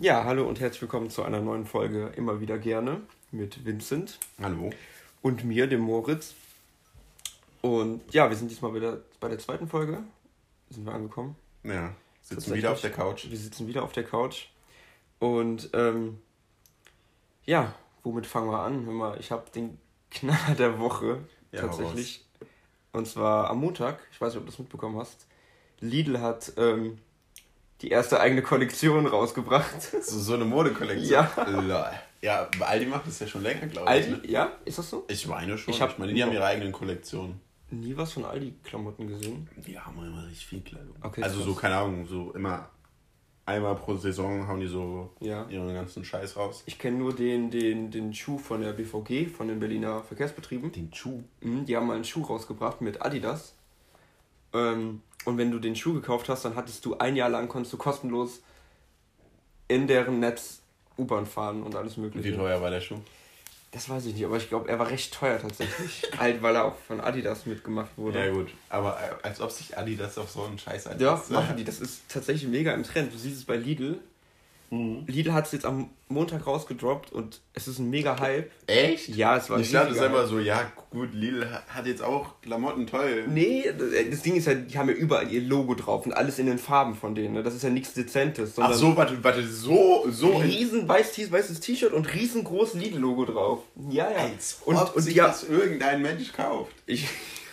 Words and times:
Ja, 0.00 0.22
hallo 0.22 0.46
und 0.46 0.60
herzlich 0.60 0.82
willkommen 0.82 1.10
zu 1.10 1.24
einer 1.24 1.40
neuen 1.40 1.66
Folge 1.66 2.12
Immer 2.14 2.40
wieder 2.40 2.56
gerne 2.56 3.00
mit 3.32 3.64
Vincent. 3.64 4.20
Hallo. 4.40 4.70
Und 5.22 5.42
mir, 5.42 5.66
dem 5.66 5.80
Moritz. 5.80 6.34
Und 7.62 8.02
ja, 8.14 8.28
wir 8.30 8.36
sind 8.36 8.48
diesmal 8.48 8.72
wieder 8.74 9.00
bei 9.18 9.26
der 9.26 9.40
zweiten 9.40 9.66
Folge. 9.66 10.04
Sind 10.70 10.86
wir 10.86 10.94
angekommen. 10.94 11.34
Ja, 11.64 11.96
sitzen 12.22 12.54
wieder 12.54 12.70
auf 12.70 12.80
der 12.80 12.92
Couch. 12.92 13.28
Wir 13.28 13.36
sitzen 13.36 13.66
wieder 13.66 13.82
auf 13.82 13.90
der 13.90 14.04
Couch. 14.04 14.46
Und 15.18 15.70
ähm, 15.72 16.20
ja, 17.44 17.74
womit 18.04 18.26
fangen 18.26 18.52
wir 18.52 18.60
an? 18.60 18.86
Hör 18.86 18.92
mal, 18.92 19.18
ich 19.18 19.32
habe 19.32 19.50
den 19.50 19.78
Knaller 20.12 20.54
der 20.56 20.78
Woche 20.78 21.24
ja, 21.50 21.62
tatsächlich. 21.62 22.24
Und 22.92 23.08
zwar 23.08 23.50
am 23.50 23.58
Montag, 23.58 23.98
ich 24.12 24.20
weiß 24.20 24.32
nicht, 24.32 24.38
ob 24.38 24.46
du 24.46 24.52
das 24.52 24.60
mitbekommen 24.60 24.96
hast. 24.96 25.26
Lidl 25.80 26.20
hat 26.20 26.52
ähm, 26.56 26.98
die 27.80 27.88
erste 27.90 28.20
eigene 28.20 28.42
Kollektion 28.42 29.06
rausgebracht. 29.06 29.82
So, 30.02 30.18
so 30.18 30.34
eine 30.34 30.44
Modekollektion? 30.44 31.10
Ja. 31.68 31.92
Ja, 32.20 32.48
Aldi 32.60 32.86
macht 32.86 33.06
das 33.06 33.20
ja 33.20 33.28
schon 33.28 33.42
länger, 33.42 33.66
glaube 33.68 33.86
ich. 33.86 33.90
Aldi, 33.90 34.10
ne? 34.10 34.20
ja? 34.28 34.52
Ist 34.64 34.78
das 34.78 34.90
so? 34.90 35.04
Ich 35.08 35.26
meine 35.28 35.56
schon. 35.56 35.72
Ich, 35.72 35.80
hab, 35.80 35.90
ich 35.92 35.98
meine, 35.98 36.12
die 36.12 36.22
haben 36.22 36.32
ihre 36.32 36.44
eigenen 36.44 36.72
Kollektionen. 36.72 37.40
Nie 37.70 37.96
was 37.96 38.12
von 38.12 38.24
Aldi-Klamotten 38.24 39.06
gesehen? 39.06 39.48
Die 39.56 39.78
haben 39.78 39.98
immer 39.98 40.26
richtig 40.26 40.46
viel 40.46 40.60
Kleidung. 40.62 40.96
Okay, 41.02 41.22
also 41.22 41.40
so, 41.42 41.54
keine 41.54 41.76
Ahnung, 41.76 42.06
so 42.06 42.32
immer 42.32 42.70
einmal 43.48 43.74
pro 43.76 43.96
Saison 43.96 44.46
hauen 44.46 44.60
die 44.60 44.66
so 44.66 45.10
ja. 45.20 45.46
ihren 45.48 45.72
ganzen 45.72 46.04
Scheiß 46.04 46.36
raus. 46.36 46.62
Ich 46.66 46.78
kenne 46.78 46.98
nur 46.98 47.14
den, 47.14 47.50
den, 47.50 47.90
den 47.90 48.12
Schuh 48.14 48.38
von 48.38 48.60
der 48.60 48.72
BVG, 48.72 49.26
von 49.26 49.48
den 49.48 49.58
Berliner 49.58 50.02
Verkehrsbetrieben. 50.02 50.70
Den 50.72 50.92
Schuh? 50.92 51.22
Mhm, 51.40 51.64
die 51.64 51.76
haben 51.76 51.86
mal 51.86 51.94
einen 51.94 52.04
Schuh 52.04 52.22
rausgebracht 52.22 52.80
mit 52.80 53.00
Adidas. 53.02 53.54
Ähm, 54.52 55.02
und 55.28 55.36
wenn 55.36 55.50
du 55.50 55.58
den 55.58 55.76
Schuh 55.76 55.92
gekauft 55.92 56.28
hast, 56.30 56.46
dann 56.46 56.56
hattest 56.56 56.84
du 56.86 56.96
ein 56.96 57.14
Jahr 57.14 57.28
lang, 57.28 57.48
konntest 57.48 57.74
du 57.74 57.76
kostenlos 57.76 58.40
in 59.68 59.86
deren 59.86 60.20
Netz 60.20 60.62
U-Bahn 60.96 61.26
fahren 61.26 61.62
und 61.62 61.76
alles 61.76 61.98
mögliche. 61.98 62.32
Wie 62.32 62.34
teuer 62.34 62.62
war 62.62 62.70
der 62.70 62.80
Schuh? 62.80 62.98
Das 63.70 63.90
weiß 63.90 64.06
ich 64.06 64.14
nicht, 64.14 64.24
aber 64.24 64.38
ich 64.38 64.48
glaube, 64.48 64.70
er 64.70 64.78
war 64.78 64.88
recht 64.88 65.12
teuer 65.12 65.38
tatsächlich. 65.38 66.02
halt, 66.18 66.40
weil 66.40 66.56
er 66.56 66.64
auch 66.64 66.76
von 66.86 67.02
Adidas 67.02 67.44
mitgemacht 67.44 67.90
wurde. 67.96 68.24
Ja, 68.24 68.32
gut. 68.32 68.48
Aber 68.70 68.98
äh, 68.98 69.26
als 69.26 69.42
ob 69.42 69.50
sich 69.50 69.76
Adidas 69.76 70.16
auf 70.16 70.30
so 70.30 70.44
einen 70.44 70.58
Scheiß 70.58 70.86
einlässt. 70.86 71.30
Ja, 71.30 71.36
machen 71.36 71.58
die. 71.58 71.64
Das 71.64 71.78
ist 71.78 72.08
tatsächlich 72.08 72.48
mega 72.48 72.72
im 72.72 72.82
Trend. 72.82 73.12
Du 73.12 73.18
siehst 73.18 73.36
es 73.36 73.44
bei 73.44 73.56
Lidl. 73.56 73.98
Mhm. 74.70 75.04
Lidl 75.06 75.32
hat 75.32 75.46
es 75.46 75.52
jetzt 75.52 75.64
am 75.64 75.90
Montag 76.08 76.46
rausgedroppt 76.46 77.12
und 77.12 77.40
es 77.54 77.68
ist 77.68 77.78
ein 77.78 77.88
mega 77.88 78.18
Hype. 78.20 78.50
Echt? 78.66 79.08
Ja, 79.08 79.36
es 79.36 79.48
war 79.48 79.58
Ich 79.58 79.72
dachte 79.72 79.94
selber 79.94 80.26
so, 80.26 80.38
ja 80.38 80.70
gut, 80.90 81.14
Lidl 81.14 81.46
hat 81.68 81.86
jetzt 81.86 82.02
auch 82.02 82.40
Klamotten 82.42 82.86
toll. 82.86 83.24
Nee, 83.28 83.64
das 84.10 84.22
Ding 84.22 84.36
ist 84.36 84.46
ja, 84.46 84.54
die 84.54 84.78
haben 84.78 84.88
ja 84.88 84.94
überall 84.94 85.30
ihr 85.30 85.42
Logo 85.42 85.74
drauf 85.74 86.04
und 86.04 86.12
alles 86.12 86.38
in 86.38 86.46
den 86.46 86.58
Farben 86.58 86.94
von 86.94 87.14
denen. 87.14 87.34
Ne? 87.34 87.42
Das 87.42 87.54
ist 87.54 87.62
ja 87.62 87.70
nichts 87.70 87.94
Dezentes. 87.94 88.54
Ach 88.58 88.72
so, 88.74 88.96
warte, 88.96 89.22
warte, 89.22 89.46
so, 89.46 90.06
so. 90.10 90.36
Riesen 90.36 90.86
weiß, 90.86 91.30
weißes 91.30 91.60
T-Shirt 91.60 91.92
und 91.92 92.12
riesengroß 92.12 92.74
Lidl-Logo 92.74 93.24
drauf. 93.24 93.60
Ja, 93.90 94.10
ja. 94.10 94.18
Als 94.18 94.60
und, 94.64 94.76
ob 94.76 94.96
und 94.96 95.02
sich 95.02 95.14
ja, 95.14 95.28
das 95.28 95.44
irgendein 95.44 96.02
Mensch 96.02 96.32
kauft. 96.32 96.72
Ich... 96.86 97.06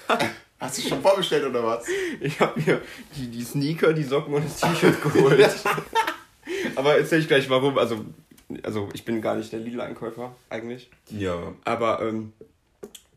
Hast 0.57 0.77
du 0.77 0.87
schon 0.87 1.01
vorbestellt 1.01 1.45
oder 1.45 1.63
was? 1.65 1.85
Ich 2.21 2.39
habe 2.39 2.59
mir 2.61 2.81
die, 3.15 3.27
die 3.27 3.43
Sneaker, 3.43 3.91
die 3.91 4.03
Socken 4.03 4.33
und 4.33 4.45
das 4.45 4.61
T-Shirt 4.61 5.01
geholt. 5.01 5.49
Aber 6.75 6.97
erzähl 6.97 7.19
ich 7.19 7.27
gleich 7.27 7.49
warum. 7.49 7.77
Also, 7.77 8.05
also 8.63 8.89
ich 8.93 9.05
bin 9.05 9.21
gar 9.21 9.35
nicht 9.35 9.51
der 9.51 9.59
Lidl-Einkäufer 9.59 10.35
eigentlich. 10.49 10.89
Ja. 11.09 11.53
Aber 11.63 12.01
ähm, 12.01 12.33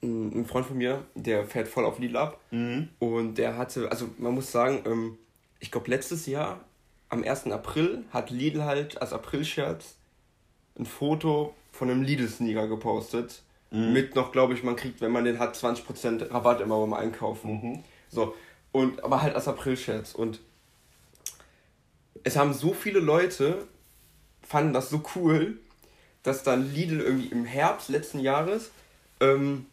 ein 0.03 0.47
Freund 0.47 0.67
von 0.67 0.79
mir, 0.79 1.05
der 1.15 1.45
fährt 1.45 1.69
voll 1.69 1.85
auf 1.85 1.99
Lidl 1.99 2.17
ab. 2.17 2.41
Mhm. 2.51 2.89
Und 2.99 3.37
der 3.37 3.57
hatte, 3.57 3.91
also 3.91 4.09
man 4.19 4.35
muss 4.35 4.53
sagen, 4.53 4.83
ähm, 4.87 5.19
ich 5.61 5.71
glaube 5.71 5.91
letztes 5.91 6.27
Jahr, 6.27 6.61
am 7.09 7.25
1. 7.25 7.47
April, 7.47 8.05
hat 8.11 8.31
Lidl 8.31 8.65
halt 8.65 9.01
als 9.01 9.13
April-Scherz 9.13 9.97
ein 10.79 10.87
Foto 10.87 11.55
von 11.73 11.91
einem 11.91 12.03
Lidl-Sneaker 12.03 12.69
gepostet. 12.69 13.43
Mhm. 13.71 13.93
Mit 13.93 14.15
noch, 14.15 14.33
glaube 14.33 14.55
ich, 14.55 14.63
man 14.63 14.77
kriegt, 14.77 15.01
wenn 15.01 15.13
man 15.13 15.25
den 15.25 15.39
hat, 15.39 15.57
20% 15.57 16.31
Rabatt 16.31 16.61
immer 16.61 16.79
beim 16.81 16.93
Einkaufen. 16.93 17.51
Mhm. 17.51 17.85
So. 18.11 18.35
Und, 18.73 19.03
aber 19.03 19.23
halt 19.23 19.35
als 19.35 19.49
April-Scherz. 19.49 20.15
Und 20.15 20.41
es 22.25 22.37
haben 22.37 22.53
so 22.53 22.73
viele 22.73 23.01
Leute, 23.01 23.67
fanden 24.47 24.73
das 24.73 24.91
so 24.91 25.03
cool, 25.15 25.59
dass 26.23 26.43
dann 26.43 26.73
Lidl 26.73 27.01
irgendwie 27.01 27.29
im 27.29 27.45
Herbst 27.45 27.89
letzten 27.89 28.21
Jahres 28.21 28.71
ähm, 29.21 29.67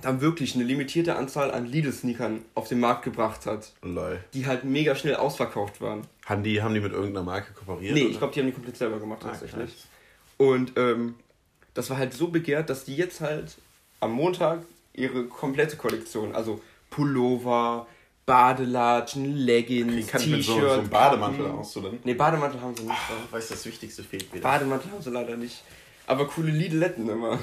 dann 0.00 0.20
wirklich 0.20 0.54
eine 0.54 0.64
limitierte 0.64 1.16
Anzahl 1.16 1.50
an 1.50 1.66
Lidl-Sneakern 1.66 2.44
auf 2.54 2.68
den 2.68 2.80
Markt 2.80 3.04
gebracht 3.04 3.46
hat. 3.46 3.72
Lol. 3.82 4.22
Die 4.34 4.46
halt 4.46 4.64
mega 4.64 4.94
schnell 4.94 5.16
ausverkauft 5.16 5.80
waren. 5.80 6.06
Haben 6.26 6.42
die, 6.42 6.62
haben 6.62 6.74
die 6.74 6.80
mit 6.80 6.92
irgendeiner 6.92 7.24
Marke 7.24 7.52
kooperiert? 7.52 7.94
Nee, 7.94 8.02
oder? 8.02 8.10
ich 8.10 8.18
glaube, 8.18 8.34
die 8.34 8.40
haben 8.40 8.46
die 8.46 8.52
komplett 8.52 8.76
selber 8.76 8.98
gemacht 8.98 9.20
ah, 9.24 9.28
tatsächlich. 9.28 9.70
Krass. 9.70 9.88
Und 10.36 10.72
ähm, 10.76 11.14
das 11.74 11.90
war 11.90 11.98
halt 11.98 12.12
so 12.12 12.28
begehrt, 12.28 12.70
dass 12.70 12.84
die 12.84 12.96
jetzt 12.96 13.20
halt 13.20 13.56
am 14.00 14.12
Montag 14.12 14.62
ihre 14.92 15.24
komplette 15.24 15.76
Kollektion, 15.76 16.34
also 16.34 16.60
Pullover, 16.90 17.86
Badelatschen, 18.26 19.36
Leggings, 19.36 20.06
T-Shirt. 20.06 20.42
So, 20.42 20.60
so 20.60 20.70
einen 20.70 20.88
Bademantel 20.88 21.46
aus, 21.46 21.76
oder? 21.76 21.92
Ne, 22.04 22.14
Bademantel 22.14 22.60
haben 22.60 22.74
sie 22.74 22.84
nicht. 22.84 22.96
Ach, 22.96 23.32
weißt 23.32 23.50
du, 23.50 23.54
das 23.54 23.66
Wichtigste 23.66 24.02
fehlt 24.02 24.32
wieder. 24.32 24.42
Bademantel 24.42 24.90
haben 24.90 25.02
sie 25.02 25.10
leider 25.10 25.36
nicht. 25.36 25.62
Aber 26.06 26.26
coole 26.28 26.50
Lidletten 26.50 27.08
immer. 27.08 27.38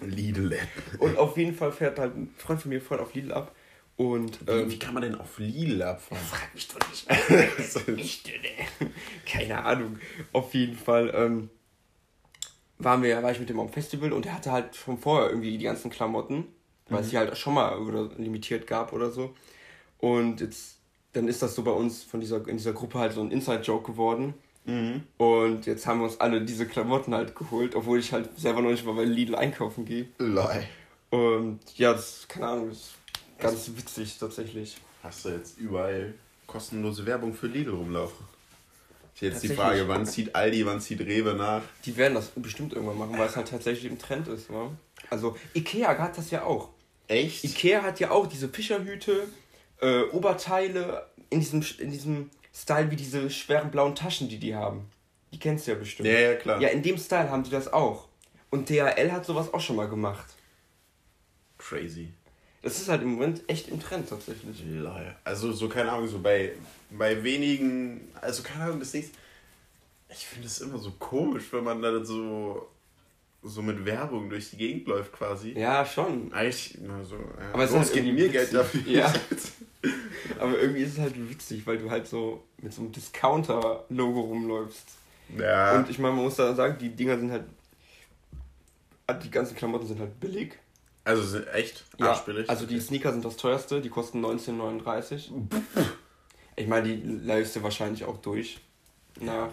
Lidletten. 0.00 0.68
Und 0.98 1.16
auf 1.16 1.36
jeden 1.36 1.54
Fall 1.54 1.72
fährt 1.72 1.98
halt 1.98 2.16
ein 2.16 2.34
Freund 2.36 2.60
von 2.60 2.68
mir 2.70 2.80
voll 2.80 2.98
auf 2.98 3.14
Lidl 3.14 3.32
ab. 3.32 3.54
Und, 3.96 4.38
ähm, 4.48 4.66
wie, 4.66 4.72
wie, 4.72 4.78
kann 4.78 4.94
man 4.94 5.02
denn 5.02 5.14
auf 5.14 5.38
Lidl 5.38 5.82
abfahren? 5.82 6.22
Frag 6.24 6.54
mich 6.54 6.68
doch 6.68 6.80
nicht. 6.88 7.88
nicht 7.96 8.26
denn, 8.26 8.90
Keine 9.26 9.64
Ahnung. 9.64 9.98
Auf 10.32 10.54
jeden 10.54 10.76
Fall 10.76 11.12
ähm, 11.14 11.50
waren 12.78 13.02
wir, 13.02 13.22
war 13.22 13.32
ich 13.32 13.38
mit 13.38 13.48
dem 13.48 13.60
am 13.60 13.68
Festival 13.68 14.12
und 14.12 14.26
er 14.26 14.34
hatte 14.34 14.52
halt 14.52 14.76
schon 14.76 14.98
vorher 14.98 15.28
irgendwie 15.28 15.56
die 15.56 15.64
ganzen 15.64 15.90
Klamotten, 15.90 16.46
weil 16.88 17.00
mhm. 17.00 17.04
es 17.04 17.10
die 17.10 17.18
halt 17.18 17.36
schon 17.36 17.54
mal 17.54 17.78
oder 17.78 18.10
limitiert 18.16 18.66
gab 18.66 18.92
oder 18.92 19.10
so. 19.10 19.34
Und 20.02 20.40
jetzt, 20.40 20.78
dann 21.12 21.28
ist 21.28 21.42
das 21.42 21.54
so 21.54 21.62
bei 21.62 21.70
uns 21.70 22.02
von 22.02 22.20
dieser, 22.20 22.46
in 22.48 22.56
dieser 22.56 22.72
Gruppe 22.72 22.98
halt 22.98 23.12
so 23.12 23.20
ein 23.20 23.30
Inside-Joke 23.30 23.92
geworden. 23.92 24.34
Mhm. 24.64 25.04
Und 25.16 25.66
jetzt 25.66 25.86
haben 25.86 26.00
wir 26.00 26.04
uns 26.06 26.18
alle 26.18 26.42
diese 26.42 26.66
Klamotten 26.66 27.14
halt 27.14 27.36
geholt, 27.36 27.76
obwohl 27.76 28.00
ich 28.00 28.12
halt 28.12 28.28
selber 28.36 28.62
noch 28.62 28.70
nicht 28.70 28.84
mal 28.84 28.94
bei 28.94 29.04
Lidl 29.04 29.36
einkaufen 29.36 29.84
gehe. 29.84 30.08
Lei. 30.18 30.68
Und 31.10 31.60
ja, 31.76 31.92
das, 31.92 32.26
keine 32.26 32.48
Ahnung, 32.48 32.68
das 32.70 32.78
ist 32.78 32.94
ganz 33.38 33.54
Was? 33.54 33.76
witzig 33.76 34.18
tatsächlich. 34.18 34.76
Hast 35.04 35.24
du 35.24 35.28
jetzt 35.28 35.56
überall 35.58 36.14
kostenlose 36.48 37.06
Werbung 37.06 37.32
für 37.32 37.46
Lidl 37.46 37.70
rumlaufen? 37.70 38.26
Ist 39.14 39.20
jetzt 39.20 39.42
die 39.44 39.48
Frage, 39.48 39.86
wann 39.86 40.04
zieht 40.04 40.34
Aldi, 40.34 40.66
wann 40.66 40.80
zieht 40.80 41.00
Rewe 41.00 41.34
nach? 41.34 41.62
Die 41.84 41.96
werden 41.96 42.14
das 42.14 42.28
bestimmt 42.34 42.72
irgendwann 42.72 42.98
machen, 42.98 43.16
weil 43.16 43.28
es 43.28 43.36
halt 43.36 43.48
tatsächlich 43.48 43.90
im 43.90 43.98
Trend 43.98 44.26
ist. 44.26 44.50
Ne? 44.50 44.70
Also 45.10 45.36
Ikea 45.54 45.96
hat 45.96 46.18
das 46.18 46.30
ja 46.32 46.44
auch. 46.44 46.70
Echt? 47.06 47.44
Ikea 47.44 47.82
hat 47.82 48.00
ja 48.00 48.10
auch 48.10 48.26
diese 48.26 48.48
Fischerhüte, 48.48 49.28
äh, 49.82 50.04
Oberteile 50.04 51.06
in 51.28 51.40
diesem, 51.40 51.62
in 51.78 51.90
diesem 51.90 52.30
Style 52.54 52.90
wie 52.90 52.96
diese 52.96 53.28
schweren 53.28 53.70
blauen 53.70 53.94
Taschen, 53.94 54.28
die 54.28 54.38
die 54.38 54.54
haben. 54.54 54.88
Die 55.32 55.38
kennst 55.38 55.66
du 55.66 55.72
ja 55.72 55.78
bestimmt. 55.78 56.08
Ja, 56.08 56.18
ja, 56.18 56.34
klar. 56.34 56.60
Ja, 56.60 56.68
in 56.68 56.82
dem 56.82 56.96
Style 56.98 57.30
haben 57.30 57.42
die 57.42 57.50
das 57.50 57.72
auch. 57.72 58.08
Und 58.50 58.68
DHL 58.68 59.10
hat 59.12 59.24
sowas 59.24 59.52
auch 59.52 59.60
schon 59.60 59.76
mal 59.76 59.88
gemacht. 59.88 60.26
Crazy. 61.58 62.12
Das 62.62 62.80
ist 62.80 62.88
halt 62.88 63.02
im 63.02 63.14
Moment 63.14 63.42
echt 63.48 63.68
im 63.68 63.80
Trend 63.80 64.08
tatsächlich. 64.08 64.62
Also 65.24 65.52
so, 65.52 65.68
keine 65.68 65.90
Ahnung, 65.90 66.06
so 66.06 66.20
bei, 66.20 66.52
bei 66.90 67.22
wenigen, 67.24 68.08
also 68.20 68.42
keine 68.42 68.64
Ahnung, 68.64 68.80
das 68.80 68.92
nächste. 68.92 69.16
Ich 70.10 70.26
finde 70.26 70.46
es 70.46 70.60
immer 70.60 70.78
so 70.78 70.92
komisch, 70.92 71.44
wenn 71.50 71.64
man 71.64 71.80
dann 71.80 72.04
so 72.04 72.68
so 73.42 73.62
mit 73.62 73.84
Werbung 73.84 74.30
durch 74.30 74.50
die 74.50 74.56
Gegend 74.56 74.86
läuft 74.86 75.12
quasi. 75.12 75.52
Ja, 75.52 75.84
schon. 75.84 76.32
Eigentlich, 76.32 76.78
na 76.80 77.04
so, 77.04 77.16
ja, 77.16 77.52
aber 77.52 77.64
es 77.64 77.72
ist 77.72 77.94
halt 77.94 78.04
mir 78.04 78.28
Geld 78.28 78.54
dafür. 78.54 78.80
Ja. 78.86 79.12
aber 80.38 80.58
irgendwie 80.58 80.82
ist 80.82 80.92
es 80.92 80.98
halt 80.98 81.14
witzig, 81.28 81.66
weil 81.66 81.78
du 81.78 81.90
halt 81.90 82.06
so 82.06 82.44
mit 82.58 82.72
so 82.72 82.82
einem 82.82 82.92
Discounter-Logo 82.92 84.20
rumläufst. 84.20 84.86
Ja. 85.36 85.76
Und 85.76 85.90
ich 85.90 85.98
meine, 85.98 86.14
man 86.14 86.24
muss 86.24 86.36
da 86.36 86.54
sagen, 86.54 86.76
die 86.78 86.90
Dinger 86.90 87.18
sind 87.18 87.32
halt, 87.32 87.44
die 89.24 89.30
ganzen 89.30 89.56
Klamotten 89.56 89.86
sind 89.86 89.98
halt 89.98 90.18
billig. 90.20 90.54
Also 91.04 91.22
sind 91.22 91.48
echt 91.52 91.84
arschbillig? 91.98 92.46
Ja, 92.46 92.48
also 92.48 92.64
die 92.64 92.78
Sneaker 92.78 93.12
sind 93.12 93.24
das 93.24 93.36
teuerste, 93.36 93.80
die 93.80 93.88
kosten 93.88 94.24
19,39. 94.24 95.32
ich 96.54 96.66
meine, 96.68 96.88
die 96.88 97.02
läufst 97.02 97.56
du 97.56 97.62
wahrscheinlich 97.62 98.04
auch 98.04 98.18
durch 98.18 98.60
nach 99.20 99.50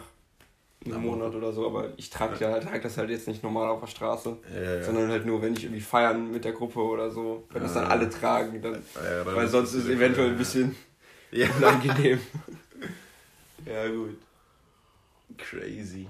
einen 0.86 1.02
Monat 1.02 1.36
oder 1.36 1.52
so, 1.52 1.68
aber 1.68 1.90
ich 1.98 2.10
trage 2.10 2.38
ja. 2.40 2.58
trag 2.60 2.82
das 2.82 2.98
halt 2.98 3.10
jetzt 3.10 3.28
nicht 3.28 3.44
normal 3.44 3.68
auf 3.68 3.82
der 3.82 3.88
Straße, 3.88 4.38
ja, 4.54 4.76
ja. 4.76 4.84
sondern 4.84 5.10
halt 5.10 5.26
nur, 5.26 5.42
wenn 5.42 5.54
ich 5.54 5.64
irgendwie 5.66 5.82
feiern 5.82 6.32
mit 6.32 6.46
der 6.46 6.54
Gruppe 6.54 6.80
oder 6.80 7.12
so, 7.12 7.48
wenn 7.52 7.62
das 7.62 7.74
dann 7.74 7.86
alle 7.86 8.10
tragen, 8.10 8.62
dann, 8.62 8.82
weil 9.26 9.48
sonst 9.48 9.74
ist 9.74 9.86
es 9.86 9.90
eventuell 9.90 10.30
ein 10.30 10.38
bisschen 10.38 10.76
unangenehm. 11.32 12.20
ja, 13.66 13.88
gut. 13.90 14.18
Crazy. 15.38 16.08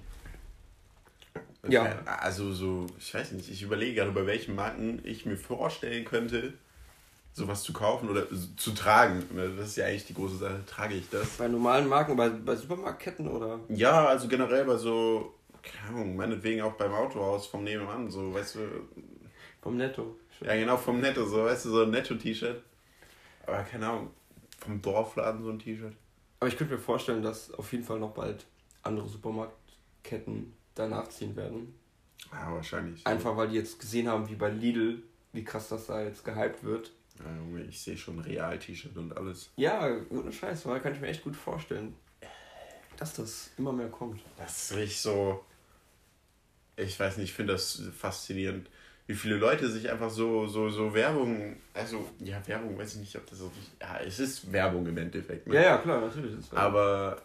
Okay. 1.63 1.73
Ja. 1.73 1.99
Also 2.05 2.53
so, 2.53 2.85
ich 2.97 3.13
weiß 3.13 3.33
nicht, 3.33 3.49
ich 3.49 3.63
überlege 3.63 3.95
gerade, 3.95 4.11
bei 4.11 4.25
welchen 4.25 4.55
Marken 4.55 5.01
ich 5.03 5.25
mir 5.25 5.35
vorstellen 5.35 6.05
könnte, 6.05 6.53
sowas 7.33 7.63
zu 7.63 7.73
kaufen 7.73 8.09
oder 8.09 8.25
zu 8.57 8.71
tragen. 8.71 9.23
Das 9.57 9.69
ist 9.69 9.77
ja 9.77 9.85
eigentlich 9.85 10.05
die 10.05 10.13
große 10.13 10.37
Sache. 10.37 10.63
Trage 10.65 10.95
ich 10.95 11.09
das? 11.09 11.27
Bei 11.37 11.47
normalen 11.47 11.87
Marken, 11.87 12.15
bei, 12.15 12.29
bei 12.29 12.55
Supermarktketten 12.55 13.27
oder? 13.27 13.59
Ja, 13.69 14.07
also 14.07 14.27
generell 14.27 14.65
bei 14.65 14.77
so, 14.77 15.33
keine 15.61 15.89
Ahnung, 15.89 16.15
meinetwegen 16.15 16.61
auch 16.61 16.73
beim 16.73 16.93
Autohaus 16.93 17.47
vom 17.47 17.63
Nebenan, 17.63 18.09
so, 18.09 18.33
weißt 18.33 18.55
du. 18.55 18.59
Vom 19.61 19.77
Netto. 19.77 20.17
Ja, 20.41 20.55
genau, 20.55 20.77
vom 20.77 21.01
Netto, 21.01 21.25
so, 21.25 21.43
weißt 21.43 21.65
du, 21.65 21.69
so 21.69 21.83
ein 21.83 21.91
Netto-T-Shirt. 21.91 22.61
Aber 23.45 23.63
keine 23.63 23.87
Ahnung, 23.89 24.11
vom 24.59 24.81
Dorfladen 24.81 25.43
so 25.43 25.49
ein 25.49 25.59
T-Shirt. 25.59 25.93
Aber 26.39 26.47
ich 26.47 26.57
könnte 26.57 26.75
mir 26.75 26.79
vorstellen, 26.79 27.21
dass 27.21 27.53
auf 27.53 27.71
jeden 27.73 27.83
Fall 27.83 27.99
noch 27.99 28.11
bald 28.11 28.45
andere 28.83 29.07
Supermarktketten 29.07 30.53
danach 30.75 31.09
ziehen 31.09 31.35
werden. 31.35 31.73
Ja, 32.31 32.53
wahrscheinlich. 32.53 33.05
Einfach 33.05 33.35
weil 33.35 33.49
die 33.49 33.55
jetzt 33.55 33.79
gesehen 33.79 34.07
haben, 34.07 34.29
wie 34.29 34.35
bei 34.35 34.49
Lidl, 34.49 35.03
wie 35.33 35.43
krass 35.43 35.69
das 35.69 35.87
da 35.87 36.01
jetzt 36.01 36.23
gehypt 36.23 36.63
wird. 36.63 36.91
Ja, 37.23 37.35
Junge, 37.35 37.63
ich 37.63 37.81
sehe 37.81 37.97
schon 37.97 38.19
Real-T-Shirt 38.19 38.95
und 38.97 39.15
alles. 39.17 39.49
Ja, 39.57 39.89
ohne 40.09 40.31
Scheiß, 40.31 40.65
weil 40.65 40.79
kann 40.79 40.93
ich 40.93 41.01
mir 41.01 41.07
echt 41.07 41.23
gut 41.23 41.35
vorstellen, 41.35 41.95
dass 42.97 43.13
das 43.13 43.51
immer 43.57 43.73
mehr 43.73 43.89
kommt. 43.89 44.21
Das 44.37 44.71
ist 44.71 44.77
richtig 44.77 45.01
so. 45.01 45.43
Ich 46.77 46.99
weiß 46.99 47.17
nicht, 47.17 47.29
ich 47.29 47.33
finde 47.33 47.53
das 47.53 47.81
faszinierend, 47.97 48.69
wie 49.07 49.15
viele 49.15 49.35
Leute 49.35 49.69
sich 49.69 49.89
einfach 49.89 50.09
so, 50.09 50.47
so, 50.47 50.69
so 50.69 50.93
Werbung, 50.93 51.57
also, 51.73 52.07
ja, 52.19 52.41
Werbung, 52.47 52.77
weiß 52.77 52.93
ich 52.93 52.99
nicht, 53.01 53.15
ob 53.17 53.27
das 53.27 53.39
so. 53.39 53.51
Ja, 53.81 53.99
es 54.05 54.19
ist 54.19 54.51
Werbung 54.51 54.85
im 54.85 54.97
Endeffekt. 54.97 55.47
Ne? 55.47 55.55
Ja, 55.55 55.61
ja, 55.61 55.77
klar, 55.79 55.99
natürlich 55.99 56.33
ist 56.33 56.45
es 56.45 56.53
Aber 56.53 57.21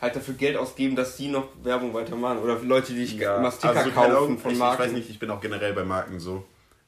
halt 0.00 0.16
dafür 0.16 0.34
Geld 0.34 0.56
ausgeben, 0.56 0.96
dass 0.96 1.16
die 1.16 1.28
noch 1.28 1.48
Werbung 1.62 1.94
weitermachen. 1.94 2.38
Oder 2.38 2.56
für 2.56 2.66
Leute, 2.66 2.92
die 2.94 3.04
ich 3.04 3.14
ja, 3.14 3.50
Sticker 3.50 3.76
also 3.76 3.90
kaufen 3.90 4.10
Ahnung, 4.10 4.38
von 4.38 4.56
Marken. 4.58 4.82
Ich 4.82 4.88
weiß 4.88 4.92
nicht, 4.94 5.10
ich 5.10 5.18
bin 5.18 5.30
auch 5.30 5.40
generell 5.40 5.72
bei 5.72 5.84
Marken 5.84 6.20
so. 6.20 6.44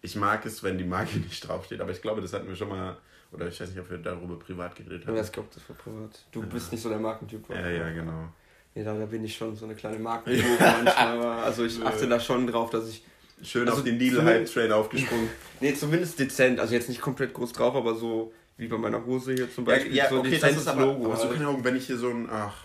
Ich 0.09 0.17
mag 0.17 0.47
es, 0.47 0.63
wenn 0.63 0.79
die 0.79 0.85
Marke 0.85 1.19
nicht 1.29 1.47
draufsteht, 1.47 1.83
aber 1.83 1.91
ich 1.91 2.01
glaube, 2.01 2.23
das 2.23 2.33
hatten 2.33 2.49
wir 2.49 2.57
schon 2.57 2.71
mal, 2.71 2.97
oder 3.31 3.47
ich 3.47 3.61
weiß 3.61 3.69
nicht, 3.69 3.79
ob 3.79 3.91
wir 3.91 3.99
darüber 3.99 4.39
privat 4.39 4.75
geredet 4.75 5.07
haben. 5.07 5.15
Ja, 5.15 5.23
ich 5.23 5.31
glaube, 5.31 5.51
das 5.55 5.69
war 5.69 5.77
privat. 5.77 6.25
Du 6.33 6.41
ja. 6.41 6.47
bist 6.47 6.73
nicht 6.73 6.81
so 6.81 6.89
der 6.89 6.99
Markentyp. 6.99 7.45
Ja, 7.51 7.69
ja, 7.69 7.91
genau. 7.91 8.33
Ja, 8.75 8.85
da, 8.85 9.05
bin 9.05 9.25
ich 9.25 9.37
schon 9.37 9.55
so 9.55 9.67
eine 9.67 9.75
kleine 9.75 9.99
Markentyp 9.99 10.61
manchmal. 10.61 11.21
Also 11.43 11.67
ich 11.67 11.83
achte 11.85 12.09
da 12.09 12.19
schon 12.19 12.47
drauf, 12.47 12.71
dass 12.71 12.89
ich... 12.89 13.05
Schön 13.43 13.69
also 13.69 13.81
auf 13.81 13.85
den 13.85 13.99
Lidl-Hype-Train 13.99 14.73
aufgesprungen. 14.73 15.29
nee, 15.61 15.75
zumindest 15.75 16.19
dezent. 16.19 16.59
Also 16.59 16.75
jetzt 16.75 16.89
nicht 16.89 17.01
komplett 17.01 17.35
groß 17.35 17.53
drauf, 17.53 17.77
aber 17.77 17.95
so 17.95 18.33
wie 18.57 18.67
bei 18.67 18.79
meiner 18.79 19.05
Hose 19.05 19.35
hier 19.35 19.53
zum 19.53 19.65
Beispiel. 19.65 19.95
Ja, 19.95 20.05
ja 20.05 20.11
so 20.11 20.21
okay, 20.21 20.39
das 20.39 20.57
ist 20.57 20.67
aber, 20.67 20.87
Logo. 20.87 21.05
Aber 21.05 21.17
so, 21.17 21.25
halt. 21.25 21.35
keine 21.35 21.49
Ahnung, 21.49 21.63
wenn 21.63 21.77
ich 21.77 21.87
hier 21.87 21.99
so 21.99 22.09
ein... 22.09 22.29
Ach, 22.31 22.57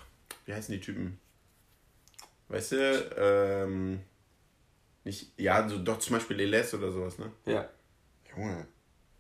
wie 0.46 0.54
heißen 0.54 0.74
die 0.74 0.82
Typen? 0.82 1.20
Weißt 2.48 2.72
du, 2.72 3.12
ähm, 3.18 4.00
nicht, 5.04 5.34
ja, 5.38 5.68
so, 5.68 5.78
doch 5.78 6.00
zum 6.00 6.16
Beispiel 6.16 6.38
Leles 6.38 6.74
oder 6.74 6.92
sowas, 6.92 7.18
ne? 7.18 7.32
Ja. 7.46 7.68
Junge, 8.36 8.66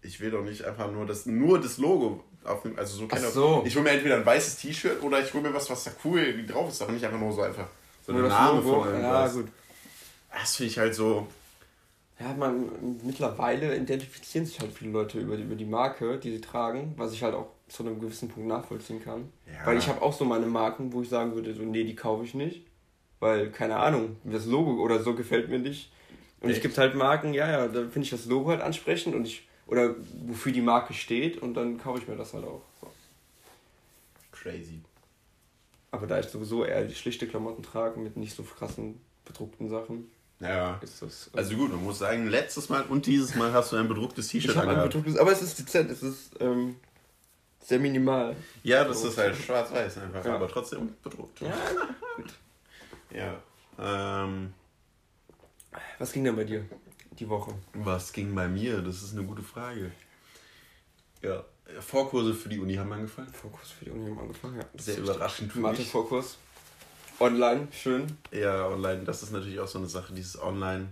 ich 0.01 0.19
will 0.19 0.31
doch 0.31 0.43
nicht 0.43 0.63
einfach 0.63 0.91
nur 0.91 1.05
das, 1.05 1.25
nur 1.25 1.59
das 1.59 1.77
Logo 1.77 2.23
auf 2.43 2.61
dem, 2.61 2.77
also 2.77 2.97
so, 2.97 3.07
keine 3.07 3.29
so. 3.29 3.63
Ich 3.65 3.75
hole 3.75 3.83
mir 3.83 3.91
entweder 3.91 4.15
ein 4.15 4.25
weißes 4.25 4.57
T-Shirt 4.57 5.01
oder 5.01 5.21
ich 5.21 5.33
hole 5.33 5.43
mir 5.43 5.53
was, 5.53 5.69
was 5.69 5.83
da 5.83 5.91
cool 6.03 6.45
drauf 6.45 6.69
ist, 6.69 6.81
aber 6.81 6.91
nicht 6.91 7.05
einfach 7.05 7.19
nur 7.19 7.31
so 7.31 7.41
einfach 7.41 7.67
so 8.05 8.11
ein 8.13 8.27
Name 8.27 8.61
Logo, 8.61 8.81
von 8.81 8.89
irgendwas. 8.89 9.35
Ja, 9.35 9.41
gut. 9.41 9.51
Das 10.31 10.55
finde 10.55 10.71
ich 10.71 10.77
halt 10.77 10.95
so. 10.95 11.27
Ja, 12.19 12.33
man, 12.33 12.69
mittlerweile 13.03 13.75
identifizieren 13.75 14.45
sich 14.45 14.59
halt 14.59 14.71
viele 14.71 14.91
Leute 14.91 15.19
über 15.19 15.35
die, 15.35 15.43
über 15.43 15.55
die 15.55 15.65
Marke, 15.65 16.19
die 16.19 16.31
sie 16.31 16.41
tragen, 16.41 16.93
was 16.97 17.11
ich 17.13 17.23
halt 17.23 17.33
auch 17.33 17.47
zu 17.67 17.83
einem 17.83 17.99
gewissen 17.99 18.29
Punkt 18.29 18.47
nachvollziehen 18.47 19.03
kann. 19.03 19.31
Ja. 19.47 19.65
Weil 19.65 19.77
ich 19.77 19.87
habe 19.87 20.01
auch 20.01 20.13
so 20.13 20.25
meine 20.25 20.45
Marken, 20.45 20.93
wo 20.93 21.01
ich 21.01 21.09
sagen 21.09 21.33
würde, 21.33 21.53
so, 21.53 21.63
nee, 21.63 21.83
die 21.83 21.95
kaufe 21.95 22.23
ich 22.23 22.33
nicht. 22.33 22.65
Weil, 23.23 23.51
keine 23.51 23.77
Ahnung, 23.77 24.17
das 24.25 24.45
Logo 24.45 24.83
oder 24.83 25.01
so 25.01 25.15
gefällt 25.15 25.47
mir 25.47 25.57
nicht. 25.57 25.89
Und 26.41 26.49
Echt? 26.49 26.57
es 26.57 26.61
gibt 26.61 26.77
halt 26.77 26.93
Marken, 26.93 27.33
ja, 27.33 27.49
ja, 27.49 27.67
da 27.69 27.83
finde 27.83 28.01
ich 28.01 28.09
das 28.09 28.25
Logo 28.25 28.49
halt 28.49 28.59
ansprechend 28.59 29.15
und 29.15 29.25
ich, 29.25 29.47
oder 29.65 29.95
wofür 30.27 30.51
die 30.51 30.59
Marke 30.59 30.93
steht 30.93 31.41
und 31.41 31.53
dann 31.53 31.77
kaufe 31.77 31.99
ich 31.99 32.07
mir 32.09 32.17
das 32.17 32.33
halt 32.33 32.43
auch. 32.43 32.61
So. 32.81 32.91
Crazy. 34.33 34.81
Aber 35.91 36.05
da 36.05 36.19
ich 36.19 36.25
sowieso 36.25 36.65
eher 36.65 36.83
die 36.83 36.95
schlichte 36.95 37.25
Klamotten 37.25 37.63
trage 37.63 37.97
mit 37.97 38.17
nicht 38.17 38.35
so 38.35 38.43
krassen 38.43 38.99
bedruckten 39.23 39.69
Sachen. 39.69 40.11
Ja. 40.41 40.81
Ist 40.81 41.01
das, 41.01 41.31
äh 41.33 41.37
also 41.37 41.55
gut, 41.55 41.71
man 41.71 41.81
muss 41.81 41.99
sagen, 41.99 42.27
letztes 42.27 42.67
Mal 42.67 42.83
und 42.89 43.05
dieses 43.05 43.35
Mal 43.35 43.53
hast 43.53 43.71
du 43.71 43.77
ein 43.77 43.87
bedrucktes 43.87 44.27
T-Shirt 44.27 44.57
angehabt. 44.57 44.97
aber 45.17 45.31
es 45.31 45.41
ist 45.41 45.59
dezent, 45.59 45.89
es 45.89 46.03
ist 46.03 46.31
ähm, 46.41 46.75
sehr 47.61 47.79
minimal. 47.79 48.35
Ja, 48.63 48.83
das 48.83 49.01
ist 49.05 49.17
halt 49.17 49.37
schwarz-weiß 49.37 49.99
einfach, 49.99 50.25
ja. 50.25 50.35
aber 50.35 50.49
trotzdem 50.49 50.89
bedruckt. 51.01 51.39
Ja, 51.39 51.55
gut. 52.17 52.33
Ja. 53.13 53.41
Ähm, 53.79 54.53
Was 55.99 56.11
ging 56.11 56.23
denn 56.23 56.35
bei 56.35 56.43
dir 56.43 56.65
die 57.11 57.29
Woche? 57.29 57.53
Was 57.73 58.11
ging 58.11 58.33
bei 58.33 58.47
mir? 58.47 58.81
Das 58.81 59.01
ist 59.01 59.13
eine 59.13 59.25
gute 59.25 59.43
Frage. 59.43 59.91
Ja, 61.21 61.43
Vorkurse 61.79 62.33
für 62.33 62.49
die 62.49 62.59
Uni 62.59 62.75
haben 62.75 62.91
angefangen. 62.91 63.33
Vorkurse 63.33 63.73
für 63.73 63.85
die 63.85 63.91
Uni 63.91 64.09
haben 64.09 64.19
angefangen, 64.19 64.57
ja. 64.59 64.65
Sehr 64.77 64.97
überraschend 64.97 65.51
für 65.51 65.59
Mathe-Vorkurs. 65.59 66.37
Online, 67.19 67.67
schön. 67.71 68.17
Ja, 68.31 68.67
online. 68.67 69.03
Das 69.03 69.23
ist 69.23 69.31
natürlich 69.31 69.59
auch 69.59 69.67
so 69.67 69.79
eine 69.79 69.87
Sache, 69.87 70.13
dieses 70.13 70.41
Online. 70.41 70.89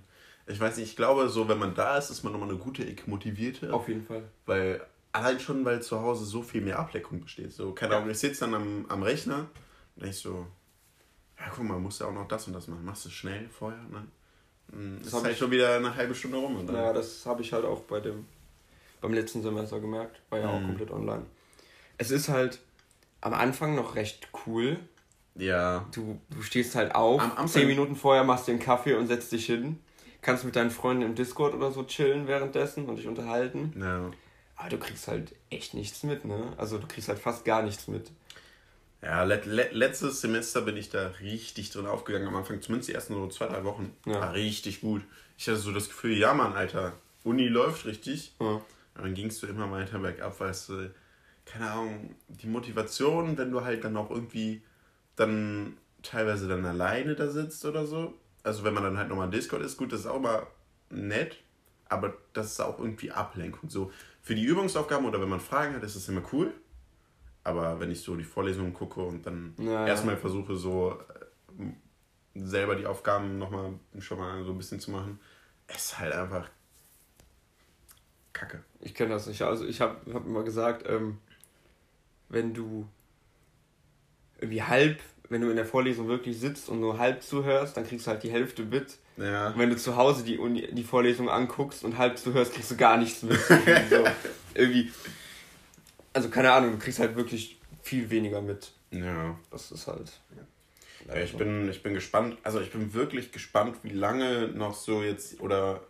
Ich 0.47 0.59
weiß 0.59 0.77
nicht, 0.77 0.89
ich 0.89 0.95
glaube, 0.95 1.27
so, 1.29 1.47
wenn 1.47 1.59
man 1.59 1.75
da 1.75 1.97
ist, 1.97 2.09
ist 2.09 2.23
man 2.23 2.31
nochmal 2.33 2.49
eine 2.49 2.57
gute 2.57 2.85
motivierte. 3.05 3.73
Auf 3.73 3.87
jeden 3.87 4.05
Fall. 4.05 4.23
Weil, 4.45 4.81
allein 5.11 5.39
schon, 5.39 5.65
weil 5.65 5.81
zu 5.81 5.99
Hause 5.99 6.25
so 6.25 6.41
viel 6.41 6.61
mehr 6.61 6.79
Ableckung 6.79 7.21
besteht. 7.21 7.51
So, 7.51 7.73
keine 7.73 7.95
Ahnung, 7.95 8.09
ich 8.09 8.19
sitze 8.19 8.41
dann 8.41 8.53
am, 8.53 8.85
am 8.87 9.03
Rechner 9.03 9.47
und 9.95 10.03
denke 10.03 10.15
so, 10.15 10.47
ja, 11.41 11.51
guck 11.53 11.63
mal, 11.63 11.79
musst 11.79 12.01
du 12.01 12.05
auch 12.05 12.13
noch 12.13 12.27
das 12.27 12.47
und 12.47 12.53
das 12.53 12.67
machen. 12.67 12.85
Machst 12.85 13.05
du 13.05 13.09
schnell 13.09 13.49
vorher, 13.49 13.81
ne? 13.89 14.07
Hm, 14.71 14.99
das 15.03 15.13
ist 15.13 15.23
halt 15.23 15.37
schon 15.37 15.51
wieder 15.51 15.75
eine 15.75 15.95
halbe 15.95 16.15
Stunde 16.15 16.37
rum. 16.37 16.55
Und 16.57 16.71
ja, 16.71 16.93
das 16.93 17.25
habe 17.25 17.41
ich 17.41 17.51
halt 17.51 17.65
auch 17.65 17.81
bei 17.81 17.99
dem, 17.99 18.25
beim 19.01 19.13
letzten 19.13 19.41
Semester 19.41 19.79
gemerkt. 19.79 20.21
War 20.29 20.39
ja 20.39 20.47
mhm. 20.47 20.51
auch 20.53 20.67
komplett 20.67 20.91
online. 20.91 21.25
Es 21.97 22.11
ist 22.11 22.29
halt 22.29 22.59
am 23.21 23.33
Anfang 23.33 23.75
noch 23.75 23.95
recht 23.95 24.29
cool. 24.45 24.79
Ja. 25.35 25.85
Du, 25.93 26.19
du 26.29 26.41
stehst 26.41 26.75
halt 26.75 26.93
auf, 26.95 27.21
am 27.21 27.47
zehn 27.47 27.67
Minuten 27.67 27.95
vorher 27.95 28.23
machst 28.23 28.47
du 28.47 28.51
den 28.51 28.59
Kaffee 28.59 28.95
und 28.95 29.07
setzt 29.07 29.31
dich 29.31 29.45
hin. 29.45 29.79
Kannst 30.21 30.43
mit 30.43 30.55
deinen 30.55 30.69
Freunden 30.71 31.01
im 31.01 31.15
Discord 31.15 31.55
oder 31.55 31.71
so 31.71 31.83
chillen 31.83 32.27
währenddessen 32.27 32.85
und 32.85 32.97
dich 32.97 33.07
unterhalten. 33.07 33.73
Ja. 33.79 34.11
Aber 34.55 34.69
du 34.69 34.77
kriegst 34.77 35.07
halt 35.07 35.33
echt 35.49 35.73
nichts 35.73 36.03
mit, 36.03 36.25
ne? 36.25 36.53
Also 36.57 36.77
du 36.77 36.85
kriegst 36.85 37.09
halt 37.09 37.17
fast 37.17 37.45
gar 37.45 37.63
nichts 37.63 37.87
mit. 37.87 38.11
Ja, 39.01 39.23
let, 39.23 39.45
let, 39.45 39.73
letztes 39.73 40.21
Semester 40.21 40.61
bin 40.61 40.77
ich 40.77 40.89
da 40.89 41.07
richtig 41.21 41.71
drin 41.71 41.87
aufgegangen. 41.87 42.27
Am 42.27 42.35
Anfang, 42.35 42.61
zumindest 42.61 42.89
die 42.89 42.93
ersten 42.93 43.15
so 43.15 43.27
zwei, 43.27 43.47
drei 43.47 43.63
Wochen. 43.63 43.95
Ja. 44.05 44.21
War 44.21 44.33
richtig 44.33 44.81
gut. 44.81 45.01
Ich 45.37 45.47
hatte 45.47 45.57
so 45.57 45.71
das 45.71 45.87
Gefühl, 45.87 46.17
ja, 46.17 46.33
Mann, 46.33 46.53
Alter, 46.53 46.93
Uni 47.23 47.47
läuft 47.47 47.85
richtig. 47.85 48.33
Ja. 48.39 48.45
Und 48.47 48.63
dann 48.95 49.13
gingst 49.13 49.41
du 49.41 49.47
immer 49.47 49.71
weiter 49.71 49.99
bergab, 49.99 50.39
weißt 50.39 50.69
du, 50.69 50.91
keine 51.45 51.71
Ahnung, 51.71 52.15
die 52.27 52.47
Motivation, 52.47 53.37
wenn 53.37 53.51
du 53.51 53.63
halt 53.63 53.83
dann 53.83 53.97
auch 53.97 54.11
irgendwie 54.11 54.61
dann 55.15 55.77
teilweise 56.03 56.47
dann 56.47 56.65
alleine 56.65 57.15
da 57.15 57.29
sitzt 57.29 57.65
oder 57.65 57.85
so. 57.85 58.13
Also 58.43 58.63
wenn 58.63 58.73
man 58.73 58.83
dann 58.83 58.97
halt 58.97 59.09
nochmal 59.09 59.29
Discord 59.29 59.61
ist, 59.61 59.77
gut, 59.77 59.91
das 59.91 60.01
ist 60.01 60.07
auch 60.07 60.19
mal 60.19 60.45
nett, 60.89 61.37
aber 61.89 62.13
das 62.33 62.47
ist 62.47 62.59
auch 62.59 62.79
irgendwie 62.79 63.11
Ablenkung. 63.11 63.69
So 63.69 63.91
für 64.21 64.35
die 64.35 64.43
Übungsaufgaben 64.43 65.05
oder 65.05 65.21
wenn 65.21 65.29
man 65.29 65.39
Fragen 65.39 65.75
hat, 65.75 65.83
ist 65.83 65.95
das 65.95 66.09
immer 66.09 66.23
cool. 66.31 66.53
Aber 67.43 67.79
wenn 67.79 67.91
ich 67.91 68.01
so 68.01 68.15
die 68.15 68.23
Vorlesungen 68.23 68.73
gucke 68.73 69.01
und 69.01 69.25
dann 69.25 69.55
ja, 69.57 69.87
erstmal 69.87 70.17
versuche, 70.17 70.55
so 70.55 70.99
äh, 71.57 71.65
selber 72.35 72.75
die 72.75 72.85
Aufgaben 72.85 73.37
nochmal 73.37 73.73
schon 73.99 74.19
mal 74.19 74.43
so 74.43 74.51
ein 74.51 74.57
bisschen 74.57 74.79
zu 74.79 74.91
machen, 74.91 75.19
ist 75.67 75.97
halt 75.97 76.13
einfach 76.13 76.49
Kacke. 78.33 78.63
Ich 78.79 78.93
kenne 78.93 79.11
das 79.11 79.27
nicht. 79.27 79.41
Also 79.41 79.65
ich 79.65 79.81
habe 79.81 80.13
hab 80.13 80.25
immer 80.25 80.43
gesagt, 80.43 80.87
ähm, 80.87 81.17
wenn 82.29 82.53
du 82.53 82.87
irgendwie 84.39 84.63
halb, 84.63 84.99
wenn 85.29 85.41
du 85.41 85.49
in 85.49 85.55
der 85.55 85.65
Vorlesung 85.65 86.07
wirklich 86.07 86.39
sitzt 86.39 86.69
und 86.69 86.79
nur 86.79 86.97
halb 86.97 87.21
zuhörst, 87.23 87.77
dann 87.77 87.85
kriegst 87.85 88.07
du 88.07 88.11
halt 88.11 88.23
die 88.23 88.31
Hälfte 88.31 88.63
mit. 88.63 88.97
Ja. 89.17 89.49
Und 89.49 89.59
wenn 89.59 89.69
du 89.69 89.77
zu 89.77 89.95
Hause 89.95 90.23
die, 90.23 90.37
Uni, 90.37 90.73
die 90.73 90.83
Vorlesung 90.83 91.29
anguckst 91.29 91.83
und 91.83 91.97
halb 91.97 92.17
zuhörst, 92.17 92.53
kriegst 92.53 92.71
du 92.71 92.77
gar 92.77 92.97
nichts 92.97 93.23
mit. 93.23 93.39
so, 93.89 94.03
irgendwie 94.53 94.91
also 96.13 96.29
keine 96.29 96.51
Ahnung, 96.51 96.71
du 96.71 96.77
kriegst 96.77 96.99
halt 96.99 97.15
wirklich 97.15 97.59
viel 97.81 98.09
weniger 98.09 98.41
mit. 98.41 98.71
Ja. 98.91 99.37
Das 99.49 99.71
ist 99.71 99.87
halt. 99.87 100.11
Ja. 101.07 101.15
ich, 101.15 101.35
bin, 101.35 101.69
ich 101.69 101.81
bin 101.81 101.93
gespannt, 101.93 102.37
also 102.43 102.59
ich 102.59 102.71
bin 102.71 102.93
wirklich 102.93 103.31
gespannt, 103.31 103.77
wie 103.83 103.93
lange 103.93 104.49
noch 104.49 104.75
so 104.75 105.01
jetzt 105.01 105.39
oder 105.39 105.81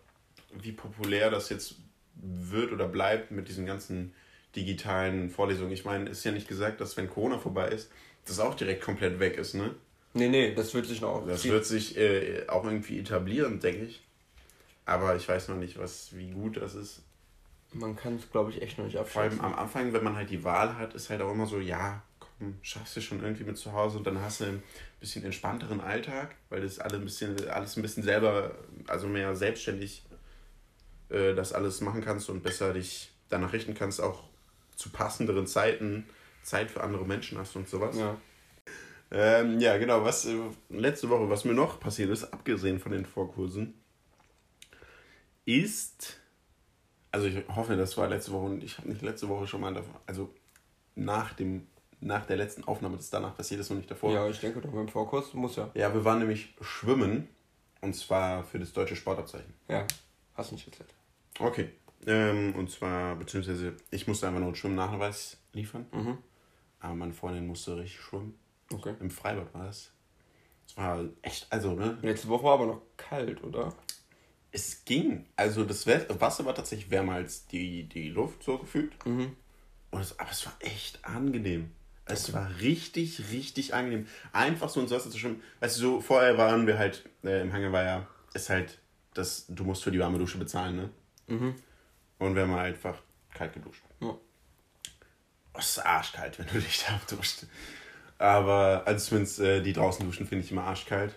wie 0.54 0.72
populär 0.72 1.30
das 1.30 1.50
jetzt 1.50 1.76
wird 2.16 2.72
oder 2.72 2.88
bleibt 2.88 3.32
mit 3.32 3.48
diesen 3.48 3.66
ganzen 3.66 4.14
digitalen 4.56 5.30
Vorlesungen. 5.30 5.72
Ich 5.72 5.86
meine, 5.86 6.10
ist 6.10 6.24
ja 6.24 6.32
nicht 6.32 6.48
gesagt, 6.48 6.82
dass 6.82 6.98
wenn 6.98 7.10
Corona 7.10 7.40
vorbei 7.40 7.70
ist, 7.70 7.90
das 8.26 8.40
auch 8.40 8.56
direkt 8.56 8.84
komplett 8.84 9.20
weg 9.20 9.38
ist, 9.38 9.56
ne? 9.56 9.74
Nee, 10.14 10.28
nee, 10.28 10.54
das 10.54 10.74
wird 10.74 10.86
sich 10.86 11.00
noch. 11.00 11.26
Das 11.26 11.46
wird 11.46 11.66
sich 11.66 11.98
äh, 11.98 12.46
auch 12.48 12.66
irgendwie 12.66 13.00
etablieren, 13.00 13.60
denke 13.60 13.86
ich. 13.86 14.02
Aber 14.86 15.16
ich 15.16 15.28
weiß 15.28 15.48
noch 15.48 15.56
nicht, 15.56 15.80
was, 15.80 16.16
wie 16.16 16.32
gut 16.32 16.58
das 16.58 16.76
ist. 16.76 17.02
Man 17.74 17.96
kann 17.96 18.16
es, 18.16 18.30
glaube 18.32 18.52
ich, 18.52 18.62
echt 18.62 18.78
noch 18.78 18.86
nicht 18.86 18.98
abschätzen. 18.98 19.38
Vor 19.38 19.46
allem 19.46 19.54
am 19.54 19.60
Anfang, 19.60 19.94
wenn 19.94 20.04
man 20.04 20.16
halt 20.16 20.30
die 20.30 20.44
Wahl 20.44 20.78
hat, 20.78 20.94
ist 20.94 21.10
halt 21.10 21.22
auch 21.22 21.32
immer 21.32 21.46
so, 21.46 21.60
ja, 21.60 22.02
komm, 22.20 22.58
schaffst 22.62 22.98
du 22.98 23.02
schon 23.02 23.24
irgendwie 23.24 23.46
mit 23.46 23.58
zu 23.58 23.72
Hause 23.72 23.98
und 23.98 24.08
dann 24.08 24.22
hast 24.22 24.42
du 24.42 24.46
einen 24.46 24.64
bisschen 25.00 25.24
entspannteren 25.24 25.82
Alltag, 25.82 26.36
weil 26.50 26.62
das 26.62 26.80
alle 26.80 26.96
ein 26.96 27.04
bisschen, 27.04 27.50
alles 27.50 27.78
ein 27.78 27.82
bisschen 27.82 28.04
selber, 28.04 28.56
also 28.88 29.08
mehr 29.08 29.36
selbstständig 29.36 30.04
äh, 31.10 31.34
das 31.34 31.54
alles 31.54 31.82
machen 31.82 32.02
kannst 32.02 32.30
und 32.30 32.44
besser 32.44 32.74
dich 32.74 33.12
danach 33.30 33.54
richten 33.54 33.74
kannst, 33.74 34.02
auch 34.02 34.24
zu 34.76 34.90
passenderen 34.90 35.48
Zeiten 35.48 36.06
Zeit 36.44 36.72
für 36.72 36.82
andere 36.82 37.06
Menschen 37.06 37.38
hast 37.38 37.56
und 37.56 37.70
sowas. 37.70 37.98
Ja. 37.98 38.18
Ähm, 39.12 39.60
ja, 39.60 39.78
genau. 39.78 40.04
Was 40.04 40.26
äh, 40.26 40.38
letzte 40.70 41.10
Woche, 41.10 41.30
was 41.30 41.46
mir 41.46 41.54
noch 41.54 41.80
passiert 41.80 42.10
ist, 42.10 42.32
abgesehen 42.34 42.80
von 42.80 42.92
den 42.92 43.06
Vorkursen, 43.06 43.74
ist, 45.46 46.21
also 47.12 47.28
ich 47.28 47.44
hoffe, 47.56 47.76
das 47.76 47.98
war 47.98 48.08
letzte 48.08 48.32
Woche 48.32 48.46
und 48.46 48.64
ich 48.64 48.78
habe 48.78 48.90
nicht 48.90 49.02
letzte 49.02 49.28
Woche 49.30 49.48
schon 49.48 49.62
mal 49.62 49.74
davon, 49.74 49.96
also 50.06 50.34
nach 50.96 51.34
dem 51.34 51.68
nach 52.04 52.26
der 52.26 52.36
letzten 52.36 52.64
Aufnahme, 52.64 52.98
das 52.98 53.12
danach 53.12 53.36
passiert 53.36 53.62
ist 53.62 53.70
und 53.70 53.78
nicht 53.78 53.92
davor. 53.92 54.12
Ja, 54.12 54.28
ich 54.28 54.40
denke 54.40 54.60
doch 54.60 54.72
beim 54.72 54.88
Vorkurs 54.88 55.36
muss 55.36 55.56
ja. 55.56 55.70
Ja, 55.76 55.94
wir 55.94 56.04
waren 56.04 56.18
nämlich 56.18 56.56
schwimmen 56.60 57.28
und 57.82 57.96
zwar 57.96 58.44
für 58.44 58.58
das 58.58 58.74
deutsche 58.74 58.96
Sportabzeichen. 58.96 59.54
Ja, 59.68 59.86
hast 60.34 60.50
du 60.50 60.56
nicht 60.56 60.66
erzählt. 60.66 60.90
Okay. 61.40 61.70
Ähm, 62.08 62.56
und 62.56 62.72
zwar, 62.72 63.16
beziehungsweise, 63.16 63.76
ich 63.92 64.08
musste 64.08 64.28
einfach 64.28 64.40
nur 64.40 64.48
einen 64.48 64.56
Schwimmnachweis 64.56 65.38
liefern. 65.54 65.86
Mhm. 65.92 66.18
Aber 66.80 66.96
meine 66.96 67.14
Freundin 67.14 67.46
musste 67.46 67.78
richtig 67.78 68.02
schwimmen. 68.02 68.34
Okay. 68.74 68.96
Im 69.00 69.12
Freibad 69.12 69.54
war 69.54 69.66
das. 69.66 69.92
Es 70.68 70.78
war 70.78 71.04
echt, 71.22 71.46
also, 71.52 71.74
ne? 71.74 71.98
Letzte 72.02 72.28
Woche 72.30 72.44
war 72.44 72.54
aber 72.54 72.66
noch 72.66 72.82
kalt, 72.98 73.44
oder? 73.44 73.74
Es 74.52 74.84
ging. 74.86 75.26
Also 75.36 75.64
das 75.64 75.88
Wasser 75.88 76.46
war 76.46 76.56
tatsächlich 76.56 76.92
wärmer 76.92 77.14
als 77.14 77.48
die, 77.48 77.84
die 77.84 78.10
Luft, 78.10 78.44
so 78.44 78.58
gefühlt. 78.58 78.94
Mhm. 79.06 79.36
Und 79.92 80.02
es, 80.02 80.18
aber 80.20 80.32
es 80.32 80.46
war 80.46 80.54
echt 80.60 81.04
angenehm. 81.06 81.72
Es 82.06 82.30
okay. 82.30 82.34
war 82.34 82.50
richtig, 82.60 83.32
richtig 83.32 83.74
angenehm. 83.74 84.08
Einfach 84.34 84.70
so 84.70 84.82
ins 84.82 84.92
Wasser 84.92 85.10
zu 85.10 85.18
schwimmen. 85.18 85.42
Weißt 85.60 85.78
du, 85.78 85.82
so 85.82 86.02
vorher 86.02 86.38
waren 86.38 86.68
wir 86.68 86.78
halt, 86.78 87.08
äh, 87.24 87.42
im 87.42 87.54
Hangar 87.54 87.72
war 87.72 87.84
ja, 87.84 88.08
ist 88.34 88.50
halt, 88.50 88.80
das, 89.14 89.46
du 89.48 89.64
musst 89.64 89.84
für 89.84 89.92
die 89.92 90.00
warme 90.00 90.18
Dusche 90.18 90.38
bezahlen, 90.38 90.76
ne? 90.76 90.90
Mhm. 91.28 91.56
Und 92.18 92.36
wir 92.36 92.44
haben 92.44 92.54
einfach 92.54 92.98
kalt 93.34 93.54
geduscht. 93.54 93.84
Ja. 94.00 94.08
Oh, 94.08 94.20
es 95.58 95.72
ist 95.72 95.80
arschkalt, 95.80 96.40
wenn 96.40 96.48
du 96.48 96.60
dich 96.60 96.86
da 96.86 97.00
duscht. 97.16 97.46
Aber, 98.18 98.84
also 98.86 99.06
zumindest 99.06 99.40
äh, 99.40 99.62
die 99.62 99.74
draußen 99.74 100.06
duschen 100.06 100.28
finde 100.28 100.46
ich 100.46 100.52
immer 100.52 100.64
arschkalt. 100.64 101.16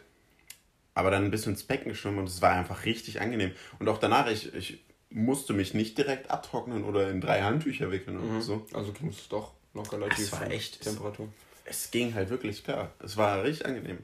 Aber 0.95 1.11
dann 1.11 1.25
ein 1.25 1.31
bisschen 1.31 1.53
ins 1.53 1.65
Becken 1.65 1.91
geschwommen 1.91 2.21
und 2.21 2.29
es 2.29 2.41
war 2.41 2.53
einfach 2.53 2.85
richtig 2.85 3.21
angenehm. 3.21 3.53
Und 3.79 3.89
auch 3.89 3.99
danach, 3.99 4.29
ich, 4.29 4.55
ich 4.55 4.85
musste 5.11 5.53
mich 5.53 5.75
nicht 5.75 5.99
direkt 5.99 6.31
abtrocknen 6.31 6.85
oder 6.85 7.11
in 7.11 7.21
drei 7.21 7.43
Handtücher 7.43 7.91
wickeln 7.91 8.19
mhm. 8.19 8.31
oder 8.31 8.41
so. 8.41 8.67
Also 8.73 8.93
ging 8.93 9.09
es 9.09 9.29
doch 9.29 9.53
noch 9.73 9.93
relativ 9.93 10.19
es 10.19 10.33
war 10.33 10.51
echt 10.51 10.81
Temperatur. 10.83 11.29
Es, 11.65 11.85
es, 11.85 11.91
ging 11.91 12.15
halt 12.15 12.31
wirklich 12.31 12.63
klar. 12.63 12.93
Es 13.01 13.17
war 13.17 13.43
richtig 13.43 13.67
angenehm. 13.67 13.99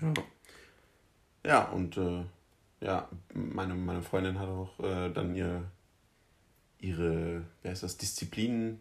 Ja. 0.00 0.12
Ja, 1.44 1.62
und 1.66 1.96
äh, 1.96 2.24
ja, 2.80 3.08
meine, 3.32 3.74
meine 3.74 4.02
Freundin 4.02 4.38
hat 4.38 4.48
auch 4.48 4.78
äh, 4.80 5.10
dann 5.10 5.34
ihr, 5.36 5.62
ihre, 6.80 7.44
wer 7.62 7.72
ist 7.72 7.84
das, 7.84 7.96
Disziplinen 7.96 8.80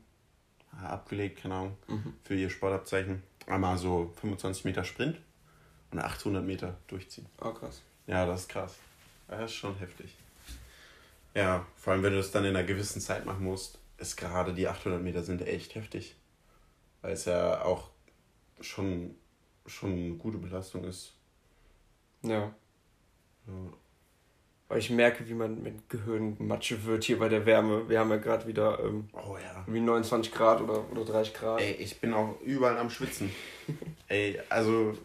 abgelegt, 0.71 1.41
keine 1.41 1.55
Ahnung, 1.55 1.77
mhm. 1.87 2.13
für 2.23 2.35
ihr 2.35 2.49
Sportabzeichen. 2.49 3.21
Einmal 3.47 3.77
so 3.77 4.13
25 4.19 4.65
Meter 4.65 4.83
Sprint 4.83 5.17
und 5.95 6.03
800 6.03 6.43
Meter 6.43 6.75
durchziehen. 6.87 7.25
Oh, 7.41 7.51
krass. 7.51 7.81
Ja, 8.07 8.25
das 8.25 8.41
ist 8.41 8.49
krass. 8.49 8.75
Das 9.27 9.45
ist 9.45 9.53
schon 9.53 9.75
heftig. 9.77 10.15
Ja, 11.33 11.65
vor 11.75 11.93
allem, 11.93 12.03
wenn 12.03 12.11
du 12.11 12.17
das 12.17 12.31
dann 12.31 12.45
in 12.45 12.55
einer 12.55 12.65
gewissen 12.65 13.01
Zeit 13.01 13.25
machen 13.25 13.43
musst, 13.43 13.79
ist 13.97 14.15
gerade 14.15 14.53
die 14.53 14.67
800 14.67 15.01
Meter 15.01 15.23
sind 15.23 15.41
echt 15.41 15.75
heftig. 15.75 16.15
Weil 17.01 17.13
es 17.13 17.25
ja 17.25 17.61
auch 17.63 17.89
schon, 18.61 19.15
schon 19.65 19.91
eine 19.91 20.15
gute 20.15 20.37
Belastung 20.37 20.83
ist. 20.83 21.13
Ja. 22.23 22.53
ja. 23.47 23.53
Weil 24.67 24.79
ich 24.79 24.89
merke, 24.89 25.27
wie 25.27 25.35
man 25.35 25.61
mit 25.61 25.89
Gehirn 25.89 26.35
Matsche 26.39 26.83
wird 26.85 27.03
hier 27.03 27.19
bei 27.19 27.29
der 27.29 27.45
Wärme. 27.45 27.87
Wir 27.87 27.99
haben 27.99 28.09
ja 28.09 28.17
gerade 28.17 28.47
wieder 28.47 28.79
ähm, 28.83 29.09
oh, 29.13 29.37
ja. 29.37 29.63
wie 29.67 29.79
29 29.79 30.33
Grad 30.33 30.59
oder, 30.61 30.89
oder 30.91 31.05
30 31.05 31.33
Grad. 31.35 31.61
Ey, 31.61 31.73
ich 31.73 31.99
bin 31.99 32.13
auch 32.13 32.41
überall 32.41 32.77
am 32.79 32.89
Schwitzen. 32.89 33.29
Ey, 34.07 34.39
also. 34.49 34.97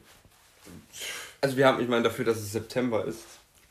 Also 1.40 1.56
wir 1.56 1.66
haben, 1.66 1.82
ich 1.82 1.88
meine, 1.88 2.02
dafür, 2.02 2.24
dass 2.24 2.38
es 2.38 2.52
September 2.52 3.04
ist. 3.04 3.24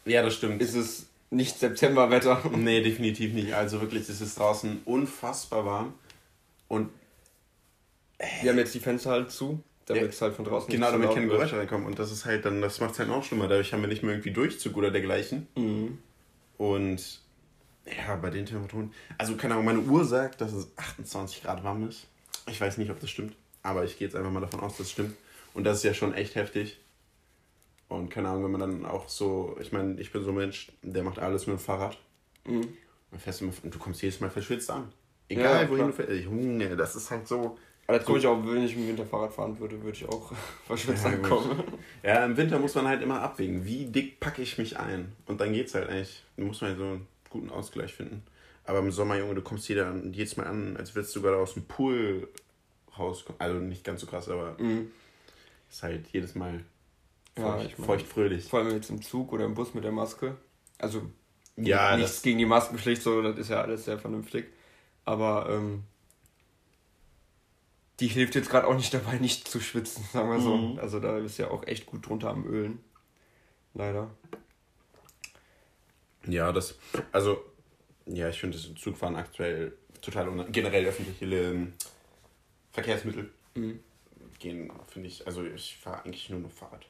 Ja, 0.05 0.23
das 0.23 0.35
stimmt. 0.35 0.61
Ist 0.61 0.75
es 0.75 1.05
nicht 1.29 1.59
Septemberwetter. 1.59 2.41
Nee, 2.55 2.81
definitiv 2.81 3.33
nicht. 3.33 3.53
Also 3.53 3.81
wirklich, 3.81 4.09
es 4.09 4.21
ist 4.21 4.39
draußen 4.39 4.81
unfassbar 4.85 5.65
warm. 5.65 5.93
Und. 6.67 6.89
Ey. 8.17 8.27
Wir 8.43 8.51
haben 8.51 8.57
jetzt 8.57 8.73
die 8.73 8.79
Fenster 8.79 9.11
halt 9.11 9.31
zu 9.31 9.63
damit 9.89 10.03
ja, 10.03 10.09
es 10.09 10.21
halt 10.21 10.35
von 10.35 10.45
draußen 10.45 10.71
Genau, 10.71 10.91
damit 10.91 11.13
keine 11.13 11.27
Geräusche 11.27 11.57
reinkommen. 11.57 11.87
Und 11.87 11.97
das 11.97 12.11
ist 12.11 12.25
halt 12.25 12.45
dann, 12.45 12.61
das 12.61 12.79
macht 12.79 12.91
es 12.91 12.99
halt 12.99 13.09
auch 13.09 13.23
schlimmer. 13.23 13.47
Dadurch 13.47 13.73
haben 13.73 13.81
wir 13.81 13.87
nicht 13.87 14.03
mehr 14.03 14.13
irgendwie 14.13 14.31
Durchzug 14.31 14.77
oder 14.77 14.91
dergleichen. 14.91 15.47
Mhm. 15.55 15.97
Und 16.57 17.21
ja, 17.85 18.15
bei 18.17 18.29
den 18.29 18.45
Temperaturen. 18.45 18.93
Also, 19.17 19.35
keine 19.35 19.55
Ahnung, 19.55 19.65
meine 19.65 19.79
Uhr 19.79 20.05
sagt, 20.05 20.41
dass 20.41 20.53
es 20.53 20.67
28 20.75 21.41
Grad 21.41 21.63
warm 21.63 21.89
ist. 21.89 22.05
Ich 22.47 22.61
weiß 22.61 22.77
nicht, 22.77 22.91
ob 22.91 22.99
das 22.99 23.09
stimmt. 23.09 23.35
Aber 23.63 23.83
ich 23.83 23.97
gehe 23.97 24.07
jetzt 24.07 24.15
einfach 24.15 24.31
mal 24.31 24.41
davon 24.41 24.59
aus, 24.59 24.77
dass 24.77 24.87
es 24.87 24.91
stimmt. 24.91 25.15
Und 25.55 25.63
das 25.63 25.77
ist 25.77 25.83
ja 25.83 25.95
schon 25.95 26.13
echt 26.13 26.35
heftig. 26.35 26.79
Und 27.89 28.09
keine 28.09 28.29
Ahnung, 28.29 28.45
wenn 28.45 28.51
man 28.51 28.61
dann 28.61 28.85
auch 28.85 29.09
so, 29.09 29.57
ich 29.59 29.71
meine, 29.71 29.99
ich 29.99 30.11
bin 30.11 30.23
so 30.23 30.29
ein 30.29 30.35
Mensch, 30.35 30.71
der 30.83 31.03
macht 31.03 31.19
alles 31.19 31.47
mit 31.47 31.57
dem 31.57 31.59
Fahrrad. 31.59 31.97
Mhm. 32.45 32.77
Und 33.11 33.75
du 33.75 33.79
kommst 33.79 34.01
jedes 34.03 34.19
Mal 34.19 34.29
verschwitzt 34.29 34.69
an. 34.69 34.93
Egal, 35.27 35.63
ja, 35.63 35.69
wohin 35.69 35.87
du 35.87 35.93
fährst. 35.93 36.23
Junge, 36.23 36.75
das 36.75 36.95
ist 36.95 37.09
halt 37.09 37.27
so. 37.27 37.57
Aber 37.87 37.97
das 37.97 38.05
komme 38.05 38.19
ich 38.19 38.27
auch, 38.27 38.39
wenn 38.45 38.63
ich 38.63 38.75
im 38.75 38.87
Winter 38.87 39.05
Fahrrad 39.05 39.33
fahren 39.33 39.59
würde, 39.59 39.81
würde 39.81 39.97
ich 39.97 40.07
auch 40.07 40.31
verschwitzt 40.67 41.05
ja, 41.05 41.11
ankommen. 41.11 41.63
Ja, 42.03 42.23
im 42.23 42.37
Winter 42.37 42.59
muss 42.59 42.75
man 42.75 42.87
halt 42.87 43.01
immer 43.01 43.21
abwägen, 43.21 43.65
wie 43.65 43.85
dick 43.85 44.19
packe 44.19 44.43
ich 44.43 44.59
mich 44.59 44.77
ein. 44.77 45.11
Und 45.25 45.41
dann 45.41 45.53
geht's 45.53 45.73
halt 45.73 45.89
eigentlich. 45.89 46.23
Da 46.37 46.43
muss 46.43 46.61
man 46.61 46.69
halt 46.69 46.79
so 46.79 46.85
einen 46.85 47.07
guten 47.31 47.49
Ausgleich 47.49 47.93
finden. 47.93 48.21
Aber 48.65 48.79
im 48.79 48.91
Sommer, 48.91 49.17
Junge, 49.17 49.33
du 49.33 49.41
kommst 49.41 49.67
jeder, 49.67 49.95
jedes 50.11 50.37
Mal 50.37 50.45
an, 50.45 50.77
als 50.77 50.93
würdest 50.93 51.15
du 51.15 51.23
gerade 51.23 51.37
aus 51.37 51.55
dem 51.55 51.65
Pool 51.65 52.27
rauskommen. 52.97 53.41
Also 53.41 53.59
nicht 53.59 53.83
ganz 53.83 54.01
so 54.01 54.07
krass, 54.07 54.29
aber 54.29 54.55
mhm. 54.59 54.91
ist 55.71 55.81
halt 55.81 56.07
jedes 56.09 56.35
Mal 56.35 56.63
ja, 57.37 57.61
ich 57.61 57.77
mein, 57.77 57.87
feucht 57.87 58.07
fröhlich. 58.07 58.45
Vor 58.45 58.59
allem 58.59 58.71
jetzt 58.71 58.89
im 58.89 59.01
Zug 59.01 59.31
oder 59.31 59.45
im 59.45 59.53
Bus 59.53 59.73
mit 59.73 59.83
der 59.83 59.91
Maske. 59.91 60.37
Also 60.77 61.01
ja, 61.55 61.97
nichts 61.97 62.21
gegen 62.21 62.37
die 62.37 62.45
Maskenpflicht, 62.45 63.01
so, 63.01 63.21
das 63.21 63.37
ist 63.37 63.49
ja 63.49 63.61
alles 63.61 63.85
sehr 63.85 63.99
vernünftig. 63.99 64.47
Aber 65.05 65.49
ähm, 65.49 65.83
die 67.99 68.07
hilft 68.07 68.35
jetzt 68.35 68.49
gerade 68.49 68.67
auch 68.67 68.75
nicht 68.75 68.93
dabei, 68.93 69.17
nicht 69.17 69.47
zu 69.47 69.59
schwitzen, 69.59 70.03
sagen 70.13 70.29
wir 70.29 70.39
so. 70.39 70.55
Mhm. 70.55 70.79
Also 70.79 70.99
da 70.99 71.17
ist 71.17 71.37
ja 71.37 71.51
auch 71.51 71.65
echt 71.67 71.85
gut 71.85 72.07
drunter 72.07 72.29
am 72.29 72.45
Ölen. 72.45 72.79
Leider. 73.73 74.09
Ja, 76.27 76.51
das, 76.51 76.77
also, 77.11 77.43
ja, 78.05 78.29
ich 78.29 78.39
finde 78.39 78.57
das 78.57 78.73
Zugfahren 78.75 79.15
aktuell 79.15 79.73
total 80.01 80.45
generell 80.51 80.85
öffentliche 80.85 81.25
ähm, 81.25 81.73
Verkehrsmittel 82.71 83.31
mhm. 83.55 83.79
gehen, 84.39 84.71
finde 84.87 85.07
ich, 85.07 85.25
also 85.25 85.43
ich 85.43 85.77
fahre 85.77 86.05
eigentlich 86.05 86.29
nur 86.29 86.39
noch 86.39 86.51
Fahrrad. 86.51 86.85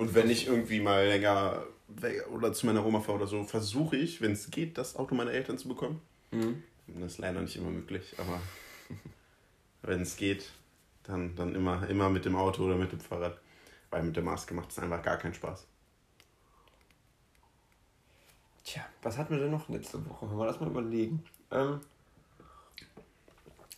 Und 0.00 0.14
wenn 0.14 0.30
ich 0.30 0.46
irgendwie 0.46 0.80
mal 0.80 1.06
länger 1.06 1.62
weg 1.88 2.26
oder 2.32 2.54
zu 2.54 2.64
meiner 2.64 2.86
Oma 2.86 3.00
fahre 3.00 3.18
oder 3.18 3.26
so, 3.26 3.44
versuche 3.44 3.98
ich, 3.98 4.22
wenn 4.22 4.32
es 4.32 4.50
geht, 4.50 4.78
das 4.78 4.96
Auto 4.96 5.14
meiner 5.14 5.30
Eltern 5.30 5.58
zu 5.58 5.68
bekommen. 5.68 6.00
Mhm. 6.30 6.62
Das 6.86 7.12
ist 7.12 7.18
leider 7.18 7.42
nicht 7.42 7.54
immer 7.56 7.68
möglich, 7.68 8.14
aber 8.16 8.40
wenn 9.82 10.00
es 10.00 10.16
geht, 10.16 10.52
dann, 11.02 11.36
dann 11.36 11.54
immer, 11.54 11.86
immer 11.86 12.08
mit 12.08 12.24
dem 12.24 12.34
Auto 12.34 12.64
oder 12.64 12.76
mit 12.76 12.92
dem 12.92 13.00
Fahrrad. 13.00 13.38
Weil 13.90 14.02
mit 14.02 14.16
der 14.16 14.22
Maske 14.22 14.54
macht 14.54 14.70
es 14.70 14.78
einfach 14.78 15.02
gar 15.02 15.18
keinen 15.18 15.34
Spaß. 15.34 15.66
Tja, 18.64 18.86
was 19.02 19.18
hatten 19.18 19.34
wir 19.34 19.42
denn 19.42 19.50
noch 19.50 19.68
letzte 19.68 20.02
Woche? 20.08 20.30
Wenn 20.30 20.38
wir 20.38 20.46
das 20.46 20.60
mal 20.60 20.70
überlegen. 20.70 21.22
Ähm, 21.50 21.80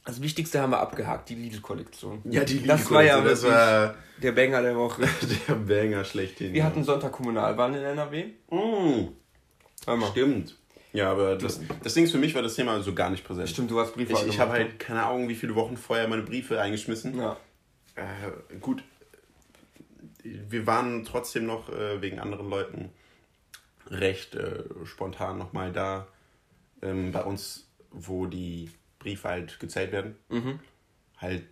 das 0.05 0.21
Wichtigste 0.21 0.61
haben 0.61 0.71
wir 0.71 0.81
abgehakt, 0.81 1.29
die 1.29 1.35
Lidl-Kollektion. 1.37 2.23
Ja, 2.25 2.45
die 2.45 2.55
Lidl-Kollektion. 2.55 2.69
Das 2.69 2.91
war 2.91 3.03
ja 3.03 3.21
das 3.21 3.43
war 3.45 3.95
der 4.21 4.33
Banger 4.33 4.63
der 4.63 4.77
Woche. 4.77 5.03
der 5.49 5.55
Banger 5.55 6.05
schlechthin. 6.05 6.53
Wir 6.53 6.61
ja. 6.61 6.65
hatten 6.65 6.83
Sonntag 6.83 7.13
Kommunalwahlen 7.13 7.75
in 7.77 7.83
NRW. 7.83 8.25
Mm. 8.51 9.09
Stimmt. 10.11 10.57
Ja, 10.93 11.11
aber 11.11 11.37
das, 11.37 11.61
das 11.83 11.95
Ding 11.95 12.05
ist, 12.05 12.13
für 12.13 12.19
mich 12.19 12.35
war 12.35 12.43
das 12.43 12.55
Thema 12.55 12.81
so 12.83 12.95
gar 12.95 13.11
nicht 13.11 13.25
präsent. 13.25 13.49
Stimmt, 13.49 13.71
du 13.71 13.81
hast 13.81 13.95
Briefe 13.95 14.13
Ich, 14.13 14.27
ich 14.27 14.39
habe 14.39 14.53
halt 14.53 14.79
keine 14.79 15.05
Ahnung, 15.05 15.29
wie 15.29 15.35
viele 15.35 15.55
Wochen 15.55 15.77
vorher 15.77 16.07
meine 16.07 16.23
Briefe 16.23 16.61
eingeschmissen. 16.61 17.17
Ja. 17.17 17.37
Äh, 17.95 18.57
gut, 18.61 18.85
wir 20.23 20.67
waren 20.67 21.05
trotzdem 21.05 21.47
noch 21.47 21.71
äh, 21.71 22.03
wegen 22.03 22.19
anderen 22.19 22.51
Leuten 22.51 22.91
recht 23.89 24.35
äh, 24.35 24.65
spontan 24.85 25.39
nochmal 25.39 25.73
da 25.73 26.07
ähm, 26.83 27.13
bei 27.13 27.23
uns, 27.23 27.69
wo 27.91 28.27
die 28.27 28.71
Briefe 29.03 29.29
halt 29.29 29.61
gezählt 29.61 29.93
werden. 29.93 30.17
Mhm. 30.29 30.61
Halt 31.19 31.47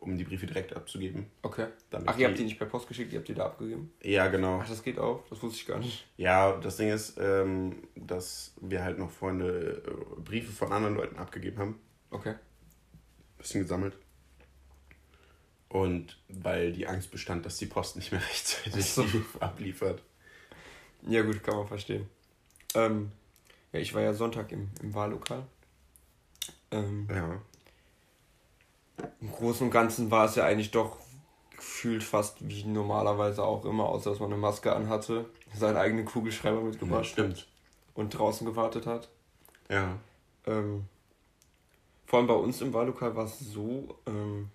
um 0.00 0.16
die 0.16 0.24
Briefe 0.24 0.46
direkt 0.46 0.74
abzugeben. 0.74 1.26
Okay. 1.42 1.66
Ach, 2.06 2.16
ihr 2.16 2.28
habt 2.28 2.38
die 2.38 2.44
nicht 2.44 2.58
per 2.58 2.66
Post 2.66 2.86
geschickt, 2.88 3.12
ihr 3.12 3.18
habt 3.18 3.28
die 3.28 3.34
da 3.34 3.46
abgegeben? 3.46 3.92
Ja, 4.02 4.28
genau. 4.28 4.60
Ach, 4.62 4.68
das 4.68 4.82
geht 4.82 4.98
auch? 4.98 5.24
Das 5.28 5.42
wusste 5.42 5.58
ich 5.58 5.66
gar 5.66 5.78
nicht. 5.78 6.06
Ja, 6.16 6.56
das 6.58 6.76
Ding 6.76 6.90
ist, 6.90 7.18
ähm, 7.18 7.88
dass 7.96 8.54
wir 8.60 8.84
halt 8.84 8.98
noch 8.98 9.10
Freunde 9.10 9.82
äh, 9.86 10.20
Briefe 10.20 10.52
von 10.52 10.72
anderen 10.72 10.96
Leuten 10.96 11.16
abgegeben 11.16 11.58
haben. 11.58 11.80
Okay. 12.10 12.34
Bisschen 13.38 13.62
gesammelt. 13.62 13.96
Und 15.68 16.18
weil 16.28 16.72
die 16.72 16.86
Angst 16.86 17.10
bestand, 17.10 17.44
dass 17.44 17.58
die 17.58 17.66
Post 17.66 17.96
nicht 17.96 18.12
mehr 18.12 18.20
rechtzeitig 18.28 18.84
so. 18.84 19.04
abliefert. 19.40 20.02
Ja, 21.08 21.22
gut, 21.22 21.42
kann 21.42 21.56
man 21.56 21.66
verstehen. 21.66 22.08
Ähm, 22.74 23.10
ja, 23.72 23.80
ich 23.80 23.94
war 23.94 24.02
ja 24.02 24.12
Sonntag 24.14 24.52
im, 24.52 24.70
im 24.82 24.94
Wahllokal. 24.94 25.46
Ähm, 26.76 27.08
ja. 27.10 27.40
Im 29.20 29.32
Großen 29.32 29.66
und 29.66 29.72
Ganzen 29.72 30.10
war 30.10 30.26
es 30.26 30.36
ja 30.36 30.44
eigentlich 30.44 30.70
doch 30.70 30.98
gefühlt 31.56 32.02
fast 32.02 32.36
wie 32.46 32.64
normalerweise 32.64 33.42
auch 33.42 33.64
immer, 33.64 33.84
außer 33.84 34.10
dass 34.10 34.20
man 34.20 34.32
eine 34.32 34.40
Maske 34.40 34.74
anhatte, 34.74 35.26
seinen 35.54 35.76
eigenen 35.76 36.04
Kugelschreiber 36.04 36.60
mitgebracht 36.60 37.14
ja, 37.16 37.28
und 37.94 38.10
draußen 38.10 38.46
gewartet 38.46 38.86
hat. 38.86 39.08
Ja. 39.68 39.98
Ähm, 40.46 40.84
vor 42.06 42.18
allem 42.18 42.28
bei 42.28 42.34
uns 42.34 42.60
im 42.60 42.72
Wahllokal 42.72 43.16
war 43.16 43.24
es 43.24 43.38
so, 43.38 43.98
ähm, 44.06 44.50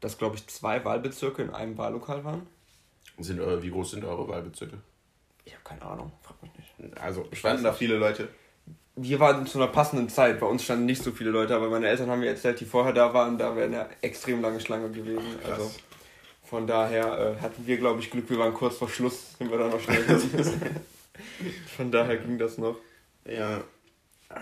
dass, 0.00 0.18
glaube 0.18 0.36
ich, 0.36 0.46
zwei 0.48 0.84
Wahlbezirke 0.84 1.42
in 1.42 1.50
einem 1.50 1.78
Wahllokal 1.78 2.24
waren. 2.24 2.46
Sind, 3.18 3.40
äh, 3.40 3.62
wie 3.62 3.70
groß 3.70 3.92
sind 3.92 4.04
eure 4.04 4.28
Wahlbezirke? 4.28 4.78
Ich 5.44 5.52
habe 5.54 5.64
keine 5.64 5.82
Ahnung, 5.82 6.12
frag 6.22 6.42
mich 6.42 6.52
nicht. 6.54 6.98
Also 7.00 7.26
standen 7.32 7.64
da 7.64 7.72
viele 7.72 7.96
Leute? 7.96 8.28
Wir 8.94 9.20
waren 9.20 9.46
zu 9.46 9.58
einer 9.58 9.68
passenden 9.68 10.08
Zeit. 10.08 10.40
Bei 10.40 10.46
uns 10.46 10.64
standen 10.64 10.86
nicht 10.86 11.02
so 11.02 11.12
viele 11.12 11.30
Leute, 11.30 11.54
aber 11.54 11.70
meine 11.70 11.88
Eltern 11.88 12.10
haben 12.10 12.20
mir 12.20 12.28
erzählt, 12.30 12.60
die 12.60 12.66
vorher 12.66 12.92
da 12.92 13.14
waren, 13.14 13.38
da 13.38 13.56
wäre 13.56 13.66
eine 13.66 13.88
extrem 14.02 14.42
lange 14.42 14.60
Schlange 14.60 14.90
gewesen. 14.90 15.40
Krass. 15.42 15.52
Also 15.52 15.70
von 16.42 16.66
daher 16.66 17.36
äh, 17.38 17.40
hatten 17.40 17.66
wir, 17.66 17.78
glaube 17.78 18.00
ich, 18.00 18.10
Glück. 18.10 18.28
Wir 18.28 18.38
waren 18.38 18.52
kurz 18.52 18.76
vor 18.76 18.88
Schluss, 18.88 19.38
sind 19.38 19.50
wir 19.50 19.56
da 19.56 19.68
noch 19.68 19.80
schnell 19.80 20.04
Von 21.76 21.90
daher 21.90 22.18
ging 22.18 22.36
das 22.36 22.58
noch. 22.58 22.76
Ja, 23.24 23.64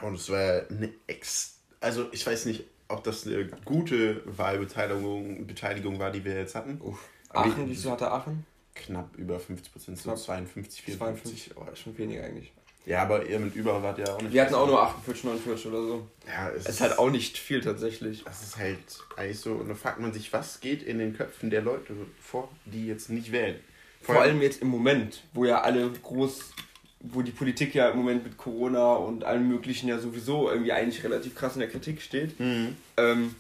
und 0.02 0.14
es 0.14 0.28
war 0.28 0.62
eine 0.69 0.92
ex. 1.07 1.61
Also 1.80 2.07
ich 2.11 2.26
weiß 2.26 2.47
nicht, 2.47 2.64
ob 2.88 3.04
das 3.04 3.26
eine 3.26 3.47
gute 3.64 4.23
Wahlbeteiligung 4.26 5.47
Beteiligung 5.47 5.99
war, 5.99 6.11
die 6.11 6.25
wir 6.25 6.35
jetzt 6.35 6.54
hatten. 6.54 6.80
Uff. 6.80 7.09
Aachen, 7.28 7.69
wie 7.71 7.76
viel 7.76 7.90
hatte 7.90 8.11
Aachen? 8.11 8.45
Knapp 8.75 9.16
über 9.16 9.38
50 9.38 9.73
Prozent, 9.73 9.99
so 9.99 10.14
52, 10.14 10.83
54. 10.83 11.52
52, 11.52 11.57
oh, 11.57 11.76
schon 11.76 11.97
weniger 11.99 12.25
eigentlich. 12.25 12.52
Ja, 12.87 13.02
aber 13.02 13.26
ihr 13.26 13.38
mit 13.38 13.54
über 13.54 13.82
wart 13.82 13.99
ja 13.99 14.14
auch 14.14 14.22
nicht. 14.22 14.32
Wir 14.32 14.42
hatten 14.42 14.54
auch 14.54 14.66
nur 14.66 14.82
48, 14.82 15.25
49 15.25 15.66
oder 15.66 15.82
so. 15.82 16.06
Ja, 16.26 16.49
es, 16.50 16.64
es 16.64 16.68
ist 16.76 16.80
halt 16.80 16.99
auch 16.99 17.10
nicht 17.10 17.37
viel 17.37 17.60
tatsächlich. 17.60 18.25
Das 18.25 18.42
ist 18.42 18.56
halt 18.56 18.78
eigentlich 19.16 19.38
so. 19.38 19.52
Und 19.52 19.68
da 19.68 19.75
fragt 19.75 20.00
man 20.00 20.12
sich, 20.12 20.32
was 20.32 20.60
geht 20.60 20.82
in 20.82 20.99
den 20.99 21.16
Köpfen 21.16 21.50
der 21.50 21.62
Leute 21.62 21.94
vor, 22.20 22.49
die 22.64 22.87
jetzt 22.87 23.10
nicht 23.10 23.32
wählen. 23.32 23.56
Vor, 24.02 24.14
Vor 24.14 24.25
allem 24.25 24.40
jetzt 24.40 24.62
im 24.62 24.68
Moment, 24.68 25.22
wo 25.34 25.44
ja 25.44 25.60
alle 25.60 25.90
groß, 25.90 26.52
wo 27.00 27.20
die 27.20 27.32
Politik 27.32 27.75
ja 27.75 27.90
im 27.90 27.99
Moment 27.99 28.25
mit 28.25 28.38
Corona 28.38 28.94
und 28.94 29.25
allem 29.25 29.46
Möglichen 29.46 29.88
ja 29.88 29.99
sowieso 29.99 30.50
irgendwie 30.50 30.72
eigentlich 30.72 31.04
relativ 31.04 31.34
krass 31.34 31.54
in 31.54 31.60
der 31.60 31.68
Kritik 31.68 32.00
steht, 32.00 32.40
mhm. 32.40 32.76
ähm, 32.96 33.34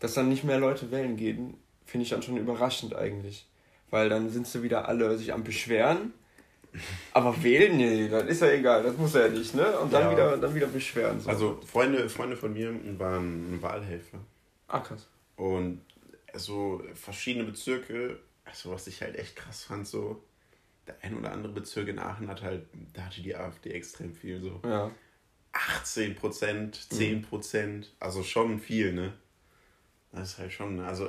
dass 0.00 0.14
dann 0.14 0.30
nicht 0.30 0.44
mehr 0.44 0.58
Leute 0.58 0.90
wählen 0.90 1.16
gehen, 1.16 1.54
finde 1.84 2.04
ich 2.04 2.10
dann 2.10 2.22
schon 2.22 2.38
überraschend 2.38 2.96
eigentlich. 2.96 3.44
Weil 3.90 4.08
dann 4.08 4.30
sind 4.30 4.46
sie 4.46 4.62
wieder 4.62 4.88
alle 4.88 5.16
sich 5.18 5.32
am 5.32 5.44
Beschweren 5.44 6.12
aber 7.12 7.42
wählen, 7.42 7.76
nee, 7.76 8.08
das 8.08 8.24
ist 8.24 8.42
ja 8.42 8.50
egal, 8.50 8.82
das 8.82 8.96
muss 8.96 9.14
er 9.14 9.26
ja 9.26 9.32
nicht, 9.32 9.54
ne? 9.54 9.78
Und 9.78 9.92
dann, 9.92 10.04
ja. 10.04 10.10
wieder, 10.10 10.36
dann 10.36 10.54
wieder 10.54 10.66
beschweren. 10.66 11.20
So. 11.20 11.28
Also 11.28 11.60
Freunde, 11.66 12.08
Freunde 12.08 12.36
von 12.36 12.52
mir 12.52 12.74
waren 12.98 13.60
Wahlhelfer. 13.62 14.18
Ah, 14.68 14.80
krass. 14.80 15.08
Und 15.36 15.80
so 16.34 16.82
verschiedene 16.94 17.44
Bezirke, 17.44 18.18
also 18.44 18.70
was 18.70 18.86
ich 18.86 19.00
halt 19.02 19.16
echt 19.16 19.36
krass 19.36 19.64
fand, 19.64 19.86
so 19.86 20.22
der 20.86 20.96
ein 21.02 21.16
oder 21.16 21.32
andere 21.32 21.52
Bezirk 21.52 21.88
in 21.88 21.98
Aachen 21.98 22.28
hat 22.28 22.42
halt, 22.42 22.66
da 22.94 23.02
hatte 23.02 23.22
die 23.22 23.34
AfD 23.34 23.70
extrem 23.70 24.14
viel, 24.14 24.40
so. 24.40 24.60
Ja. 24.64 24.90
18 25.52 26.14
Prozent, 26.14 26.92
10 26.92 27.22
Prozent, 27.22 27.86
mhm. 27.86 27.96
also 28.00 28.22
schon 28.22 28.60
viel, 28.60 28.92
ne? 28.92 29.12
Das 30.12 30.32
ist 30.32 30.38
halt 30.38 30.52
schon, 30.52 30.80
also, 30.80 31.08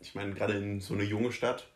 ich 0.00 0.14
meine, 0.14 0.34
gerade 0.34 0.54
in 0.54 0.80
so 0.80 0.94
eine 0.94 1.04
junge 1.04 1.32
Stadt, 1.32 1.68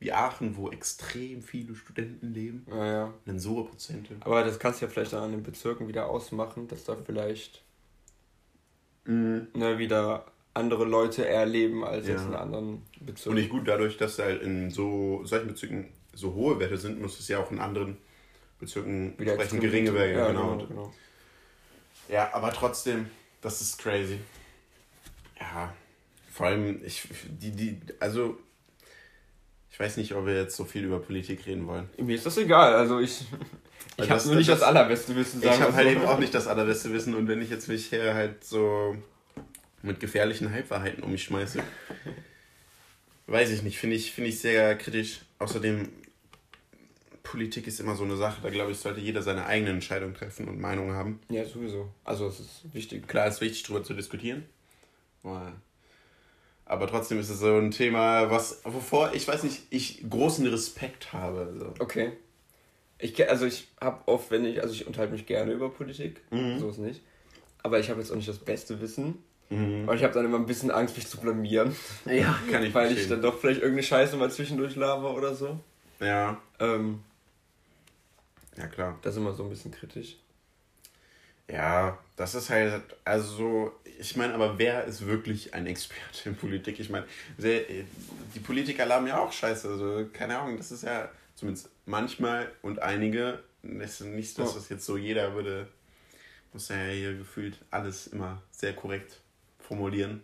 wie 0.00 0.12
Aachen, 0.12 0.56
wo 0.56 0.70
extrem 0.70 1.42
viele 1.42 1.76
Studenten 1.76 2.32
leben. 2.32 2.66
Ja, 2.68 2.86
ja. 2.86 3.14
Dann 3.26 3.38
so 3.38 3.62
Prozente. 3.64 4.16
Aber 4.20 4.42
das 4.42 4.58
kannst 4.58 4.80
du 4.80 4.86
ja 4.86 4.90
vielleicht 4.90 5.12
dann 5.12 5.24
an 5.24 5.30
den 5.30 5.42
Bezirken 5.42 5.88
wieder 5.88 6.08
ausmachen, 6.08 6.66
dass 6.68 6.84
da 6.84 6.96
vielleicht 6.96 7.62
mhm. 9.04 9.48
ne, 9.54 9.78
wieder 9.78 10.24
andere 10.54 10.86
Leute 10.86 11.28
erleben 11.28 11.84
als 11.84 12.06
ja. 12.06 12.14
jetzt 12.14 12.24
in 12.24 12.34
anderen 12.34 12.82
Bezirken. 12.98 13.30
Und 13.30 13.36
nicht 13.36 13.50
gut, 13.50 13.68
dadurch, 13.68 13.98
dass 13.98 14.18
halt 14.18 14.42
in 14.42 14.70
so 14.70 15.20
solchen 15.24 15.48
Bezirken 15.48 15.92
so 16.14 16.32
hohe 16.32 16.58
Werte 16.58 16.78
sind, 16.78 17.00
muss 17.00 17.20
es 17.20 17.28
ja 17.28 17.38
auch 17.38 17.50
in 17.50 17.60
anderen 17.60 17.98
Bezirken 18.58 19.18
wieder 19.18 19.34
entsprechend 19.34 19.60
geringe 19.60 19.94
Werte. 19.94 20.18
Ja, 20.18 20.28
genau. 20.28 20.52
Genau, 20.56 20.66
genau. 20.66 20.94
Ja, 22.08 22.32
aber 22.32 22.52
trotzdem, 22.52 23.10
das 23.42 23.60
ist 23.60 23.78
crazy. 23.78 24.18
Ja, 25.38 25.74
vor 26.32 26.46
allem, 26.46 26.82
ich, 26.84 27.06
die, 27.28 27.50
die, 27.52 27.80
also 28.00 28.38
ich 29.70 29.78
weiß 29.78 29.96
nicht, 29.96 30.14
ob 30.14 30.26
wir 30.26 30.34
jetzt 30.34 30.56
so 30.56 30.64
viel 30.64 30.84
über 30.84 30.98
Politik 30.98 31.46
reden 31.46 31.66
wollen. 31.66 31.88
Mir 31.98 32.16
ist 32.16 32.26
das 32.26 32.36
egal. 32.36 32.74
Also 32.74 33.00
ich, 33.00 33.22
ich 33.96 34.10
habe 34.10 34.26
nur 34.26 34.36
nicht 34.36 34.48
das, 34.48 34.60
das, 34.60 34.68
allerbeste 34.68 35.14
Wissen. 35.14 35.40
Sagen 35.40 35.54
ich 35.54 35.60
habe 35.60 35.74
halt 35.74 35.88
eben 35.88 36.04
auch 36.04 36.18
nicht 36.18 36.34
das 36.34 36.46
allerbeste 36.46 36.92
Wissen. 36.92 37.14
Und 37.14 37.28
wenn 37.28 37.40
ich 37.40 37.50
jetzt 37.50 37.68
mich 37.68 37.86
hier 37.86 38.14
halt 38.14 38.44
so 38.44 38.96
mit 39.82 40.00
gefährlichen 40.00 40.52
Halbwahrheiten 40.52 41.02
um 41.02 41.12
mich 41.12 41.22
schmeiße, 41.24 41.62
weiß 43.28 43.50
ich 43.50 43.62
nicht. 43.62 43.78
Finde 43.78 43.96
ich, 43.96 44.12
find 44.12 44.26
ich 44.26 44.40
sehr 44.40 44.76
kritisch. 44.76 45.20
Außerdem, 45.38 45.88
Politik 47.22 47.66
ist 47.68 47.78
immer 47.78 47.94
so 47.94 48.04
eine 48.04 48.16
Sache. 48.16 48.40
Da 48.42 48.50
glaube 48.50 48.72
ich, 48.72 48.78
sollte 48.78 49.00
jeder 49.00 49.22
seine 49.22 49.46
eigene 49.46 49.70
Entscheidung 49.70 50.14
treffen 50.14 50.48
und 50.48 50.60
Meinung 50.60 50.92
haben. 50.92 51.20
Ja, 51.28 51.44
sowieso. 51.44 51.88
Also 52.04 52.26
es 52.26 52.40
ist 52.40 52.64
wichtig. 52.72 53.06
Klar, 53.06 53.28
es 53.28 53.36
ist 53.36 53.40
wichtig, 53.40 53.62
darüber 53.62 53.84
zu 53.84 53.94
diskutieren. 53.94 54.44
Aber 55.22 55.52
aber 56.70 56.86
trotzdem 56.86 57.18
ist 57.18 57.30
es 57.30 57.40
so 57.40 57.56
ein 57.56 57.72
Thema, 57.72 58.30
was, 58.30 58.60
wovor 58.62 59.12
ich 59.12 59.26
weiß 59.26 59.42
nicht, 59.42 59.62
ich 59.70 60.08
großen 60.08 60.46
Respekt 60.46 61.12
habe. 61.12 61.52
So. 61.58 61.74
Okay. 61.82 62.12
Ich, 62.98 63.28
also 63.28 63.44
ich 63.44 63.66
habe 63.80 64.06
oft, 64.06 64.30
wenn 64.30 64.44
ich, 64.44 64.62
also 64.62 64.72
ich 64.72 64.86
unterhalte 64.86 65.12
mich 65.12 65.26
gerne 65.26 65.50
über 65.52 65.68
Politik, 65.70 66.20
mhm. 66.30 66.60
so 66.60 66.68
ist 66.68 66.78
nicht. 66.78 67.02
Aber 67.64 67.80
ich 67.80 67.90
habe 67.90 67.98
jetzt 67.98 68.12
auch 68.12 68.16
nicht 68.16 68.28
das 68.28 68.38
beste 68.38 68.80
Wissen. 68.80 69.18
Mhm. 69.48 69.88
Und 69.88 69.96
ich 69.96 70.04
habe 70.04 70.14
dann 70.14 70.24
immer 70.24 70.38
ein 70.38 70.46
bisschen 70.46 70.70
Angst, 70.70 70.96
mich 70.96 71.08
zu 71.08 71.18
blamieren. 71.18 71.74
Ja, 72.04 72.38
kann 72.52 72.62
ich 72.62 72.72
Weil 72.72 72.86
verstehen. 72.86 73.02
ich 73.02 73.08
dann 73.08 73.20
doch 73.20 73.40
vielleicht 73.40 73.62
irgendeine 73.62 73.82
Scheiße 73.82 74.16
mal 74.16 74.30
zwischendurch 74.30 74.76
laber 74.76 75.16
oder 75.16 75.34
so. 75.34 75.58
Ja. 75.98 76.40
Ähm, 76.60 77.00
ja, 78.56 78.68
klar. 78.68 78.96
Das 79.02 79.14
ist 79.14 79.20
immer 79.20 79.32
so 79.32 79.42
ein 79.42 79.48
bisschen 79.50 79.72
kritisch. 79.72 80.18
Ja, 81.52 81.98
das 82.16 82.34
ist 82.34 82.50
halt, 82.50 82.82
also, 83.04 83.72
ich 83.98 84.16
meine, 84.16 84.34
aber 84.34 84.58
wer 84.58 84.84
ist 84.84 85.06
wirklich 85.06 85.54
ein 85.54 85.66
Experte 85.66 86.28
in 86.28 86.36
Politik? 86.36 86.78
Ich 86.78 86.90
meine, 86.90 87.06
die 87.38 88.40
Politiker 88.40 88.86
laben 88.86 89.06
ja 89.06 89.18
auch 89.18 89.32
scheiße, 89.32 89.68
also, 89.68 90.06
keine 90.12 90.38
Ahnung, 90.38 90.56
das 90.58 90.70
ist 90.70 90.84
ja 90.84 91.08
zumindest 91.34 91.70
manchmal 91.86 92.50
und 92.62 92.80
einige, 92.80 93.42
das 93.62 94.00
ist 94.00 94.06
nicht, 94.06 94.38
dass 94.38 94.54
das 94.54 94.68
jetzt 94.68 94.86
so 94.86 94.96
jeder 94.96 95.34
würde, 95.34 95.68
muss 96.52 96.68
ja 96.68 96.76
hier 96.76 97.16
gefühlt 97.16 97.58
alles 97.70 98.08
immer 98.08 98.42
sehr 98.50 98.74
korrekt 98.74 99.20
formulieren. 99.58 100.22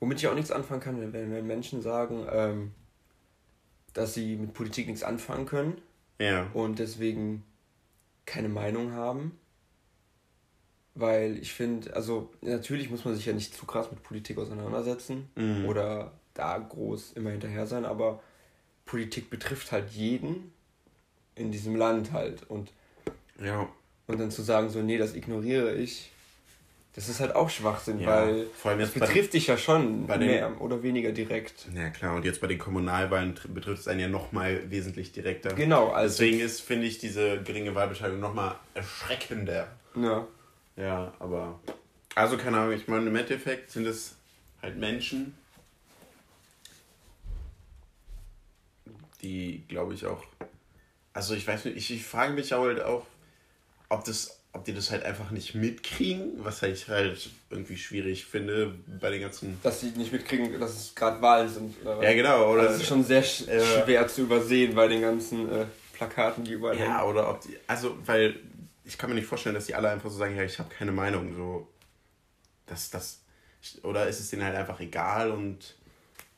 Womit 0.00 0.18
ich 0.18 0.26
auch 0.28 0.34
nichts 0.34 0.50
anfangen 0.50 0.80
kann, 0.80 1.12
wenn, 1.12 1.32
wenn 1.32 1.46
Menschen 1.46 1.82
sagen, 1.82 2.26
ähm, 2.30 2.74
dass 3.92 4.14
sie 4.14 4.36
mit 4.36 4.54
Politik 4.54 4.88
nichts 4.88 5.04
anfangen 5.04 5.46
können 5.46 5.80
ja. 6.18 6.48
und 6.52 6.78
deswegen 6.78 7.44
keine 8.26 8.48
Meinung 8.48 8.92
haben 8.92 9.38
weil 10.94 11.38
ich 11.38 11.52
finde, 11.52 11.94
also 11.94 12.30
natürlich 12.40 12.90
muss 12.90 13.04
man 13.04 13.14
sich 13.14 13.26
ja 13.26 13.32
nicht 13.32 13.54
zu 13.54 13.66
krass 13.66 13.90
mit 13.90 14.02
Politik 14.02 14.38
auseinandersetzen 14.38 15.28
mhm. 15.34 15.66
oder 15.66 16.12
da 16.34 16.58
groß 16.58 17.12
immer 17.14 17.30
hinterher 17.30 17.66
sein, 17.66 17.84
aber 17.84 18.22
Politik 18.86 19.30
betrifft 19.30 19.72
halt 19.72 19.90
jeden 19.90 20.52
in 21.34 21.50
diesem 21.50 21.74
Land 21.74 22.12
halt 22.12 22.48
und 22.48 22.70
ja. 23.42 23.68
und 24.06 24.20
dann 24.20 24.30
zu 24.30 24.42
sagen 24.42 24.68
so 24.68 24.82
nee, 24.82 24.98
das 24.98 25.14
ignoriere 25.14 25.74
ich, 25.74 26.12
das 26.94 27.08
ist 27.08 27.18
halt 27.18 27.34
auch 27.34 27.50
Schwachsinn, 27.50 27.98
ja, 27.98 28.06
weil 28.06 28.46
vor 28.56 28.70
allem 28.70 28.80
jetzt 28.80 28.94
das 28.94 29.08
betrifft 29.08 29.32
den, 29.32 29.38
dich 29.38 29.48
ja 29.48 29.58
schon 29.58 30.06
mehr 30.06 30.18
den, 30.18 30.58
oder 30.58 30.84
weniger 30.84 31.10
direkt. 31.10 31.66
Ja 31.74 31.90
klar, 31.90 32.14
und 32.14 32.24
jetzt 32.24 32.40
bei 32.40 32.46
den 32.46 32.58
Kommunalwahlen 32.58 33.34
betrifft 33.52 33.80
es 33.80 33.88
einen 33.88 34.00
ja 34.00 34.08
nochmal 34.08 34.70
wesentlich 34.70 35.10
direkter. 35.10 35.54
Genau, 35.54 35.90
also 35.90 36.22
deswegen 36.22 36.38
ist 36.38 36.60
finde 36.60 36.86
ich 36.86 36.98
diese 36.98 37.42
geringe 37.42 37.74
Wahlbeteiligung 37.74 38.20
nochmal 38.20 38.54
erschreckender. 38.74 39.66
Ja. 39.96 40.28
Ja, 40.76 41.12
aber. 41.18 41.60
Also, 42.14 42.36
keine 42.36 42.58
Ahnung, 42.58 42.72
ich 42.72 42.88
meine, 42.88 43.06
im 43.06 43.16
Endeffekt 43.16 43.70
sind 43.70 43.86
es 43.86 44.16
halt 44.62 44.76
Menschen, 44.76 45.36
die, 49.22 49.64
glaube 49.68 49.94
ich, 49.94 50.06
auch. 50.06 50.22
Also, 51.12 51.34
ich 51.34 51.46
weiß 51.46 51.64
nicht, 51.66 51.76
ich, 51.76 51.90
ich 51.90 52.04
frage 52.04 52.32
mich 52.32 52.52
halt 52.52 52.82
auch, 52.82 53.06
ob 53.88 54.04
das 54.04 54.40
ob 54.54 54.64
die 54.64 54.72
das 54.72 54.92
halt 54.92 55.04
einfach 55.04 55.32
nicht 55.32 55.56
mitkriegen, 55.56 56.32
was 56.38 56.62
halt 56.62 56.74
ich 56.74 56.88
halt 56.88 57.28
irgendwie 57.50 57.76
schwierig 57.76 58.24
finde 58.24 58.72
bei 59.00 59.10
den 59.10 59.20
ganzen. 59.20 59.58
Dass 59.64 59.80
sie 59.80 59.88
nicht 59.90 60.12
mitkriegen, 60.12 60.60
dass 60.60 60.70
es 60.76 60.94
gerade 60.94 61.20
Wahlen 61.20 61.48
sind. 61.48 61.82
Oder 61.82 62.02
ja, 62.04 62.14
genau. 62.14 62.52
Oder 62.52 62.62
das 62.64 62.76
ist 62.76 62.86
schon 62.86 63.02
sehr 63.02 63.22
sch 63.24 63.48
äh, 63.48 63.60
schwer 63.60 64.06
zu 64.06 64.22
übersehen 64.22 64.76
bei 64.76 64.86
den 64.86 65.00
ganzen 65.02 65.50
äh, 65.50 65.64
Plakaten, 65.92 66.44
die 66.44 66.52
überall 66.52 66.78
Ja, 66.78 66.98
hängen. 67.00 67.10
oder 67.10 67.28
ob 67.30 67.40
die. 67.40 67.56
Also, 67.66 67.98
weil 68.06 68.36
ich 68.84 68.98
kann 68.98 69.10
mir 69.10 69.16
nicht 69.16 69.26
vorstellen, 69.26 69.54
dass 69.54 69.66
die 69.66 69.74
alle 69.74 69.90
einfach 69.90 70.10
so 70.10 70.18
sagen, 70.18 70.36
ja, 70.36 70.42
ich 70.42 70.58
habe 70.58 70.68
keine 70.74 70.92
Meinung. 70.92 71.34
So, 71.34 71.68
das, 72.66 72.90
das, 72.90 73.20
oder 73.82 74.06
ist 74.08 74.20
es 74.20 74.30
denen 74.30 74.44
halt 74.44 74.56
einfach 74.56 74.80
egal 74.80 75.30
und 75.30 75.76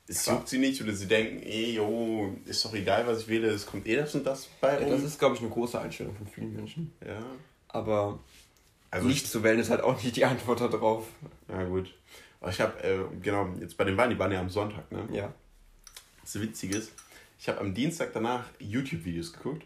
es 0.09 0.25
juckt 0.27 0.49
sie 0.49 0.59
nicht 0.59 0.81
oder 0.81 0.93
sie 0.93 1.09
denken, 1.09 1.43
ey, 1.43 1.75
jo, 1.75 2.37
ist 2.45 2.65
doch 2.65 2.73
egal, 2.75 3.07
was 3.07 3.23
ich 3.23 3.29
wähle, 3.29 3.49
es 3.49 3.67
kommt 3.67 3.87
eh 3.89 3.97
das 3.97 4.15
und 4.15 4.25
das 4.25 4.47
bei 4.61 4.77
rum. 4.77 4.87
Ja, 4.87 4.95
das 4.95 5.03
ist, 5.03 5.19
glaube 5.19 5.35
ich, 5.35 5.41
eine 5.41 5.51
große 5.51 5.81
Einstellung 5.81 6.15
von 6.15 6.27
vielen 6.29 6.55
Menschen. 6.55 6.93
Ja. 7.05 7.21
Aber 7.69 8.21
Also 8.91 9.09
nicht 9.09 9.27
zu 9.27 9.43
wählen 9.43 9.59
ist 9.59 9.71
halt 9.71 9.81
auch 9.81 10.01
nicht 10.01 10.15
die 10.15 10.25
Antwort 10.25 10.61
darauf. 10.61 11.09
Ja, 11.49 11.65
gut. 11.65 11.93
Aber 12.41 12.51
ich 12.51 12.61
habe, 12.61 12.81
äh, 12.85 12.99
genau, 13.21 13.49
jetzt 13.61 13.77
bei 13.77 13.85
den 13.85 13.97
Wahlen, 13.97 14.11
die 14.11 14.19
waren 14.19 14.31
ja 14.31 14.41
am 14.41 14.51
Sonntag, 14.51 14.91
ne? 14.93 15.09
Ja. 15.11 15.35
Das 16.23 16.41
Witzige 16.41 16.77
ist, 16.77 16.93
ich 17.39 17.49
habe 17.49 17.61
am 17.61 17.75
Dienstag 17.75 18.13
danach 18.13 18.45
YouTube-Videos 18.61 19.33
geguckt. 19.33 19.65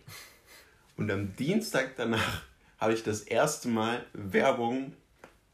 Und 0.97 1.11
am 1.11 1.35
Dienstag 1.37 1.97
danach 1.97 2.43
habe 2.81 2.95
ich 2.95 3.03
das 3.03 3.21
erste 3.21 3.69
Mal 3.69 4.05
Werbung 4.15 4.95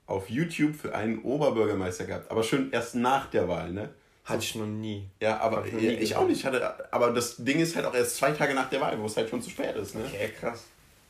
auf 0.06 0.30
YouTube 0.30 0.76
für 0.76 0.94
einen 0.94 1.18
Oberbürgermeister 1.18 2.04
gehabt. 2.04 2.30
Aber 2.30 2.44
schon 2.44 2.70
erst 2.70 2.94
nach 2.94 3.26
der 3.26 3.48
Wahl, 3.48 3.72
ne? 3.72 3.90
Hatte 4.24 4.42
ich 4.42 4.54
noch 4.54 4.66
nie. 4.66 5.08
Ja, 5.20 5.38
aber 5.38 5.66
ich, 5.66 5.74
ich 5.74 6.16
auch 6.16 6.26
nicht. 6.26 6.44
Hatte, 6.44 6.92
aber 6.92 7.12
das 7.12 7.36
Ding 7.36 7.60
ist 7.60 7.76
halt 7.76 7.86
auch 7.86 7.94
erst 7.94 8.16
zwei 8.16 8.32
Tage 8.32 8.54
nach 8.54 8.70
der 8.70 8.80
Wahl, 8.80 8.98
wo 9.00 9.06
es 9.06 9.16
halt 9.16 9.28
schon 9.28 9.42
zu 9.42 9.50
spät 9.50 9.76
ist, 9.76 9.94
ne? 9.94 10.04
Okay, 10.04 10.30
krass. 10.38 10.64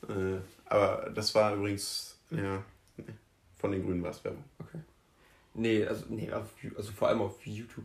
Äh, 0.09 0.39
aber 0.67 1.11
das 1.15 1.35
war 1.35 1.55
übrigens, 1.55 2.19
ja, 2.31 2.63
von 3.59 3.73
den 3.73 3.85
Grünen 3.85 4.03
war 4.03 4.11
es 4.11 4.23
Werbung. 4.25 4.45
Okay. 4.59 4.79
Nee, 5.55 5.87
also, 5.87 6.05
nee, 6.09 6.31
also 6.31 6.93
vor 6.93 7.09
allem 7.09 7.23
auf 7.23 7.45
YouTube. 7.45 7.85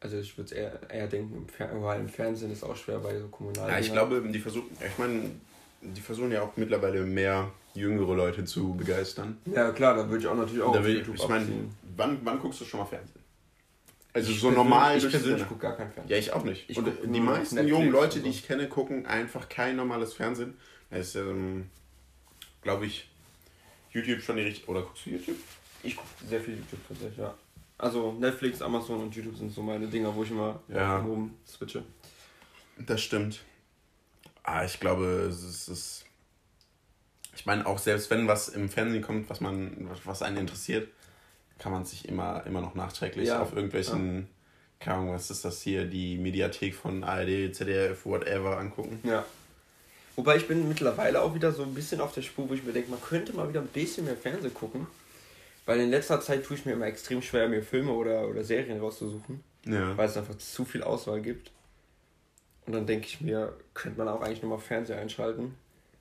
Also 0.00 0.18
ich 0.18 0.38
würde 0.38 0.54
eher, 0.54 0.78
eher 0.90 1.08
denken, 1.08 1.46
weil 1.58 2.00
im 2.00 2.08
Fernsehen 2.08 2.52
ist 2.52 2.62
auch 2.62 2.76
schwer 2.76 2.98
bei 2.98 3.18
so 3.18 3.26
kommunalen. 3.26 3.70
Ja, 3.70 3.80
ich 3.80 3.90
glaube, 3.90 4.22
die 4.22 4.38
versuchen, 4.38 4.68
ich 4.80 4.96
meine, 4.96 5.28
die 5.80 6.00
versuchen 6.00 6.30
ja 6.30 6.42
auch 6.42 6.56
mittlerweile 6.56 7.02
mehr 7.02 7.50
jüngere 7.78 8.14
Leute 8.14 8.44
zu 8.44 8.74
begeistern. 8.74 9.38
Ja 9.46 9.70
klar, 9.72 9.94
da 9.94 10.08
würde 10.08 10.22
ich 10.22 10.26
auch 10.26 10.36
natürlich 10.36 10.62
auch 10.62 10.72
da 10.72 10.84
will, 10.84 10.96
YouTube 10.96 11.16
Ich 11.16 11.28
meine, 11.28 11.46
wann, 11.96 12.18
wann 12.24 12.38
guckst 12.38 12.60
du 12.60 12.64
schon 12.64 12.80
mal 12.80 12.86
Fernsehen? 12.86 13.20
Also 14.12 14.32
ich 14.32 14.40
so 14.40 14.50
normal. 14.50 14.96
Ich 14.96 15.08
persönlich 15.08 15.46
gucke 15.46 15.60
gar 15.60 15.76
kein 15.76 15.90
Fernsehen. 15.92 16.10
Ja, 16.10 16.16
ich 16.16 16.32
auch 16.32 16.44
nicht. 16.44 16.68
Ich 16.68 16.76
Und 16.76 16.86
die 16.86 17.20
meisten 17.20 17.56
Netflix 17.56 17.78
jungen 17.78 17.92
Leute, 17.92 18.20
die 18.20 18.30
ich 18.30 18.46
kenne, 18.46 18.68
gucken 18.68 19.06
einfach 19.06 19.48
kein 19.48 19.76
normales 19.76 20.14
Fernsehen. 20.14 20.54
Es 20.90 21.08
ist, 21.08 21.16
ähm, 21.16 21.68
glaube 22.62 22.86
ich, 22.86 23.08
YouTube 23.90 24.20
schon 24.20 24.36
die 24.36 24.42
richtige. 24.42 24.68
Oder 24.68 24.82
guckst 24.82 25.06
du 25.06 25.10
YouTube? 25.10 25.36
Ich 25.82 25.96
gucke 25.96 26.08
sehr 26.28 26.40
viel 26.40 26.56
YouTube 26.56 26.80
tatsächlich, 26.88 27.18
ja. 27.18 27.34
Also 27.76 28.12
Netflix, 28.12 28.60
Amazon 28.60 29.02
und 29.02 29.14
YouTube 29.14 29.36
sind 29.36 29.52
so 29.52 29.62
meine 29.62 29.86
Dinger, 29.86 30.14
wo 30.14 30.24
ich 30.24 30.30
immer 30.30 30.60
ja. 30.68 31.04
oben 31.04 31.36
switche. 31.46 31.84
Das 32.78 33.00
stimmt. 33.00 33.40
Ah, 34.42 34.64
ich 34.64 34.80
glaube, 34.80 35.28
es 35.30 35.68
ist. 35.68 36.04
Ich 37.38 37.46
meine, 37.46 37.64
auch 37.66 37.78
selbst 37.78 38.10
wenn 38.10 38.26
was 38.26 38.48
im 38.48 38.68
Fernsehen 38.68 39.00
kommt, 39.00 39.30
was 39.30 39.40
man, 39.40 39.88
was 40.04 40.22
einen 40.22 40.38
interessiert, 40.38 40.88
kann 41.60 41.70
man 41.70 41.84
sich 41.84 42.08
immer, 42.08 42.44
immer 42.46 42.60
noch 42.60 42.74
nachträglich 42.74 43.28
ja. 43.28 43.40
auf 43.40 43.52
irgendwelchen, 43.52 44.16
ja. 44.16 44.24
keine 44.80 44.96
Ahnung, 44.96 45.14
was 45.14 45.30
ist 45.30 45.44
das 45.44 45.62
hier, 45.62 45.84
die 45.84 46.18
Mediathek 46.18 46.74
von 46.74 47.04
ARD, 47.04 47.54
ZDF, 47.54 48.04
whatever 48.04 48.58
angucken. 48.58 48.98
Ja. 49.04 49.24
Wobei 50.16 50.36
ich 50.36 50.48
bin 50.48 50.68
mittlerweile 50.68 51.22
auch 51.22 51.32
wieder 51.32 51.52
so 51.52 51.62
ein 51.62 51.74
bisschen 51.74 52.00
auf 52.00 52.12
der 52.12 52.22
Spur, 52.22 52.48
wo 52.48 52.54
ich 52.54 52.64
mir 52.64 52.72
denke, 52.72 52.90
man 52.90 53.00
könnte 53.00 53.32
mal 53.32 53.48
wieder 53.48 53.60
ein 53.60 53.68
bisschen 53.68 54.04
mehr 54.04 54.16
Fernsehen 54.16 54.52
gucken. 54.52 54.88
Weil 55.64 55.78
in 55.78 55.90
letzter 55.90 56.20
Zeit 56.20 56.44
tue 56.44 56.56
ich 56.56 56.66
mir 56.66 56.72
immer 56.72 56.86
extrem 56.86 57.22
schwer, 57.22 57.48
mir 57.48 57.62
Filme 57.62 57.92
oder, 57.92 58.26
oder 58.26 58.42
Serien 58.42 58.80
rauszusuchen. 58.80 59.44
Ja. 59.64 59.96
Weil 59.96 60.08
es 60.08 60.16
einfach 60.16 60.36
zu 60.38 60.64
viel 60.64 60.82
Auswahl 60.82 61.20
gibt. 61.20 61.52
Und 62.66 62.72
dann 62.72 62.86
denke 62.86 63.06
ich 63.06 63.20
mir, 63.20 63.56
könnte 63.74 63.98
man 63.98 64.08
auch 64.08 64.22
eigentlich 64.22 64.42
nochmal 64.42 64.58
Fernseher 64.58 64.98
einschalten. 64.98 65.54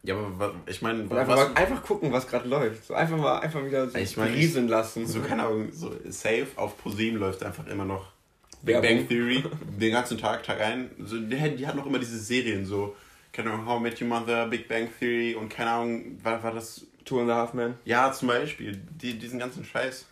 Ja, 0.08 0.16
aber 0.16 0.56
ich 0.68 0.82
meine, 0.82 1.02
einfach, 1.02 1.54
einfach 1.54 1.84
gucken, 1.84 2.14
was 2.14 2.28
gerade 2.28 2.48
läuft. 2.48 2.86
So 2.86 2.94
einfach 2.94 3.18
mal 3.18 3.40
einfach 3.40 3.66
wieder 3.66 3.90
so 3.90 3.98
ich 3.98 4.16
mein, 4.16 4.32
rieseln 4.32 4.70
lassen. 4.70 5.06
So 5.06 5.20
keine 5.20 5.44
Ahnung, 5.44 5.74
so 5.74 5.94
safe 6.06 6.48
auf 6.56 6.78
ProSieben 6.78 7.20
läuft 7.20 7.44
einfach 7.44 7.68
immer 7.68 7.84
noch 7.84 8.14
Big 8.62 8.82
Bang 8.82 9.06
Theory 9.06 9.44
den 9.80 9.92
ganzen 9.92 10.18
Tag, 10.18 10.44
Tag 10.44 10.62
ein. 10.62 10.92
So, 10.98 11.20
die, 11.20 11.58
die 11.58 11.68
hat 11.68 11.76
noch 11.76 11.86
immer 11.86 12.00
diese 12.00 12.18
Serien, 12.20 12.66
so, 12.66 12.96
keine 13.34 13.52
Ahnung, 13.52 13.66
How 13.66 13.80
I 13.82 13.84
Met 13.84 14.02
Your 14.02 14.08
Mother, 14.08 14.48
Big 14.48 14.70
Bang 14.70 14.88
Theory 14.98 15.36
und 15.36 15.50
keine 15.50 15.72
Ahnung, 15.72 16.18
war, 16.24 16.42
war 16.42 16.54
das 16.54 16.86
Two 17.04 17.20
and 17.20 17.30
a 17.30 17.36
Half 17.36 17.54
Men. 17.54 17.74
Ja, 17.84 18.14
zum 18.14 18.30
Beispiel. 18.30 18.80
Die, 19.02 19.20
diesen 19.20 19.40
ganzen 19.40 19.66
Scheiß. 19.66 20.06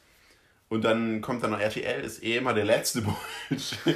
Und 0.67 0.84
dann 0.84 1.21
kommt 1.21 1.41
dann 1.41 1.51
noch 1.51 1.60
RTL, 1.62 2.03
ist 2.03 2.21
eh 2.21 2.36
immer 2.36 2.53
der 2.53 2.65
letzte 2.65 3.01
Bullshit. 3.49 3.95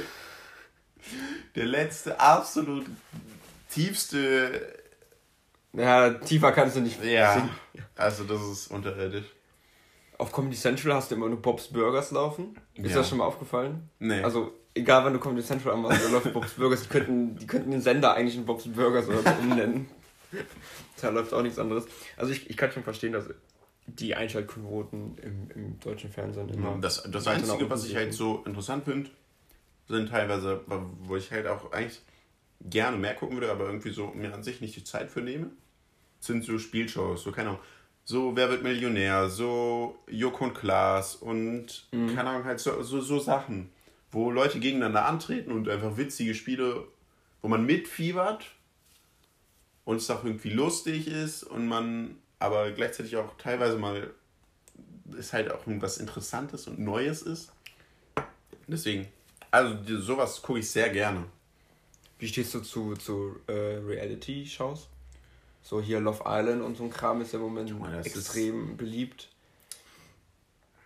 der 1.56 1.66
letzte, 1.66 2.18
absolut 2.18 2.86
tiefste. 3.68 4.79
Ja, 5.72 6.10
tiefer 6.10 6.52
kannst 6.52 6.76
du 6.76 6.80
nicht. 6.80 7.02
Ja. 7.04 7.34
Singen. 7.34 7.50
Also, 7.96 8.24
das 8.24 8.40
ist 8.42 8.70
unterirdisch. 8.70 9.26
Auf 10.18 10.32
Comedy 10.32 10.56
Central 10.56 10.94
hast 10.94 11.10
du 11.10 11.14
immer 11.14 11.28
nur 11.28 11.40
Bob's 11.40 11.68
Burgers 11.68 12.10
laufen. 12.10 12.56
Ist 12.74 12.90
ja. 12.90 12.96
das 12.96 13.08
schon 13.08 13.18
mal 13.18 13.24
aufgefallen? 13.24 13.88
Nee. 13.98 14.22
Also, 14.22 14.52
egal 14.74 15.04
wann 15.04 15.12
du 15.12 15.18
Comedy 15.18 15.42
Central 15.42 15.74
anmachst, 15.74 16.04
da 16.04 16.10
läuft 16.10 16.32
Bob's 16.32 16.52
Burgers. 16.54 16.82
Die 16.82 16.88
könnten, 16.88 17.36
die 17.36 17.46
könnten 17.46 17.70
den 17.70 17.80
Sender 17.80 18.14
eigentlich 18.14 18.36
in 18.36 18.44
Bob's 18.44 18.66
Burgers 18.66 19.08
oder 19.08 19.22
so 19.22 19.30
umnennen. 19.40 19.88
da 21.00 21.10
läuft 21.10 21.32
auch 21.32 21.42
nichts 21.42 21.58
anderes. 21.58 21.86
Also 22.16 22.32
ich, 22.32 22.50
ich 22.50 22.56
kann 22.56 22.70
schon 22.72 22.82
verstehen, 22.82 23.12
dass 23.12 23.26
die 23.86 24.14
Einschaltquoten 24.14 25.18
im, 25.18 25.50
im 25.54 25.80
deutschen 25.80 26.10
Fernsehen 26.10 26.48
immer. 26.48 26.78
Das, 26.80 27.02
das 27.10 27.26
Einzige, 27.26 27.68
was 27.70 27.84
ich 27.86 27.96
halt 27.96 28.12
so 28.12 28.42
interessant 28.44 28.84
finde, 28.84 29.10
sind 29.88 30.08
teilweise, 30.10 30.60
wo 31.00 31.16
ich 31.16 31.30
halt 31.32 31.46
auch 31.46 31.72
eigentlich 31.72 32.00
gerne 32.60 32.96
mehr 32.96 33.14
gucken 33.14 33.36
würde, 33.36 33.50
aber 33.50 33.66
irgendwie 33.66 33.90
so 33.90 34.08
mir 34.08 34.32
an 34.34 34.42
sich 34.42 34.60
nicht 34.60 34.76
die 34.76 34.84
Zeit 34.84 35.10
für 35.10 35.20
nehme, 35.20 35.50
sind 36.20 36.44
so 36.44 36.58
Spielshows, 36.58 37.22
so 37.22 37.32
keine 37.32 37.50
Ahnung. 37.50 37.62
So 38.04 38.34
Wer 38.34 38.50
wird 38.50 38.62
Millionär, 38.62 39.28
so 39.28 39.98
Joko 40.08 40.44
und 40.44 40.54
Klaas 40.54 41.14
und 41.14 41.86
mhm. 41.92 42.14
keine 42.14 42.30
Ahnung, 42.30 42.44
halt 42.44 42.58
so, 42.58 42.82
so, 42.82 43.00
so 43.00 43.18
Sachen, 43.18 43.70
wo 44.10 44.30
Leute 44.30 44.58
gegeneinander 44.58 45.06
antreten 45.06 45.52
und 45.52 45.68
einfach 45.68 45.96
witzige 45.96 46.34
Spiele, 46.34 46.88
wo 47.40 47.48
man 47.48 47.64
mitfiebert 47.64 48.46
und 49.84 49.96
es 49.96 50.10
auch 50.10 50.24
irgendwie 50.24 50.50
lustig 50.50 51.08
ist 51.08 51.44
und 51.44 51.68
man 51.68 52.16
aber 52.38 52.72
gleichzeitig 52.72 53.16
auch 53.16 53.36
teilweise 53.36 53.78
mal 53.78 54.10
ist 55.16 55.32
halt 55.32 55.50
auch 55.52 55.60
was 55.66 55.98
Interessantes 55.98 56.66
und 56.66 56.78
Neues 56.78 57.22
ist. 57.22 57.52
Deswegen, 58.66 59.08
also 59.50 59.76
sowas 60.00 60.40
gucke 60.42 60.60
ich 60.60 60.70
sehr 60.70 60.88
gerne. 60.90 61.24
Wie 62.20 62.28
stehst 62.28 62.54
du 62.54 62.60
zu, 62.60 62.94
zu 62.94 63.40
äh, 63.46 63.52
Reality-Shows? 63.52 64.88
So 65.62 65.80
hier 65.80 66.00
Love 66.00 66.22
Island 66.26 66.62
und 66.62 66.76
so 66.76 66.84
ein 66.84 66.90
Kram 66.90 67.20
ist 67.20 67.34
im 67.34 67.40
Moment 67.40 67.78
meine, 67.78 68.00
extrem 68.00 68.70
ist, 68.70 68.76
beliebt. 68.76 69.28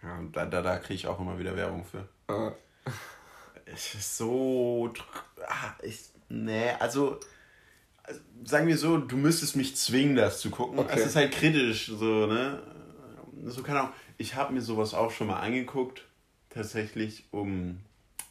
Ja, 0.03 0.21
da, 0.33 0.47
da, 0.47 0.63
da 0.63 0.79
kriege 0.79 0.95
ich 0.95 1.07
auch 1.07 1.21
immer 1.21 1.39
wieder 1.39 1.57
Werbung 1.57 1.85
für. 1.85 2.09
Äh. 2.29 2.53
Es 3.67 3.95
ist 3.95 4.17
so. 4.17 4.93
Ah, 5.47 5.75
ich, 5.83 6.01
nee, 6.29 6.71
also 6.79 7.19
sagen 8.45 8.67
wir 8.67 8.77
so, 8.77 8.99
du 8.99 9.17
müsstest 9.17 9.57
mich 9.57 9.77
zwingen, 9.77 10.17
das 10.17 10.41
zu 10.41 10.51
gucken. 10.51 10.79
Okay. 10.79 10.93
Es 10.95 11.07
ist 11.07 11.17
halt 11.17 11.33
kritisch, 11.33 11.87
so, 11.87 12.27
ne? 12.27 12.63
So, 13.47 13.63
keine 13.63 13.81
Ahnung. 13.81 13.93
Ich 14.19 14.35
habe 14.35 14.53
mir 14.53 14.61
sowas 14.61 14.95
auch 14.95 15.11
schon 15.11 15.27
mal 15.27 15.41
angeguckt, 15.41 16.05
tatsächlich, 16.51 17.25
um 17.31 17.81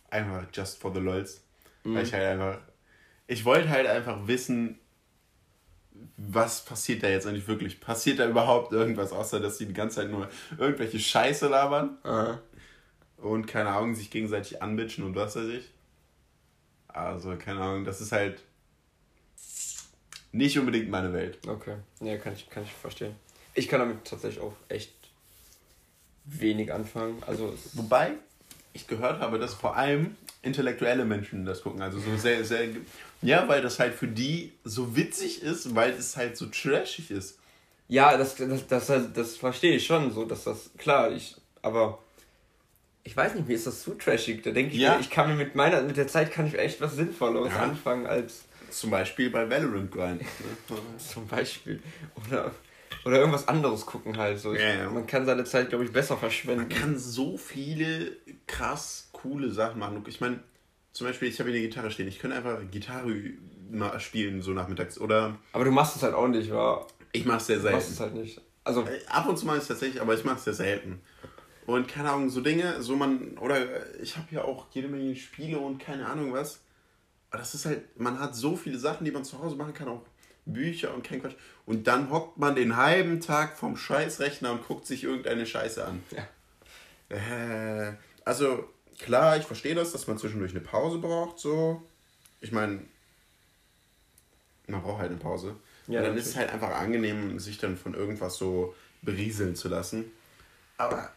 einfach 0.10 0.46
just 0.54 0.78
for 0.80 0.94
the 0.94 1.00
lols. 1.00 1.42
Mhm. 1.84 1.96
Weil 1.96 2.04
ich 2.04 2.14
halt 2.14 2.24
einfach. 2.24 2.60
Ich 3.28 3.46
wollte 3.46 3.70
halt 3.70 3.88
einfach 3.88 4.28
wissen, 4.28 4.80
was 6.18 6.66
passiert 6.66 7.04
da 7.04 7.10
jetzt 7.10 7.28
eigentlich 7.28 7.48
wirklich? 7.48 7.80
Passiert 7.80 8.20
da 8.20 8.28
überhaupt 8.28 8.72
irgendwas, 8.72 9.12
außer 9.12 9.40
dass 9.40 9.58
sie 9.58 9.66
die 9.66 9.74
ganze 9.74 9.98
Zeit 9.98 10.10
nur 10.10 10.30
irgendwelche 10.58 11.00
Scheiße 11.00 11.48
labern? 11.48 11.98
Aha. 12.04 12.40
Und 13.18 13.46
keine 13.46 13.70
Ahnung, 13.70 13.96
sich 13.96 14.12
gegenseitig 14.12 14.62
anbitschen 14.62 15.04
und 15.04 15.16
was 15.16 15.36
weiß 15.36 15.48
ich. 15.48 15.70
Also, 16.88 17.36
keine 17.38 17.62
Ahnung, 17.62 17.86
das 17.86 18.02
ist 18.02 18.12
halt 18.12 18.44
nicht 20.32 20.58
unbedingt 20.60 20.90
meine 20.90 21.14
Welt. 21.14 21.40
Okay, 21.48 21.78
ja, 22.02 22.18
kann 22.18 22.34
ich, 22.34 22.50
kann 22.50 22.64
ich 22.64 22.74
verstehen. 22.74 23.16
Ich 23.54 23.68
kann 23.68 23.80
damit 23.80 24.06
tatsächlich 24.06 24.44
auch 24.44 24.54
echt 24.68 24.94
wenig 26.26 26.74
anfangen. 26.74 27.22
Also 27.26 27.54
Wobei 27.74 28.14
ich 28.74 28.88
gehört 28.88 29.20
habe, 29.22 29.40
dass 29.40 29.54
vor 29.54 29.76
allem 29.76 30.16
intellektuelle 30.44 31.06
Menschen 31.06 31.46
das 31.46 31.62
gucken. 31.62 31.82
Also 31.82 32.00
so 32.00 32.16
sehr, 32.18 32.44
sehr. 32.44 32.68
Ja, 33.22 33.48
weil 33.48 33.62
das 33.62 33.80
halt 33.80 33.96
für 33.96 34.08
die 34.08 34.54
so 34.64 34.96
witzig 34.96 35.42
ist, 35.42 35.74
weil 35.74 35.92
es 35.92 36.16
halt 36.16 36.38
so 36.38 36.46
trashig 36.46 37.10
ist. 37.10 37.40
Ja, 37.88 38.18
das, 38.18 38.36
das, 38.36 38.68
das, 38.68 38.92
das 39.14 39.38
verstehe 39.38 39.78
ich 39.78 39.86
schon 39.86 40.12
so, 40.12 40.26
dass 40.26 40.44
das. 40.44 40.70
Klar, 40.78 41.12
ich. 41.12 41.36
Aber. 41.62 42.00
Ich 43.06 43.18
weiß 43.18 43.36
nicht, 43.36 43.50
wie 43.50 43.54
ist 43.54 43.68
das 43.68 43.84
zu 43.84 43.96
trashig? 43.96 44.44
Da 44.44 44.52
denke 44.52 44.74
ich, 44.74 44.80
ja. 44.80 44.96
mir, 44.96 45.02
ich 45.02 45.10
kann 45.10 45.28
mir 45.28 45.36
mit 45.36 45.56
meiner, 45.56 45.82
mit 45.82 45.98
der 45.98 46.08
Zeit 46.08 46.32
kann 46.32 46.48
ich 46.48 46.58
echt 46.58 46.80
was 46.80 46.96
Sinnvolleres 46.96 47.52
ja. 47.52 47.62
anfangen 47.62 48.08
als 48.08 48.46
zum 48.70 48.90
Beispiel 48.90 49.30
bei 49.30 49.50
Valorant 49.50 49.92
grinden. 49.92 50.26
Ne? 50.70 50.78
Zum 50.98 51.28
Beispiel. 51.28 51.82
Oder, 52.26 52.52
oder 53.06 53.20
irgendwas 53.20 53.48
anderes 53.48 53.86
gucken 53.86 54.18
halt. 54.18 54.40
So. 54.40 54.54
Ja, 54.54 54.74
ja. 54.74 54.90
Man 54.90 55.06
kann 55.06 55.26
seine 55.26 55.44
Zeit, 55.44 55.70
glaube 55.70 55.84
ich, 55.84 55.92
besser 55.92 56.18
verschwenden. 56.18 56.62
Man 56.62 56.70
kann 56.70 56.98
so 56.98 57.38
viele 57.38 58.18
krass 58.48 59.10
coole 59.24 59.50
Sachen 59.50 59.80
machen. 59.80 60.04
Ich 60.08 60.22
meine, 60.22 60.40
zum 60.92 61.08
Beispiel, 61.08 61.28
ich 61.28 61.40
habe 61.40 61.50
hier 61.50 61.60
eine 61.60 61.68
Gitarre 61.68 61.90
stehen. 61.90 62.08
Ich 62.08 62.20
könnte 62.20 62.38
einfach 62.38 62.60
Gitarre 62.70 63.12
spielen, 63.98 64.42
so 64.44 64.52
nachmittags. 64.52 65.00
Oder. 65.00 65.36
Aber 65.52 65.66
du 65.66 65.72
machst 65.72 65.96
es 65.96 66.04
halt 66.04 66.14
auch 66.14 66.28
nicht, 66.28 66.52
wa? 66.52 66.86
Ich 67.12 67.26
mach's 67.26 67.48
sehr 67.48 67.60
selten. 67.60 67.72
Du 67.72 67.78
machst 67.78 67.92
es 67.92 68.00
halt 68.00 68.14
nicht. 68.14 68.42
Also. 68.64 68.84
Äh, 68.84 69.00
ab 69.08 69.28
und 69.28 69.38
zu 69.38 69.46
mal 69.46 69.56
ist 69.56 69.64
es 69.64 69.70
tatsächlich, 69.70 70.02
aber 70.02 70.14
ich 70.14 70.24
mach's 70.24 70.44
sehr 70.44 70.54
selten. 70.54 71.02
Und 71.66 71.88
keine 71.88 72.12
Ahnung, 72.12 72.30
so 72.30 72.42
Dinge, 72.42 72.82
so 72.82 72.96
man. 72.96 73.38
Oder 73.40 74.00
ich 74.00 74.18
habe 74.18 74.28
ja 74.32 74.44
auch 74.44 74.68
jede 74.72 74.88
Menge 74.88 75.16
Spiele 75.16 75.58
und 75.58 75.80
keine 75.80 76.06
Ahnung 76.06 76.34
was. 76.34 76.60
Aber 77.30 77.40
das 77.40 77.56
ist 77.56 77.66
halt, 77.66 78.00
man 78.00 78.20
hat 78.20 78.36
so 78.36 78.56
viele 78.56 78.78
Sachen, 78.78 79.06
die 79.06 79.12
man 79.12 79.26
zu 79.26 79.40
Hause 79.40 79.56
machen 79.56 79.74
kann, 79.74 79.88
auch 79.88 80.04
Bücher 80.46 80.94
und 80.94 81.04
kein 81.04 81.22
Quatsch. 81.22 81.36
Und 81.66 81.88
dann 81.88 82.12
hockt 82.12 82.38
man 82.38 82.56
den 82.56 82.76
halben 82.76 83.22
Tag 83.22 83.58
vom 83.58 83.76
Scheißrechner 83.76 84.52
und 84.52 84.68
guckt 84.68 84.86
sich 84.86 85.04
irgendeine 85.04 85.48
Scheiße 85.48 85.84
an. 85.84 86.04
Ja. 86.12 86.28
Äh, 87.18 87.94
also, 88.26 88.70
klar, 89.00 89.38
ich 89.38 89.46
verstehe 89.46 89.76
das, 89.76 89.92
dass 89.92 90.08
man 90.08 90.18
zwischendurch 90.18 90.52
eine 90.52 90.62
Pause 90.62 91.00
braucht, 91.00 91.40
so. 91.40 91.82
Ich 92.42 92.52
meine, 92.52 92.82
man 94.68 94.82
braucht 94.82 95.00
halt 95.00 95.12
eine 95.12 95.20
Pause. 95.20 95.56
Ja, 95.88 96.00
und 96.00 96.08
dann 96.08 96.18
ist 96.18 96.28
es 96.28 96.36
halt 96.36 96.50
einfach 96.50 96.72
angenehm, 96.72 97.40
sich 97.40 97.58
dann 97.58 97.78
von 97.78 97.94
irgendwas 97.94 98.38
so 98.38 98.76
berieseln 99.02 99.56
zu 99.56 99.68
lassen. 99.68 100.12
Aber 100.78 101.12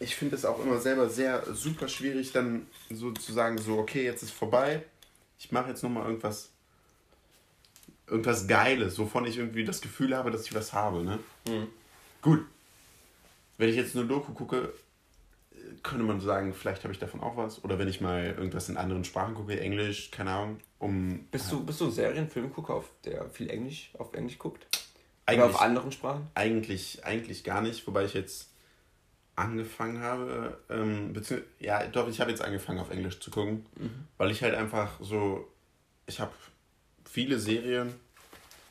ich 0.00 0.16
finde 0.16 0.36
es 0.36 0.44
auch 0.44 0.62
immer 0.64 0.78
selber 0.78 1.08
sehr 1.08 1.44
super 1.54 1.88
schwierig, 1.88 2.32
dann 2.32 2.66
so 2.90 3.12
zu 3.12 3.32
sagen, 3.32 3.58
so, 3.58 3.78
okay, 3.78 4.04
jetzt 4.04 4.22
ist 4.22 4.32
vorbei. 4.32 4.84
Ich 5.38 5.52
mache 5.52 5.68
jetzt 5.68 5.82
nochmal 5.82 6.06
irgendwas, 6.06 6.50
irgendwas 8.06 8.46
Geiles, 8.48 8.98
wovon 8.98 9.26
ich 9.26 9.38
irgendwie 9.38 9.64
das 9.64 9.80
Gefühl 9.80 10.16
habe, 10.16 10.30
dass 10.30 10.46
ich 10.46 10.54
was 10.54 10.72
habe. 10.72 11.04
Ne? 11.04 11.18
Mhm. 11.46 11.68
Gut. 12.22 12.44
Wenn 13.56 13.68
ich 13.68 13.76
jetzt 13.76 13.94
nur 13.94 14.06
Doku 14.06 14.32
gucke, 14.32 14.72
könnte 15.82 16.04
man 16.04 16.20
sagen, 16.20 16.54
vielleicht 16.54 16.84
habe 16.84 16.92
ich 16.92 16.98
davon 16.98 17.20
auch 17.20 17.36
was. 17.36 17.62
Oder 17.64 17.78
wenn 17.78 17.88
ich 17.88 18.00
mal 18.00 18.24
irgendwas 18.24 18.68
in 18.68 18.76
anderen 18.76 19.04
Sprachen 19.04 19.34
gucke, 19.34 19.58
Englisch, 19.58 20.10
keine 20.10 20.30
Ahnung, 20.30 20.58
um. 20.78 21.26
Bist 21.30 21.50
du, 21.50 21.64
bist 21.64 21.80
du 21.80 21.90
Serien, 21.90 22.28
Filmgucker, 22.28 22.74
auf 22.74 22.90
der 23.04 23.28
viel 23.30 23.50
Englisch 23.50 23.90
auf 23.98 24.12
Englisch 24.14 24.38
guckt? 24.38 24.66
Eigentlich, 25.26 25.44
Oder 25.44 25.54
auf 25.54 25.60
anderen 25.60 25.92
Sprachen? 25.92 26.28
Eigentlich, 26.34 27.04
eigentlich 27.04 27.44
gar 27.44 27.60
nicht, 27.60 27.86
wobei 27.86 28.04
ich 28.04 28.14
jetzt 28.14 28.50
angefangen 29.36 30.00
habe, 30.00 30.58
ähm, 30.68 31.14
ja, 31.58 31.86
doch, 31.86 32.08
ich 32.08 32.20
habe 32.20 32.30
jetzt 32.30 32.42
angefangen 32.42 32.78
auf 32.78 32.90
Englisch 32.90 33.20
zu 33.20 33.30
gucken, 33.30 33.64
mhm. 33.76 34.06
weil 34.18 34.30
ich 34.30 34.42
halt 34.42 34.54
einfach 34.54 34.98
so, 35.00 35.48
ich 36.06 36.20
habe 36.20 36.32
viele 37.04 37.38
Serien, 37.38 37.94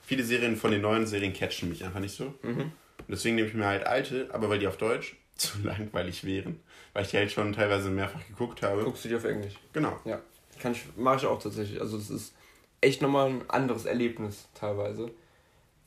viele 0.04 0.24
Serien 0.24 0.56
von 0.58 0.72
den 0.72 0.82
neuen 0.82 1.08
Serien 1.08 1.34
catchen 1.34 1.70
mich 1.70 1.84
einfach 1.84 2.00
nicht 2.00 2.16
so. 2.16 2.34
Mhm. 2.44 2.62
Und 2.62 3.10
deswegen 3.10 3.36
nehme 3.36 3.48
ich 3.48 3.54
mir 3.54 3.66
halt 3.66 3.86
alte, 3.86 4.30
aber 4.32 4.50
weil 4.50 4.60
die 4.60 4.68
auf 4.68 4.78
Deutsch 4.78 5.16
zu 5.40 5.60
langweilig 5.64 6.24
wären, 6.24 6.60
weil 6.94 7.04
ich 7.04 7.12
die 7.12 7.18
halt 7.18 7.32
schon 7.32 7.54
teilweise 7.54 7.90
mehrfach 7.90 8.26
geguckt 8.28 8.62
habe. 8.62 8.84
Guckst 8.84 9.06
du 9.06 9.10
die 9.10 9.16
auf 9.16 9.26
Englisch? 9.26 9.56
Genau. 9.74 10.00
Ja, 10.06 10.22
kann 10.60 10.74
ich, 10.74 10.84
mache 10.96 11.18
ich 11.18 11.26
auch 11.26 11.42
tatsächlich. 11.42 11.80
Also 11.82 11.98
es 11.98 12.10
ist 12.10 12.34
echt 12.82 13.02
nochmal 13.02 13.30
ein 13.30 13.50
anderes 13.50 13.86
Erlebnis 13.86 14.48
teilweise. 14.54 15.12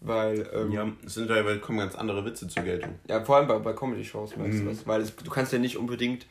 Weil, 0.04 0.50
ähm, 0.52 0.72
ja, 0.72 0.90
es 1.06 1.14
sind 1.14 1.28
teilweise 1.28 1.60
kommen 1.60 1.78
ganz 1.78 1.94
andere 1.94 2.24
Witze 2.24 2.48
zur 2.48 2.64
Geltung. 2.64 2.98
Ja, 3.06 3.24
vor 3.24 3.36
allem 3.36 3.46
bei, 3.46 3.58
bei 3.60 3.72
Comedy-Shows, 3.72 4.36
weißt 4.36 4.64
mhm. 4.64 4.76
du 4.76 4.86
Weil 4.86 5.00
es, 5.00 5.14
du 5.14 5.30
kannst 5.30 5.52
ja 5.52 5.60
nicht 5.60 5.76
unbedingt 5.76 6.26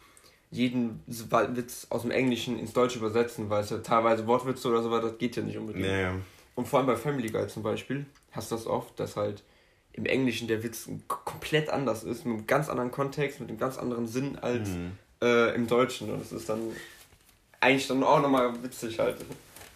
jeden 0.50 1.02
Witz 1.08 1.88
aus 1.90 2.02
dem 2.02 2.12
Englischen 2.12 2.60
ins 2.60 2.74
Deutsche 2.74 3.00
übersetzen, 3.00 3.50
weil 3.50 3.64
es 3.64 3.70
ja 3.70 3.78
teilweise 3.78 4.28
Wortwitze 4.28 4.68
oder 4.68 4.84
so 4.84 4.92
weiter, 4.92 5.08
das 5.10 5.18
geht 5.18 5.38
ja 5.38 5.44
nicht 5.44 5.58
unbedingt. 5.58 5.86
Ja, 5.86 5.98
ja. 5.98 6.16
Und 6.56 6.68
vor 6.68 6.80
allem 6.80 6.88
bei 6.88 6.98
Family 6.98 7.30
Guy 7.30 7.48
zum 7.48 7.64
Beispiel 7.64 8.06
hast 8.32 8.52
du 8.52 8.56
das 8.56 8.68
oft, 8.68 9.00
dass 9.00 9.16
halt 9.16 9.44
im 9.94 10.06
Englischen 10.06 10.48
der 10.48 10.64
Witz 10.64 10.90
komplett 11.08 11.70
anders 11.70 12.04
ist, 12.04 12.26
mit 12.26 12.38
einem 12.38 12.48
ganz 12.48 12.70
anderen 12.70 12.92
Kontext, 12.92 13.40
mit 13.40 13.50
einem 13.50 13.58
ganz 13.58 13.78
anderen 13.78 14.08
Sinn 14.08 14.38
als 14.40 14.70
mhm. 14.70 14.92
äh, 15.22 15.54
im 15.56 15.68
Deutschen. 15.68 16.10
Und 16.12 16.22
das 16.22 16.32
ist 16.32 16.48
dann 16.50 16.62
eigentlich 17.60 17.88
dann 17.88 18.04
auch 18.04 18.22
nochmal 18.22 18.64
witzig 18.64 19.00
halt. 19.00 19.18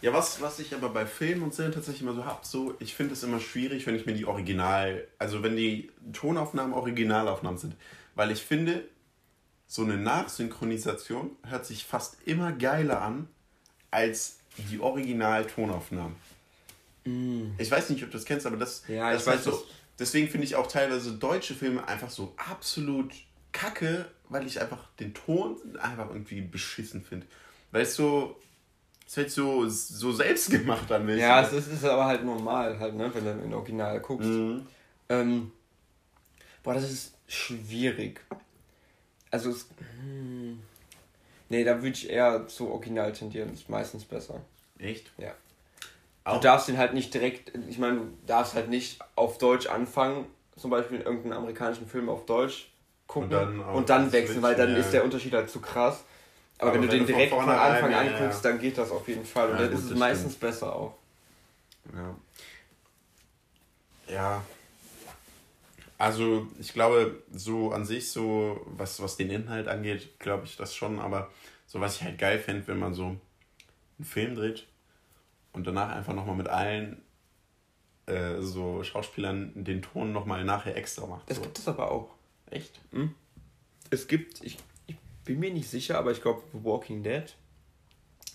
Ja, 0.01 0.13
was, 0.13 0.41
was 0.41 0.59
ich 0.59 0.73
aber 0.73 0.89
bei 0.89 1.05
Filmen 1.05 1.43
und 1.43 1.53
Serien 1.53 1.73
tatsächlich 1.73 2.03
immer 2.03 2.13
so 2.13 2.25
habe, 2.25 2.39
so, 2.43 2.75
ich 2.79 2.93
finde 2.93 3.13
es 3.13 3.23
immer 3.23 3.39
schwierig, 3.39 3.87
wenn 3.87 3.95
ich 3.95 4.05
mir 4.05 4.13
die 4.13 4.25
Original, 4.25 5.07
also 5.17 5.41
wenn 5.41 5.55
die 5.55 5.89
Tonaufnahmen 6.13 6.73
Originalaufnahmen 6.73 7.57
sind. 7.57 7.75
Weil 8.13 8.31
ich 8.31 8.41
finde, 8.41 8.83
so 9.67 9.83
eine 9.83 9.97
Nachsynchronisation 9.97 11.31
hört 11.47 11.65
sich 11.65 11.85
fast 11.85 12.17
immer 12.25 12.51
geiler 12.51 13.01
an 13.01 13.27
als 13.91 14.37
die 14.69 14.79
Original-Tonaufnahmen. 14.79 16.15
Mm. 17.05 17.51
Ich 17.57 17.71
weiß 17.71 17.89
nicht, 17.89 18.03
ob 18.03 18.11
du 18.11 18.17
das 18.17 18.25
kennst, 18.25 18.45
aber 18.45 18.57
das, 18.57 18.83
ja, 18.87 19.11
das 19.11 19.21
ich 19.21 19.27
weiß 19.27 19.43
so. 19.43 19.63
Deswegen 19.97 20.27
finde 20.27 20.45
ich 20.45 20.55
auch 20.55 20.67
teilweise 20.67 21.13
deutsche 21.13 21.53
Filme 21.53 21.87
einfach 21.87 22.09
so 22.09 22.33
absolut 22.37 23.13
kacke, 23.51 24.05
weil 24.29 24.45
ich 24.45 24.59
einfach 24.59 24.89
den 24.99 25.13
Ton 25.13 25.57
einfach 25.79 26.09
irgendwie 26.09 26.41
beschissen 26.41 27.03
finde. 27.03 27.25
Weil 27.71 27.83
es 27.83 27.95
so, 27.95 28.39
es 29.07 29.17
halt 29.17 29.31
so, 29.31 29.67
so 29.67 30.11
selbst 30.11 30.49
gemacht 30.51 30.91
an 30.91 31.05
mich. 31.05 31.19
Ja, 31.19 31.41
es 31.41 31.53
ist, 31.53 31.67
ist 31.67 31.85
aber 31.85 32.05
halt 32.05 32.25
normal, 32.25 32.77
halt, 32.79 32.95
ne, 32.95 33.09
wenn 33.13 33.23
du 33.23 33.43
in 33.45 33.53
Original 33.53 33.99
guckst. 34.01 34.27
Mhm. 34.27 34.67
Ähm, 35.07 35.51
boah, 36.63 36.73
das 36.73 36.91
ist 36.91 37.13
schwierig. 37.27 38.21
Also 39.31 39.51
es. 39.51 39.67
Hm, 40.01 40.59
nee, 41.49 41.63
da 41.63 41.75
würde 41.75 41.89
ich 41.89 42.09
eher 42.09 42.47
zu 42.47 42.69
Original 42.69 43.13
tendieren. 43.13 43.53
Ist 43.53 43.69
meistens 43.69 44.03
besser. 44.03 44.41
Echt? 44.79 45.11
Ja. 45.17 45.33
Auch. 46.25 46.35
Du 46.35 46.39
darfst 46.41 46.67
ihn 46.69 46.77
halt 46.77 46.95
nicht 46.95 47.13
direkt, 47.13 47.53
ich 47.69 47.77
meine, 47.77 47.97
du 47.97 48.07
darfst 48.25 48.55
halt 48.55 48.67
nicht 48.67 48.99
auf 49.15 49.37
Deutsch 49.37 49.67
anfangen, 49.67 50.25
zum 50.57 50.71
Beispiel 50.71 50.99
in 50.99 51.05
irgendeinem 51.05 51.37
amerikanischen 51.37 51.87
Film 51.87 52.09
auf 52.09 52.25
Deutsch 52.25 52.71
gucken 53.05 53.29
und 53.29 53.31
dann, 53.31 53.59
und 53.59 53.89
dann 53.89 54.11
wechseln, 54.11 54.41
weil 54.41 54.55
dann 54.55 54.71
ja. 54.71 54.77
ist 54.77 54.91
der 54.91 55.03
Unterschied 55.03 55.33
halt 55.33 55.51
zu 55.51 55.61
krass. 55.61 56.03
Aber, 56.57 56.71
Aber 56.71 56.73
wenn, 56.73 56.81
wenn, 56.83 56.89
du 56.89 56.97
den 56.97 57.05
direkt 57.05 57.31
von, 57.31 57.47
Anfang 57.47 57.93
an 57.93 58.07
anguckst, 58.07 58.43
ja. 58.43 58.49
dann 58.49 58.59
geht 58.59 58.77
das 58.77 58.89
auf 58.89 59.07
jeden 59.07 59.23
Fall. 59.23 59.51
Und 59.51 59.59
dann 59.59 59.69
gut, 59.69 59.79
ist 59.79 59.91
es 59.91 59.97
meistens 59.97 60.33
stimmt. 60.33 60.51
besser 60.51 60.75
auch. 60.75 60.95
Ja. 61.93 62.15
Ja. 64.15 64.41
Also 65.99 66.47
ich 66.59 66.73
glaube, 66.73 67.21
so 67.31 67.71
an 67.71 67.85
sich, 67.85 68.11
so 68.11 68.65
was, 68.65 68.99
was 69.01 69.15
den 69.15 69.29
Inhalt 69.29 69.67
angeht, 69.67 70.19
glaube 70.19 70.45
ich 70.45 70.57
das 70.57 70.73
schon. 70.73 70.99
Aber 70.99 71.29
so 71.67 71.79
was 71.81 71.97
ich 71.97 72.03
halt 72.03 72.17
geil 72.17 72.39
fände, 72.39 72.67
wenn 72.67 72.79
man 72.79 72.95
so 72.95 73.03
einen 73.03 74.05
Film 74.05 74.35
dreht 74.35 74.65
und 75.55 75.65
danach 75.65 75.89
einfach 75.95 76.13
nochmal 76.13 76.35
mit 76.35 76.47
allen 76.47 77.01
äh, 78.07 78.41
so 78.41 78.83
Schauspielern 78.83 79.51
den 79.55 79.81
Ton 79.81 80.11
nochmal 80.11 80.43
nachher 80.43 80.75
extra 80.75 81.07
macht. 81.07 81.29
Das 81.29 81.37
so. 81.37 81.43
gibt 81.43 81.57
es 81.57 81.67
aber 81.67 81.91
auch. 81.91 82.09
Echt? 82.51 82.79
Hm? 82.91 83.13
Es 83.89 84.07
gibt, 84.07 84.43
ich, 84.43 84.57
ich 84.87 84.97
bin 85.23 85.39
mir 85.39 85.51
nicht 85.51 85.69
sicher, 85.69 85.97
aber 85.97 86.11
ich 86.11 86.21
glaube 86.21 86.43
Walking 86.53 87.03
Dead, 87.03 87.35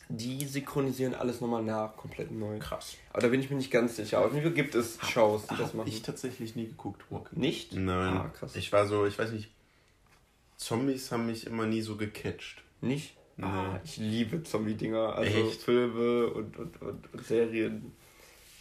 die 0.08 0.44
synchronisieren 0.44 1.14
alles 1.14 1.40
nochmal 1.40 1.62
nach, 1.62 1.96
komplett 1.96 2.32
neu. 2.32 2.58
Krass. 2.58 2.96
Aber 3.12 3.22
da 3.22 3.28
bin 3.28 3.40
ich 3.40 3.48
mir 3.48 3.56
nicht 3.56 3.70
ganz 3.70 3.96
sicher. 3.96 4.24
Auf 4.24 4.32
jeden 4.32 4.44
Fall 4.44 4.54
gibt 4.54 4.74
es 4.74 4.98
Shows, 5.08 5.44
die 5.44 5.50
hab 5.50 5.58
das 5.58 5.74
machen. 5.74 5.88
ich 5.88 6.02
tatsächlich 6.02 6.56
nie 6.56 6.66
geguckt, 6.66 7.04
Walking 7.10 7.38
Nicht? 7.38 7.72
Nein. 7.72 8.16
Ah, 8.16 8.28
krass. 8.28 8.56
Ich 8.56 8.72
war 8.72 8.86
so, 8.86 9.06
ich 9.06 9.18
weiß 9.18 9.30
nicht, 9.30 9.50
Zombies 10.56 11.12
haben 11.12 11.26
mich 11.26 11.46
immer 11.46 11.66
nie 11.66 11.80
so 11.80 11.96
gecatcht. 11.96 12.62
Nicht? 12.80 13.16
Ah, 13.42 13.80
ich 13.84 13.96
liebe 13.96 14.42
Zombie-Dinger. 14.42 15.14
Also 15.16 15.48
Echt? 15.48 15.62
Filme 15.62 16.26
und, 16.28 16.56
und, 16.58 16.82
und, 16.82 17.14
und, 17.14 17.26
Serien 17.26 17.92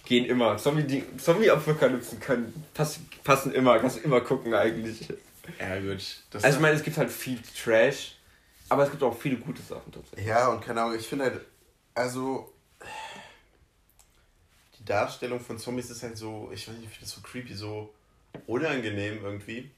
gehen 0.06 0.26
immer. 0.26 0.58
Zombie-Apokalypsen 0.58 2.20
können 2.20 2.54
passen, 2.74 3.10
passen 3.24 3.54
immer. 3.54 3.80
Kannst 3.80 3.98
du 3.98 4.02
immer 4.02 4.22
gucken 4.22 4.54
eigentlich. 4.54 5.08
Ja, 5.60 5.80
gut. 5.80 6.24
Das 6.32 6.44
also 6.44 6.58
ich 6.58 6.62
meine, 6.62 6.76
es 6.76 6.84
gibt 6.84 6.98
halt 6.98 7.10
viel 7.10 7.40
Trash, 7.64 8.16
aber 8.70 8.84
es 8.84 8.92
gibt 8.92 9.04
auch 9.04 9.18
viele 9.18 9.38
gute 9.38 9.62
Sachen 9.62 9.92
tatsächlich. 9.92 10.28
Ja, 10.28 10.50
und 10.50 10.62
keine 10.62 10.82
Ahnung, 10.82 10.96
ich 10.98 11.08
finde 11.08 11.26
halt, 11.26 11.42
also 11.96 12.54
die 14.78 14.86
Darstellung 14.86 15.40
von 15.40 15.58
Zombies 15.58 15.90
ist 15.90 16.04
halt 16.04 16.18
so, 16.18 16.50
ich 16.54 16.68
weiß 16.68 16.76
nicht, 16.76 16.86
ich 16.86 16.92
finde 16.92 17.06
das 17.06 17.12
so 17.12 17.22
creepy, 17.22 17.54
so 17.54 17.94
unangenehm 18.48 19.24
irgendwie. 19.24 19.72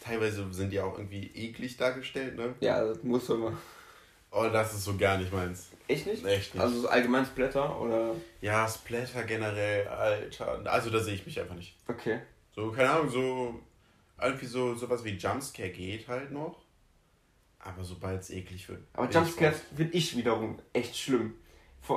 Teilweise 0.00 0.52
sind 0.52 0.70
die 0.70 0.80
auch 0.80 0.98
irgendwie 0.98 1.30
eklig 1.34 1.76
dargestellt, 1.76 2.36
ne? 2.36 2.54
Ja, 2.60 2.84
das 2.84 3.02
muss 3.04 3.28
immer. 3.28 3.56
Oh, 4.32 4.48
das 4.50 4.72
ist 4.72 4.84
so 4.84 4.96
gar 4.96 5.18
nicht 5.18 5.30
meins. 5.30 5.68
Echt 5.88 6.06
nicht? 6.06 6.24
Echt 6.24 6.54
nicht. 6.54 6.62
Also 6.62 6.80
so 6.80 6.88
allgemein 6.88 7.26
Splatter 7.26 7.78
oder? 7.78 8.14
Ja, 8.40 8.66
Splatter 8.66 9.24
generell, 9.24 9.86
Alter. 9.86 10.62
Also 10.64 10.88
da 10.88 11.00
sehe 11.00 11.14
ich 11.14 11.26
mich 11.26 11.38
einfach 11.38 11.54
nicht. 11.54 11.76
Okay. 11.86 12.20
So, 12.54 12.70
keine 12.70 12.90
Ahnung, 12.90 13.10
so 13.10 13.60
irgendwie 14.20 14.46
so 14.46 14.74
sowas 14.74 15.04
wie 15.04 15.10
Jumpscare 15.10 15.68
geht 15.68 16.08
halt 16.08 16.30
noch. 16.30 16.62
Aber 17.58 17.84
sobald 17.84 18.22
es 18.22 18.30
eklig 18.30 18.68
wird. 18.68 18.80
Aber 18.94 19.08
Jumpscares 19.10 19.60
finde 19.76 19.92
ich 19.96 20.16
wiederum 20.16 20.58
echt 20.72 20.96
schlimm 20.96 21.34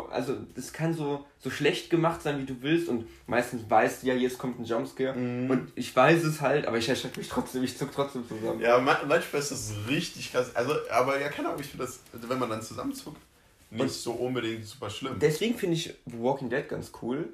also 0.09 0.35
das 0.55 0.73
kann 0.73 0.93
so, 0.93 1.25
so 1.39 1.49
schlecht 1.49 1.89
gemacht 1.89 2.21
sein, 2.21 2.39
wie 2.39 2.45
du 2.45 2.61
willst 2.61 2.89
und 2.89 3.07
meistens 3.27 3.69
weißt 3.69 4.03
du 4.03 4.07
ja, 4.07 4.13
jetzt 4.15 4.37
kommt 4.37 4.59
ein 4.59 4.65
Jumpscare 4.65 5.15
mm. 5.15 5.49
und 5.49 5.71
ich 5.75 5.95
weiß 5.95 6.23
es 6.23 6.41
halt, 6.41 6.65
aber 6.65 6.77
ich 6.77 6.89
erschrecke 6.89 7.19
mich 7.19 7.29
trotzdem, 7.29 7.63
ich 7.63 7.77
zuck 7.77 7.91
trotzdem 7.93 8.27
zusammen. 8.27 8.61
Ja, 8.61 8.79
manchmal 8.79 9.19
ist 9.19 9.51
das 9.51 9.73
richtig 9.87 10.31
krass, 10.31 10.55
also, 10.55 10.73
aber 10.91 11.19
ja, 11.19 11.29
keine 11.29 11.49
Ahnung, 11.49 11.61
ich 11.61 11.67
finde 11.67 11.85
das, 11.85 11.99
also 12.11 12.27
wenn 12.29 12.39
man 12.39 12.49
dann 12.49 12.61
zusammenzuckt, 12.61 13.21
nicht 13.69 13.81
und 13.81 13.91
so 13.91 14.13
unbedingt 14.13 14.65
super 14.65 14.89
schlimm. 14.89 15.17
Deswegen 15.19 15.55
finde 15.57 15.75
ich 15.75 15.93
The 16.05 16.19
Walking 16.19 16.49
Dead 16.49 16.67
ganz 16.67 16.91
cool, 17.01 17.29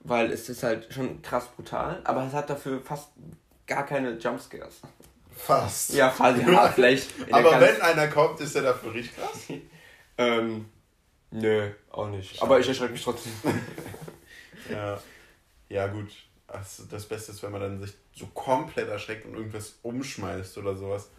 weil 0.00 0.30
es 0.32 0.48
ist 0.48 0.62
halt 0.62 0.92
schon 0.92 1.20
krass 1.22 1.48
brutal, 1.54 2.00
aber 2.04 2.26
es 2.26 2.32
hat 2.32 2.48
dafür 2.48 2.80
fast 2.80 3.10
gar 3.66 3.84
keine 3.84 4.12
Jumpscares. 4.16 4.80
Fast. 5.36 5.92
Ja, 5.92 6.10
fast, 6.10 6.40
ja, 6.40 6.68
vielleicht. 6.74 7.10
aber 7.30 7.60
wenn 7.60 7.80
einer 7.82 8.08
kommt, 8.08 8.40
ist 8.40 8.56
er 8.56 8.62
dafür 8.62 8.94
richtig 8.94 9.14
krass. 9.16 9.58
ähm, 10.18 10.64
Nö, 11.36 11.70
auch 11.90 12.08
nicht. 12.08 12.40
Aber 12.42 12.58
ich 12.58 12.66
erschrecke 12.66 12.92
mich 12.92 13.02
trotzdem. 13.02 13.32
ja. 14.70 15.00
Ja, 15.68 15.86
gut. 15.88 16.10
Also 16.46 16.84
das 16.90 17.06
Beste 17.06 17.32
ist, 17.32 17.42
wenn 17.42 17.52
man 17.52 17.60
dann 17.60 17.80
sich 17.80 17.94
so 18.14 18.26
komplett 18.28 18.88
erschreckt 18.88 19.26
und 19.26 19.34
irgendwas 19.34 19.78
umschmeißt 19.82 20.56
oder 20.58 20.74
sowas. 20.74 21.10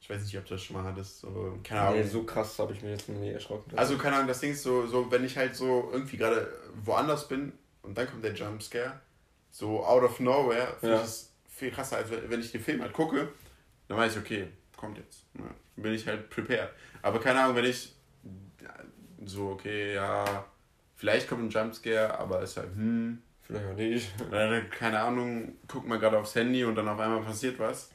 Ich 0.00 0.08
weiß 0.08 0.22
nicht, 0.22 0.36
ob 0.38 0.46
du 0.46 0.54
das 0.54 0.62
schon 0.62 0.76
mal 0.76 0.84
hattest. 0.84 1.20
So, 1.20 1.58
keine 1.62 1.82
Ahnung. 1.82 2.00
Nee, 2.00 2.06
so 2.06 2.24
krass 2.24 2.58
habe 2.58 2.72
ich 2.72 2.82
mir 2.82 2.90
jetzt 2.90 3.08
noch 3.08 3.16
nie 3.16 3.30
erschrocken. 3.30 3.76
Also, 3.76 3.98
keine 3.98 4.16
Ahnung, 4.16 4.28
das 4.28 4.40
Ding 4.40 4.52
ist 4.52 4.62
so, 4.62 4.86
so 4.86 5.10
wenn 5.10 5.24
ich 5.24 5.36
halt 5.36 5.54
so 5.54 5.90
irgendwie 5.92 6.16
gerade 6.16 6.52
woanders 6.84 7.28
bin 7.28 7.52
und 7.82 7.96
dann 7.96 8.08
kommt 8.08 8.24
der 8.24 8.32
Jumpscare, 8.32 9.00
so 9.50 9.84
out 9.84 10.02
of 10.02 10.18
nowhere, 10.18 10.76
finde 10.80 10.94
ja. 10.94 11.00
ich 11.00 11.06
das 11.06 11.32
viel 11.46 11.70
krasser, 11.70 11.98
als 11.98 12.08
wenn 12.10 12.40
ich 12.40 12.50
den 12.50 12.62
Film 12.62 12.80
halt 12.80 12.92
gucke, 12.92 13.28
dann 13.88 13.98
weiß 13.98 14.16
ich, 14.16 14.18
okay, 14.18 14.48
kommt 14.76 14.98
jetzt. 14.98 15.26
Ja, 15.38 15.54
bin 15.76 15.92
ich 15.92 16.06
halt 16.06 16.30
prepared. 16.30 16.70
Aber 17.02 17.20
keine 17.20 17.40
Ahnung, 17.40 17.56
wenn 17.56 17.66
ich 17.66 17.94
so, 19.26 19.50
okay, 19.50 19.94
ja, 19.94 20.44
vielleicht 20.96 21.28
kommt 21.28 21.44
ein 21.44 21.50
Jumpscare, 21.50 22.18
aber 22.18 22.42
ist 22.42 22.56
halt, 22.56 22.74
hm. 22.74 23.22
Vielleicht 23.42 23.66
auch 23.66 23.76
nicht. 23.76 24.08
keine 24.70 25.00
Ahnung, 25.00 25.56
guckt 25.68 25.86
man 25.86 25.98
gerade 25.98 26.18
aufs 26.18 26.34
Handy 26.34 26.64
und 26.64 26.74
dann 26.74 26.88
auf 26.88 26.98
einmal 26.98 27.22
passiert 27.22 27.58
was. 27.58 27.90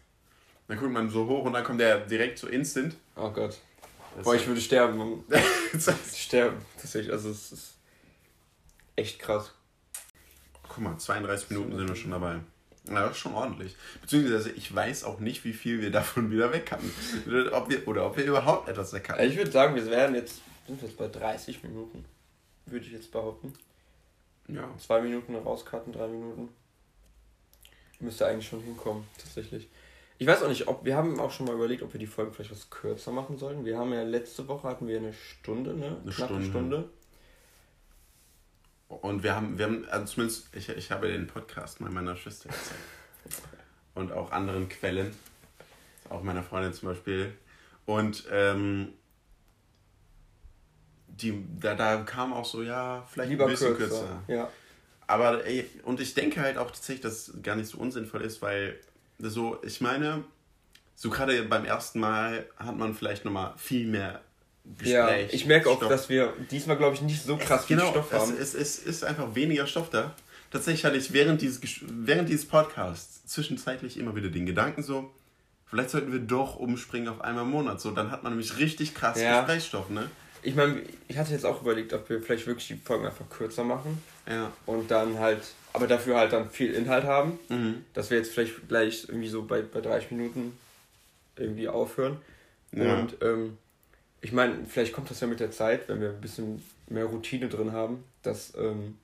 Dann 0.67 0.77
guckt 0.77 0.91
man 0.91 1.09
so 1.09 1.25
hoch 1.25 1.45
und 1.45 1.53
dann 1.53 1.63
kommt 1.63 1.79
der 1.79 1.99
direkt 2.01 2.37
so 2.37 2.47
instant. 2.47 2.95
Oh 3.15 3.29
Gott. 3.29 3.57
Das 4.15 4.25
Boah, 4.25 4.35
ich 4.35 4.45
würde 4.47 4.59
sterben. 4.59 5.23
sterben, 6.15 6.57
tatsächlich. 6.75 7.13
Also, 7.13 7.29
es 7.29 7.51
ist 7.51 7.77
echt 8.95 9.19
krass. 9.19 9.53
Guck 10.67 10.79
mal, 10.79 10.97
32 10.97 11.49
Minuten 11.51 11.77
sind 11.77 11.87
wir 11.87 11.95
schon 11.95 12.11
dabei. 12.11 12.39
Ja, 12.89 13.01
das 13.01 13.11
ist 13.11 13.17
schon 13.17 13.33
ordentlich. 13.33 13.75
Beziehungsweise 14.01 14.51
ich 14.51 14.73
weiß 14.73 15.03
auch 15.03 15.19
nicht, 15.19 15.43
wie 15.43 15.53
viel 15.53 15.81
wir 15.81 15.91
davon 15.91 16.31
wieder 16.31 16.51
weg 16.51 16.71
hatten. 16.71 16.91
ob 17.51 17.69
wir, 17.69 17.87
oder 17.87 18.05
ob 18.05 18.17
wir 18.17 18.25
überhaupt 18.25 18.69
etwas 18.69 18.93
weg 18.93 19.09
hatten. 19.09 19.23
Ich 19.23 19.37
würde 19.37 19.51
sagen, 19.51 19.75
wir 19.75 19.85
werden 19.87 20.15
jetzt, 20.15 20.41
sind 20.67 20.81
wir 20.81 20.87
jetzt 20.87 20.97
bei 20.97 21.07
30 21.07 21.63
Minuten. 21.63 22.05
Würde 22.65 22.85
ich 22.85 22.91
jetzt 22.91 23.11
behaupten. 23.11 23.53
Ja. 24.47 24.69
Zwei 24.77 25.01
Minuten 25.01 25.35
rauskarten, 25.35 25.93
drei 25.93 26.07
Minuten. 26.07 26.49
Müsste 27.99 28.27
eigentlich 28.27 28.47
schon 28.47 28.61
hinkommen, 28.61 29.05
tatsächlich. 29.17 29.67
Ich 30.19 30.27
weiß 30.27 30.43
auch 30.43 30.49
nicht, 30.49 30.67
ob 30.67 30.83
wir 30.85 30.95
haben 30.95 31.19
auch 31.19 31.31
schon 31.31 31.45
mal 31.45 31.55
überlegt, 31.55 31.83
ob 31.83 31.93
wir 31.93 31.99
die 31.99 32.07
Folgen 32.07 32.33
vielleicht 32.33 32.51
was 32.51 32.69
kürzer 32.69 33.11
machen 33.11 33.37
sollen. 33.37 33.65
Wir 33.65 33.77
haben 33.77 33.93
ja 33.93 34.03
letzte 34.03 34.47
Woche 34.47 34.67
hatten 34.67 34.87
wir 34.87 34.97
eine 34.97 35.13
Stunde, 35.13 35.73
ne? 35.73 35.97
Eine 36.01 36.11
knappe 36.11 36.33
Stunde. 36.33 36.45
Stunde. 36.49 36.89
Und 38.87 39.23
wir 39.23 39.35
haben, 39.35 39.57
wir 39.57 39.65
haben, 39.65 39.85
also 39.89 40.05
zumindest, 40.05 40.55
ich, 40.55 40.69
ich 40.69 40.91
habe 40.91 41.07
den 41.07 41.27
Podcast 41.27 41.81
mal 41.81 41.91
meiner 41.91 42.15
Schwester 42.15 42.49
erzählt. 42.49 43.43
Und 43.95 44.11
auch 44.11 44.31
anderen 44.31 44.69
Quellen. 44.69 45.13
Auch 46.09 46.23
meiner 46.23 46.43
Freundin 46.43 46.73
zum 46.73 46.89
Beispiel. 46.89 47.33
Und 47.85 48.25
ähm, 48.31 48.93
die, 51.21 51.43
da, 51.59 51.75
da 51.75 51.97
kam 51.97 52.33
auch 52.33 52.45
so, 52.45 52.63
ja, 52.63 53.05
vielleicht 53.11 53.31
Lieber 53.31 53.45
ein 53.45 53.51
bisschen 53.51 53.75
kürzer. 53.75 53.99
kürzer. 53.99 54.23
Ja. 54.27 54.49
Aber 55.07 55.45
ey, 55.45 55.65
und 55.83 55.99
ich 55.99 56.13
denke 56.13 56.41
halt 56.41 56.57
auch 56.57 56.71
tatsächlich, 56.71 57.01
dass 57.01 57.29
es 57.29 57.41
gar 57.41 57.55
nicht 57.55 57.69
so 57.69 57.77
unsinnvoll 57.77 58.21
ist, 58.21 58.41
weil 58.41 58.77
so, 59.19 59.57
ich 59.63 59.81
meine, 59.81 60.23
so 60.95 61.09
gerade 61.09 61.43
beim 61.43 61.65
ersten 61.65 61.99
Mal 61.99 62.45
hat 62.57 62.75
man 62.75 62.93
vielleicht 62.93 63.23
nochmal 63.23 63.53
viel 63.57 63.87
mehr 63.87 64.21
Gespräch. 64.77 64.91
Ja, 64.91 65.15
ich 65.15 65.45
merke 65.45 65.69
auch, 65.69 65.77
Stoff. 65.77 65.89
dass 65.89 66.09
wir 66.09 66.33
diesmal, 66.51 66.77
glaube 66.77 66.95
ich, 66.95 67.01
nicht 67.01 67.23
so 67.23 67.37
krass 67.37 67.61
es, 67.61 67.67
viel 67.67 67.77
genau, 67.77 67.91
Stoff 67.91 68.11
haben. 68.11 68.33
Es, 68.33 68.53
es, 68.53 68.77
es 68.77 68.79
ist 68.79 69.03
einfach 69.05 69.33
weniger 69.33 69.65
Stoff 69.65 69.89
da. 69.89 70.13
Tatsächlich 70.51 70.85
hatte 70.85 70.97
ich 70.97 71.13
während 71.13 71.41
dieses, 71.41 71.61
während 71.81 72.29
dieses 72.29 72.45
Podcasts 72.45 73.25
zwischenzeitlich 73.25 73.97
immer 73.97 74.15
wieder 74.15 74.29
den 74.29 74.45
Gedanken 74.45 74.83
so, 74.83 75.11
vielleicht 75.65 75.89
sollten 75.89 76.11
wir 76.11 76.19
doch 76.19 76.57
umspringen 76.57 77.09
auf 77.09 77.21
einmal 77.21 77.43
im 77.43 77.51
Monat. 77.51 77.79
So, 77.79 77.91
dann 77.91 78.11
hat 78.11 78.23
man 78.23 78.33
nämlich 78.33 78.57
richtig 78.57 78.93
krass 78.93 79.19
ja. 79.19 79.41
Gesprächsstoff, 79.41 79.89
ne? 79.89 80.09
Ich 80.47 80.55
meine, 80.55 80.81
ich 81.09 81.17
hatte 81.17 81.33
jetzt 81.33 81.45
auch 81.45 81.61
überlegt, 81.61 81.93
ob 81.93 82.09
wir 82.09 82.21
vielleicht 82.21 82.47
wirklich 82.47 82.67
die 82.69 82.77
Folgen 82.77 83.05
einfach 83.05 83.29
kürzer 83.29 83.65
machen. 83.65 84.01
Ja. 84.25 84.49
Und 84.65 84.89
dann 84.89 85.19
halt, 85.19 85.41
aber 85.73 85.87
dafür 85.87 86.15
halt 86.15 86.31
dann 86.31 86.49
viel 86.49 86.73
Inhalt 86.73 87.03
haben. 87.03 87.37
Mhm. 87.49 87.83
Dass 87.93 88.11
wir 88.11 88.17
jetzt 88.17 88.31
vielleicht 88.31 88.65
gleich 88.69 89.09
irgendwie 89.09 89.27
so 89.27 89.43
bei, 89.43 89.61
bei 89.61 89.81
30 89.81 90.11
Minuten 90.11 90.57
irgendwie 91.35 91.67
aufhören. 91.67 92.15
Ja. 92.71 92.97
Und 92.97 93.17
ähm, 93.21 93.57
ich 94.21 94.31
meine, 94.31 94.65
vielleicht 94.65 94.93
kommt 94.93 95.09
das 95.09 95.19
ja 95.19 95.27
mit 95.27 95.41
der 95.41 95.51
Zeit, 95.51 95.89
wenn 95.89 95.99
wir 95.99 96.11
ein 96.11 96.21
bisschen 96.21 96.63
mehr 96.87 97.03
Routine 97.03 97.49
drin 97.49 97.73
haben, 97.73 98.05
dass, 98.23 98.53
ähm, 98.55 98.97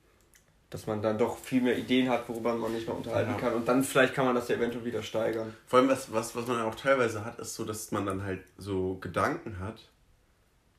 dass 0.70 0.86
man 0.86 1.02
dann 1.02 1.18
doch 1.18 1.36
viel 1.36 1.60
mehr 1.60 1.76
Ideen 1.76 2.08
hat, 2.08 2.26
worüber 2.26 2.54
man 2.54 2.72
nicht 2.72 2.86
mehr 2.86 2.96
unterhalten 2.96 3.32
ja. 3.32 3.38
kann. 3.38 3.52
Und 3.52 3.68
dann 3.68 3.84
vielleicht 3.84 4.14
kann 4.14 4.24
man 4.24 4.34
das 4.34 4.48
ja 4.48 4.56
eventuell 4.56 4.86
wieder 4.86 5.02
steigern. 5.02 5.52
Vor 5.66 5.78
allem, 5.78 5.90
was, 5.90 6.10
was, 6.10 6.34
was 6.34 6.46
man 6.46 6.62
auch 6.62 6.74
teilweise 6.74 7.22
hat, 7.22 7.38
ist 7.38 7.54
so, 7.54 7.66
dass 7.66 7.92
man 7.92 8.06
dann 8.06 8.24
halt 8.24 8.40
so 8.56 8.96
Gedanken 9.02 9.58
hat 9.60 9.76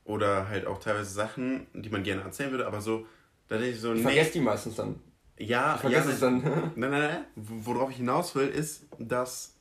oder 0.05 0.47
halt 0.47 0.65
auch 0.67 0.79
teilweise 0.79 1.11
Sachen, 1.11 1.67
die 1.73 1.89
man 1.89 2.03
gerne 2.03 2.21
erzählen 2.21 2.51
würde, 2.51 2.67
aber 2.67 2.79
so, 2.79 3.05
da 3.47 3.57
denke 3.57 3.71
ich 3.71 3.81
so, 3.81 3.91
ich 3.91 3.97
nee. 3.97 4.03
vergesse 4.03 4.33
die 4.33 4.39
meistens 4.39 4.75
dann. 4.75 5.01
Ja, 5.37 5.75
ich 5.75 5.81
vergesse 5.81 6.07
ja, 6.09 6.13
es 6.13 6.19
dann. 6.21 6.41
nein, 6.75 6.91
nein, 6.91 7.01
nein. 7.01 7.25
Worauf 7.35 7.89
ich 7.89 7.97
hinaus 7.97 8.33
will, 8.35 8.47
ist, 8.47 8.85
dass 8.97 9.55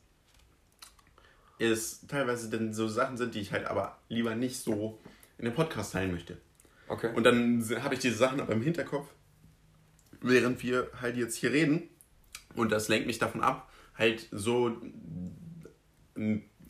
es 1.59 2.05
teilweise 2.07 2.49
dann 2.49 2.73
so 2.73 2.87
Sachen 2.87 3.17
sind, 3.17 3.35
die 3.35 3.39
ich 3.39 3.51
halt 3.51 3.65
aber 3.65 3.97
lieber 4.07 4.35
nicht 4.35 4.57
so 4.57 4.99
in 5.37 5.45
den 5.45 5.53
Podcast 5.53 5.93
teilen 5.93 6.11
möchte. 6.11 6.37
Okay. 6.87 7.11
Und 7.15 7.23
dann 7.23 7.63
habe 7.83 7.95
ich 7.95 7.99
diese 7.99 8.15
Sachen 8.15 8.39
aber 8.39 8.53
im 8.53 8.61
Hinterkopf, 8.61 9.07
während 10.21 10.61
wir 10.63 10.89
halt 11.01 11.17
jetzt 11.17 11.35
hier 11.35 11.51
reden. 11.51 11.89
Und 12.55 12.71
das 12.71 12.87
lenkt 12.87 13.07
mich 13.07 13.17
davon 13.17 13.41
ab, 13.41 13.69
halt 13.97 14.27
so 14.31 14.77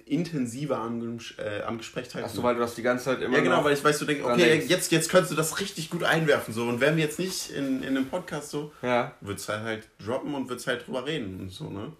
intensiver 0.05 0.77
am, 0.77 1.19
äh, 1.37 1.61
am 1.63 1.79
Gespräch 1.79 2.07
teilzunehmen. 2.07 2.29
Achso, 2.29 2.43
weil 2.43 2.55
du 2.55 2.61
das 2.61 2.75
die 2.75 2.83
ganze 2.83 3.05
Zeit 3.05 3.21
immer. 3.21 3.37
Ja, 3.37 3.43
genau, 3.43 3.63
weil 3.63 3.73
ich 3.73 3.83
weiß, 3.83 3.97
du 3.99 4.05
denkst, 4.05 4.23
okay, 4.23 4.63
jetzt, 4.67 4.91
jetzt 4.91 5.09
könntest 5.09 5.31
du 5.31 5.35
das 5.35 5.59
richtig 5.59 5.89
gut 5.89 6.03
einwerfen. 6.03 6.53
So. 6.53 6.67
Und 6.67 6.79
wenn 6.79 6.95
wir 6.95 7.03
jetzt 7.03 7.17
nicht 7.17 7.49
in, 7.49 7.81
in 7.81 7.89
einem 7.89 8.07
Podcast 8.07 8.51
so, 8.51 8.71
ja. 8.81 9.15
wird 9.21 9.39
es 9.39 9.49
halt, 9.49 9.63
halt 9.63 9.87
droppen 9.99 10.35
und 10.35 10.47
wird 10.47 10.59
es 10.59 10.67
halt 10.67 10.85
drüber 10.85 11.05
reden 11.05 11.39
und 11.39 11.49
so, 11.49 11.69
ne? 11.69 11.91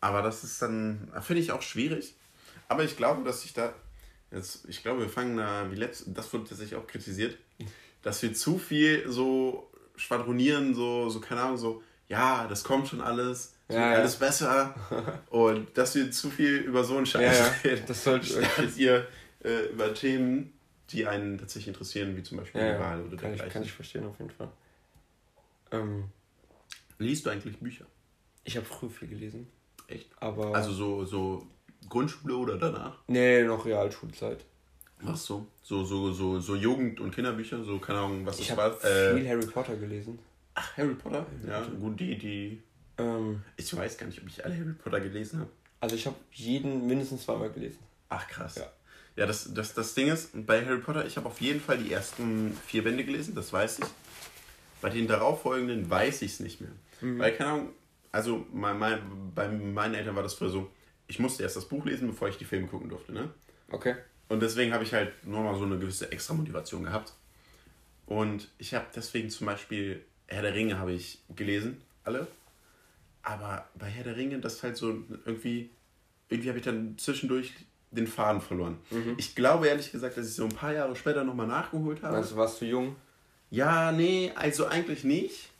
Aber 0.00 0.22
das 0.22 0.44
ist 0.44 0.60
dann, 0.60 1.10
finde 1.22 1.42
ich 1.42 1.50
auch 1.50 1.62
schwierig. 1.62 2.14
Aber 2.68 2.84
ich 2.84 2.96
glaube, 2.96 3.24
dass 3.24 3.44
ich 3.44 3.54
da, 3.54 3.72
jetzt, 4.30 4.68
ich 4.68 4.82
glaube, 4.82 5.00
wir 5.00 5.08
fangen 5.08 5.36
da, 5.36 5.70
wie 5.70 5.76
letzt, 5.76 6.04
das 6.08 6.32
wurde 6.32 6.44
tatsächlich 6.44 6.78
auch 6.78 6.86
kritisiert, 6.86 7.38
dass 8.02 8.22
wir 8.22 8.34
zu 8.34 8.58
viel 8.58 9.10
so 9.10 9.70
schwadronieren, 9.96 10.74
so, 10.74 11.08
so 11.08 11.20
keine 11.20 11.40
Ahnung, 11.40 11.56
so, 11.56 11.82
ja, 12.08 12.46
das 12.48 12.64
kommt 12.64 12.88
schon 12.88 13.00
alles, 13.00 13.53
ja, 13.68 13.76
ja. 13.76 13.92
alles 13.98 14.16
besser. 14.16 14.74
und 15.30 15.76
dass 15.76 15.94
wir 15.94 16.10
zu 16.10 16.30
viel 16.30 16.56
über 16.58 16.84
so 16.84 16.96
einen 16.96 17.06
Scheiß 17.06 17.38
ja, 17.38 17.70
reden. 17.70 17.84
Das 17.86 18.04
sollte 18.04 18.26
statt 18.52 18.76
ihr 18.76 19.06
äh, 19.42 19.66
über 19.72 19.92
Themen, 19.94 20.52
die 20.90 21.06
einen 21.06 21.38
tatsächlich 21.38 21.68
interessieren, 21.68 22.16
wie 22.16 22.22
zum 22.22 22.38
Beispiel 22.38 22.60
ja, 22.60 22.74
die 22.74 22.80
Wahl 22.80 23.02
oder 23.02 23.16
kann 23.16 23.34
ich, 23.34 23.48
kann 23.48 23.62
ich 23.62 23.72
verstehen, 23.72 24.04
auf 24.06 24.18
jeden 24.18 24.30
Fall. 24.30 24.48
Ähm, 25.70 26.10
Liest 26.98 27.26
du 27.26 27.30
eigentlich 27.30 27.58
Bücher? 27.58 27.86
Ich 28.44 28.56
habe 28.56 28.66
früh 28.66 28.88
viel 28.88 29.08
gelesen. 29.08 29.48
Echt? 29.88 30.08
Aber 30.20 30.54
also 30.54 30.72
so, 30.72 31.04
so 31.04 31.46
Grundschule 31.88 32.36
oder 32.36 32.58
danach? 32.58 32.98
Nee, 33.06 33.42
noch 33.42 33.64
Realschulzeit. 33.64 34.44
Ach 35.06 35.16
so, 35.16 35.46
so, 35.62 35.84
so, 35.84 36.12
so, 36.12 36.40
so 36.40 36.54
Jugend- 36.54 37.00
und 37.00 37.14
Kinderbücher, 37.14 37.62
so 37.62 37.78
keine 37.78 37.98
Ahnung, 37.98 38.24
was 38.24 38.38
das 38.38 38.46
ich 38.48 38.56
war. 38.56 38.72
Äh, 38.84 39.14
viel 39.14 39.28
Harry 39.28 39.46
Potter 39.46 39.76
gelesen. 39.76 40.18
Ach, 40.54 40.76
Harry 40.76 40.94
Potter? 40.94 41.26
Ja, 41.46 41.62
gut, 41.62 41.98
die, 41.98 42.16
die. 42.16 42.62
Ähm, 42.98 43.42
ich 43.56 43.74
weiß 43.74 43.98
gar 43.98 44.06
nicht, 44.06 44.20
ob 44.20 44.28
ich 44.28 44.44
alle 44.44 44.56
Harry 44.56 44.72
Potter 44.72 45.00
gelesen 45.00 45.40
habe. 45.40 45.50
Also 45.80 45.96
ich 45.96 46.06
habe 46.06 46.16
jeden 46.32 46.86
mindestens 46.86 47.24
zweimal 47.24 47.50
gelesen. 47.50 47.78
Ach 48.08 48.26
krass. 48.28 48.56
Ja, 48.56 48.70
ja 49.16 49.26
das, 49.26 49.52
das, 49.52 49.74
das 49.74 49.94
Ding 49.94 50.08
ist, 50.08 50.30
bei 50.46 50.64
Harry 50.64 50.78
Potter, 50.78 51.04
ich 51.04 51.16
habe 51.16 51.26
auf 51.26 51.40
jeden 51.40 51.60
Fall 51.60 51.78
die 51.78 51.92
ersten 51.92 52.56
vier 52.66 52.84
Bände 52.84 53.04
gelesen, 53.04 53.34
das 53.34 53.52
weiß 53.52 53.80
ich. 53.80 53.86
Bei 54.80 54.90
den 54.90 55.06
darauffolgenden 55.06 55.88
weiß 55.88 56.22
ich 56.22 56.32
es 56.32 56.40
nicht 56.40 56.60
mehr. 56.60 56.70
Mhm. 57.00 57.18
Weil, 57.18 57.32
keine 57.32 57.50
Ahnung, 57.50 57.68
also 58.12 58.46
mein, 58.52 58.78
mein, 58.78 59.00
bei 59.34 59.48
meinen 59.48 59.94
Eltern 59.94 60.14
war 60.14 60.22
das 60.22 60.34
früher 60.34 60.50
so, 60.50 60.70
ich 61.06 61.18
musste 61.18 61.42
erst 61.42 61.56
das 61.56 61.68
Buch 61.68 61.84
lesen, 61.84 62.08
bevor 62.08 62.28
ich 62.28 62.38
die 62.38 62.44
Filme 62.44 62.66
gucken 62.66 62.88
durfte, 62.88 63.12
ne? 63.12 63.30
Okay. 63.70 63.96
Und 64.28 64.40
deswegen 64.40 64.72
habe 64.72 64.84
ich 64.84 64.94
halt 64.94 65.26
nur 65.26 65.42
mal 65.42 65.58
so 65.58 65.64
eine 65.64 65.78
gewisse 65.78 66.10
extra 66.12 66.34
Motivation 66.34 66.84
gehabt. 66.84 67.12
Und 68.06 68.50
ich 68.58 68.74
habe 68.74 68.86
deswegen 68.94 69.30
zum 69.30 69.46
Beispiel 69.46 70.04
Herr 70.26 70.42
der 70.42 70.54
Ringe 70.54 70.78
habe 70.78 70.92
ich 70.92 71.20
gelesen, 71.34 71.80
alle. 72.04 72.26
Aber 73.24 73.68
bei 73.74 73.88
Herr 73.88 74.04
der 74.04 74.16
Ringe, 74.16 74.38
das 74.38 74.54
ist 74.54 74.62
halt 74.62 74.76
so 74.76 75.02
irgendwie, 75.24 75.70
irgendwie 76.28 76.48
habe 76.50 76.58
ich 76.58 76.64
dann 76.64 76.96
zwischendurch 76.98 77.52
den 77.90 78.06
Faden 78.06 78.40
verloren. 78.40 78.78
Mhm. 78.90 79.14
Ich 79.16 79.34
glaube 79.34 79.68
ehrlich 79.68 79.90
gesagt, 79.90 80.16
dass 80.16 80.28
ich 80.28 80.34
so 80.34 80.44
ein 80.44 80.50
paar 80.50 80.72
Jahre 80.72 80.94
später 80.94 81.24
nochmal 81.24 81.46
nachgeholt 81.46 82.02
habe. 82.02 82.16
Meinst 82.16 82.32
du, 82.32 82.36
warst 82.36 82.60
du 82.60 82.66
jung? 82.66 82.96
Ja, 83.50 83.92
nee, 83.92 84.32
also 84.34 84.66
eigentlich 84.66 85.04
nicht. 85.04 85.50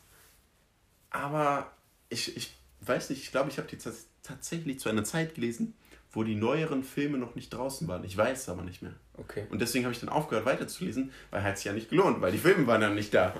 Aber 1.11 1.71
ich, 2.11 2.37
ich 2.37 2.55
weiß 2.83 3.11
nicht, 3.11 3.23
ich 3.23 3.31
glaube, 3.31 3.51
ich 3.51 3.59
habe 3.59 3.69
die 3.69 3.79
tatsächlich 4.23 4.81
zu 4.81 4.89
einer 4.89 5.05
Zeit 5.05 5.35
gelesen, 5.35 5.75
wo 6.11 6.23
die 6.23 6.35
neueren 6.35 6.85
Filme 6.85 7.19
noch 7.19 7.35
nicht 7.35 7.53
draußen 7.53 7.89
waren. 7.89 8.05
Ich 8.05 8.17
weiß 8.17 8.43
es 8.43 8.49
aber 8.49 8.63
nicht 8.63 8.83
mehr. 8.83 8.95
Okay. 9.17 9.47
Und 9.51 9.61
deswegen 9.61 9.85
habe 9.85 9.95
ich 9.95 10.01
dann 10.01 10.09
aufgehört 10.09 10.45
weiterzulesen, 10.45 11.13
weil 11.31 11.43
hat 11.43 11.57
sich 11.57 11.67
ja 11.67 11.73
nicht 11.73 11.89
gelohnt, 11.89 12.21
weil 12.21 12.33
die 12.33 12.39
Filme 12.39 12.67
waren 12.67 12.81
dann 12.81 12.95
nicht 12.95 13.15
da. 13.15 13.35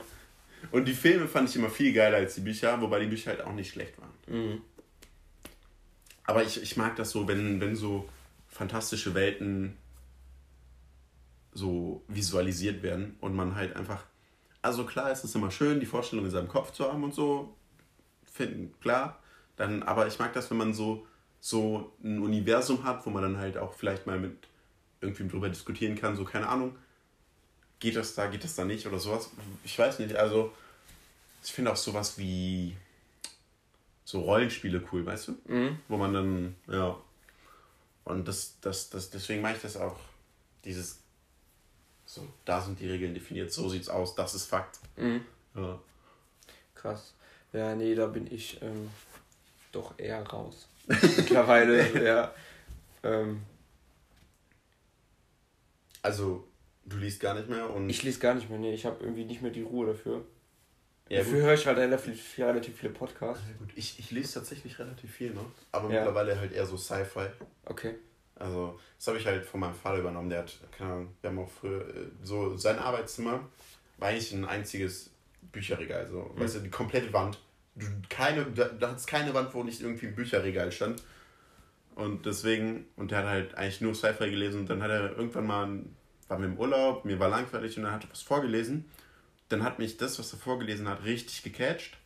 Und 0.71 0.87
die 0.87 0.95
Filme 0.95 1.29
fand 1.29 1.49
ich 1.49 1.57
immer 1.57 1.69
viel 1.69 1.93
geiler 1.93 2.17
als 2.19 2.37
die 2.37 2.41
Bücher, 2.41 2.81
wobei 2.81 3.01
die 3.01 3.07
Bücher 3.07 3.31
halt 3.31 3.43
auch 3.43 3.53
nicht 3.53 3.73
schlecht 3.73 4.01
waren. 4.01 4.14
Mhm. 4.27 4.63
Aber 6.27 6.43
ich, 6.43 6.63
ich 6.63 6.77
mag 6.77 6.97
das 6.97 7.11
so, 7.11 7.29
wenn, 7.29 7.61
wenn 7.61 7.77
so 7.77 8.09
fantastische 8.49 9.15
Welten 9.15 9.77
so 11.53 12.03
visualisiert 12.09 12.83
werden 12.83 13.17
und 13.21 13.35
man 13.35 13.55
halt 13.55 13.77
einfach. 13.77 14.05
Also 14.63 14.85
klar 14.85 15.13
ist 15.13 15.25
es 15.25 15.35
immer 15.35 15.51
schön, 15.51 15.81
die 15.81 15.87
Vorstellung 15.87 16.25
in 16.25 16.31
seinem 16.31 16.49
Kopf 16.49 16.73
zu 16.73 16.91
haben 16.91 17.05
und 17.05 17.15
so, 17.15 17.55
finden, 18.25 18.75
klar. 18.81 19.21
Dann, 19.57 19.83
aber 19.83 20.07
ich 20.07 20.19
mag 20.19 20.33
das, 20.33 20.51
wenn 20.51 20.57
man 20.57 20.75
so, 20.75 21.07
so 21.41 21.93
ein 22.03 22.19
Universum 22.21 22.85
hat, 22.85 23.05
wo 23.07 23.11
man 23.11 23.23
dann 23.23 23.39
halt 23.39 23.57
auch 23.59 23.75
vielleicht 23.75 24.07
mal 24.07 24.19
mit 24.19 24.49
irgendwem 25.01 25.29
drüber 25.29 25.49
diskutieren 25.49 25.95
kann, 25.95 26.17
so 26.17 26.25
keine 26.25 26.49
Ahnung, 26.49 26.77
geht 27.79 27.97
das 27.97 28.15
da, 28.15 28.27
geht 28.27 28.43
das 28.43 28.57
da 28.57 28.65
nicht 28.65 28.87
oder 28.87 28.99
sowas. 28.99 29.31
Ich 29.65 29.79
weiß 29.79 29.99
nicht, 29.99 30.17
also 30.17 30.53
Ich 31.45 31.53
finde 31.53 31.73
auch 31.73 31.77
sowas 31.77 32.19
wie 32.19 32.75
so 34.05 34.21
Rollenspiele 34.21 34.83
cool, 34.93 35.05
weißt 35.05 35.29
du? 35.29 35.33
Mhm. 35.47 35.79
Wo 35.89 35.97
man 35.97 36.13
dann, 36.13 36.57
ja. 36.69 36.97
Und 38.05 38.29
das, 38.29 38.59
das, 38.61 38.91
das, 38.91 39.11
deswegen 39.11 39.41
mache 39.41 39.57
ich 39.57 39.63
das 39.63 39.77
auch. 39.77 39.99
Dieses, 40.65 41.01
so, 42.05 42.27
da 42.45 42.61
sind 42.61 42.79
die 42.81 42.89
Regeln 42.89 43.15
definiert, 43.15 43.53
so 43.53 43.69
sieht's 43.69 43.89
aus, 43.89 44.15
das 44.15 44.35
ist 44.35 44.45
Fakt. 44.45 44.79
Mhm. 44.97 45.25
Ja. 45.55 45.79
Krass. 46.75 47.15
Ja, 47.53 47.75
nee, 47.75 47.95
da 47.95 48.07
bin 48.07 48.33
ich 48.33 48.61
ähm, 48.63 48.91
doch 49.73 49.99
eher 49.99 50.23
raus. 50.27 50.69
Mittlerweile, 50.87 52.05
ja. 52.05 52.35
Ähm, 53.03 53.43
also, 56.03 56.47
du 56.85 56.99
liest 56.99 57.21
gar 57.21 57.35
nicht 57.35 57.49
mehr 57.49 57.71
und. 57.71 57.89
Ich 57.89 58.03
lese 58.03 58.19
gar 58.19 58.35
nicht 58.35 58.51
mehr, 58.51 58.59
nee, 58.59 58.75
ich 58.75 58.85
habe 58.85 59.03
irgendwie 59.03 59.25
nicht 59.25 59.41
mehr 59.41 59.51
die 59.51 59.63
Ruhe 59.63 59.87
dafür. 59.87 60.25
Ja, 61.09 61.19
dafür 61.19 61.43
höre 61.43 61.55
ich 61.55 61.67
halt 61.67 61.77
relativ, 61.77 62.39
relativ 62.39 62.79
viele 62.79 62.93
Podcasts. 62.93 63.45
Ja, 63.47 63.57
gut. 63.59 63.71
Ich, 63.75 63.99
ich 63.99 64.11
lese 64.11 64.35
tatsächlich 64.35 64.79
relativ 64.79 65.11
viel, 65.11 65.35
ne? 65.35 65.45
Aber 65.71 65.91
ja. 65.91 65.97
mittlerweile 65.97 66.39
halt 66.39 66.53
eher 66.53 66.65
so 66.65 66.77
Sci-Fi. 66.77 67.27
Okay. 67.67 67.97
Also, 68.37 68.81
das 68.97 69.07
habe 69.09 69.19
ich 69.19 69.27
halt 69.27 69.45
von 69.45 69.61
meinem 69.61 69.75
Vater 69.75 69.99
übernommen. 69.99 70.31
Der 70.31 70.41
hat, 70.41 70.59
keine 70.77 70.93
Ahnung, 70.93 71.15
wir 71.21 71.31
haben 71.31 71.39
auch 71.39 71.51
früher, 71.51 71.83
äh, 71.83 72.07
so 72.23 72.57
sein 72.57 72.79
Arbeitszimmer 72.79 73.49
war 73.99 74.09
eigentlich 74.09 74.33
ein 74.33 74.45
einziges 74.45 75.11
Bücherregal. 75.53 76.09
So, 76.09 76.33
mhm. 76.35 76.41
weißt 76.41 76.57
du, 76.57 76.61
die 76.61 76.71
komplette 76.71 77.13
Wand. 77.13 77.39
Du, 77.75 77.87
keine, 78.09 78.47
da, 78.47 78.69
da 78.69 78.91
hat 78.91 78.97
es 78.97 79.07
keine 79.07 79.35
Wand, 79.35 79.53
wo 79.53 79.63
nicht 79.63 79.83
irgendwie 79.83 80.07
ein 80.07 80.15
Bücherregal 80.15 80.73
stand. 80.73 81.03
Und 81.95 82.27
deswegen, 82.27 82.87
und 82.97 83.11
der 83.11 83.19
hat 83.19 83.27
halt 83.27 83.55
eigentlich 83.55 83.81
nur 83.81 83.95
Sci-Fi 83.95 84.31
gelesen 84.31 84.61
und 84.61 84.71
dann 84.71 84.83
hat 84.83 84.91
er 84.91 85.17
irgendwann 85.17 85.47
mal, 85.47 85.81
war 86.29 86.39
mir 86.39 86.47
im 86.47 86.59
Urlaub, 86.59 87.05
mir 87.05 87.21
war 87.21 87.29
langweilig 87.29 87.77
und 87.77 87.85
dann 87.85 87.93
hat 87.93 88.05
er 88.05 88.11
was 88.11 88.23
vorgelesen. 88.23 88.87
Dann 89.55 89.63
hat 89.63 89.79
mich 89.79 89.97
das, 89.97 90.19
was 90.19 90.33
er 90.33 90.39
vorgelesen 90.41 90.89
hat, 90.89 91.05
richtig 91.05 91.45
gecatcht. 91.45 91.97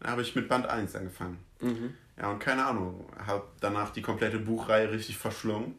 Dann 0.00 0.12
habe 0.12 0.22
ich 0.22 0.34
mit 0.34 0.48
Band 0.48 0.66
1 0.66 0.96
angefangen. 0.96 1.38
Mhm. 1.60 1.92
Ja, 2.18 2.30
und 2.30 2.38
keine 2.38 2.64
Ahnung, 2.64 3.04
habe 3.26 3.44
danach 3.60 3.90
die 3.90 4.00
komplette 4.00 4.38
Buchreihe 4.38 4.90
richtig 4.90 5.18
verschlungen. 5.18 5.74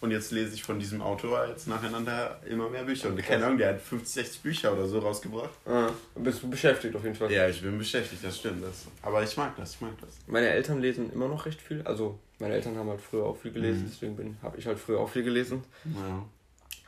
Und 0.00 0.10
jetzt 0.10 0.32
lese 0.32 0.54
ich 0.54 0.64
von 0.64 0.80
diesem 0.80 1.00
Autor 1.00 1.46
jetzt 1.46 1.68
nacheinander 1.68 2.40
immer 2.44 2.68
mehr 2.68 2.82
Bücher. 2.82 3.08
Und 3.08 3.22
keine 3.22 3.46
Ahnung, 3.46 3.58
der 3.58 3.74
hat 3.74 3.80
50, 3.80 4.14
60 4.14 4.42
Bücher 4.42 4.72
oder 4.72 4.88
so 4.88 4.98
rausgebracht. 4.98 5.50
Ah, 5.64 5.90
bist 6.16 6.42
du 6.42 6.50
beschäftigt 6.50 6.96
auf 6.96 7.04
jeden 7.04 7.14
Fall. 7.14 7.30
Ja, 7.30 7.48
ich 7.48 7.62
bin 7.62 7.78
beschäftigt, 7.78 8.24
das 8.24 8.36
stimmt. 8.36 8.64
Das. 8.64 8.88
Aber 9.02 9.22
ich 9.22 9.36
mag 9.36 9.54
das, 9.58 9.74
ich 9.74 9.80
mag 9.80 9.92
das. 10.00 10.10
Meine 10.26 10.48
Eltern 10.48 10.80
lesen 10.80 11.12
immer 11.12 11.28
noch 11.28 11.46
recht 11.46 11.62
viel. 11.62 11.82
Also 11.82 12.18
meine 12.40 12.54
Eltern 12.54 12.76
haben 12.76 12.88
halt 12.88 13.00
früher 13.00 13.26
auch 13.26 13.36
viel 13.36 13.52
gelesen, 13.52 13.84
mhm. 13.84 13.90
deswegen 13.90 14.38
habe 14.42 14.58
ich 14.58 14.66
halt 14.66 14.80
früher 14.80 14.98
auch 14.98 15.08
viel 15.08 15.22
gelesen. 15.22 15.62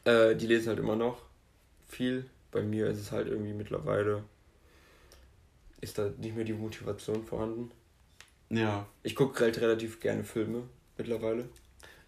Ja. 0.05 0.12
Äh, 0.31 0.35
die 0.35 0.49
lesen 0.49 0.70
halt 0.70 0.81
immer 0.81 0.97
noch 0.97 1.18
viel. 1.89 2.25
Bei 2.53 2.63
mir 2.63 2.87
ist 2.87 2.99
es 2.99 3.11
halt 3.11 3.27
irgendwie 3.27 3.55
mittlerweile, 3.55 4.23
ist 5.81 5.99
da 5.99 6.11
nicht 6.19 6.37
mehr 6.37 6.45
die 6.45 6.53
Motivation 6.53 7.25
vorhanden. 7.25 7.73
Ja. 8.51 8.87
Ich 9.03 9.17
gucke 9.17 9.43
halt 9.43 9.61
relativ 9.61 9.99
gerne 9.99 10.23
Filme 10.23 10.63
mittlerweile. 10.97 11.49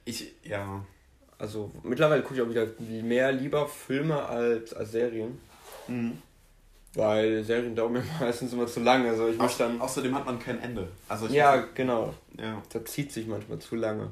Ich, 0.04 0.34
ja. 0.44 0.84
Also 1.38 1.72
mittlerweile 1.82 2.22
gucke 2.22 2.36
ich 2.36 2.42
auch 2.42 2.48
wieder 2.48 2.68
mehr 2.78 3.32
lieber 3.32 3.66
Filme 3.66 4.22
als, 4.24 4.72
als 4.74 4.92
Serien. 4.92 5.38
Mhm. 5.88 6.18
Weil 6.92 7.42
Serien 7.42 7.74
dauern 7.74 7.94
mir 7.94 8.04
meistens 8.20 8.52
immer 8.52 8.66
zu 8.66 8.80
lange. 8.80 9.08
Also 9.08 9.28
ich 9.28 9.40
Au 9.40 9.48
dann 9.58 9.80
außerdem 9.80 10.14
hat 10.14 10.26
man 10.26 10.38
kein 10.38 10.60
Ende. 10.60 10.88
Also 11.08 11.26
ja, 11.26 11.56
muss, 11.56 11.66
genau. 11.74 12.14
Ja. 12.38 12.62
Da 12.70 12.84
zieht 12.84 13.12
sich 13.12 13.26
manchmal 13.26 13.58
zu 13.58 13.76
lange. 13.76 14.10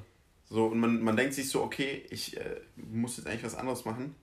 So, 0.48 0.66
und 0.66 0.80
man, 0.80 1.00
man 1.02 1.16
denkt 1.16 1.34
sich 1.34 1.48
so, 1.48 1.62
okay, 1.62 2.04
ich 2.10 2.36
äh, 2.36 2.60
muss 2.76 3.18
jetzt 3.18 3.26
eigentlich 3.26 3.44
was 3.44 3.54
anderes 3.54 3.84
machen. 3.84 4.14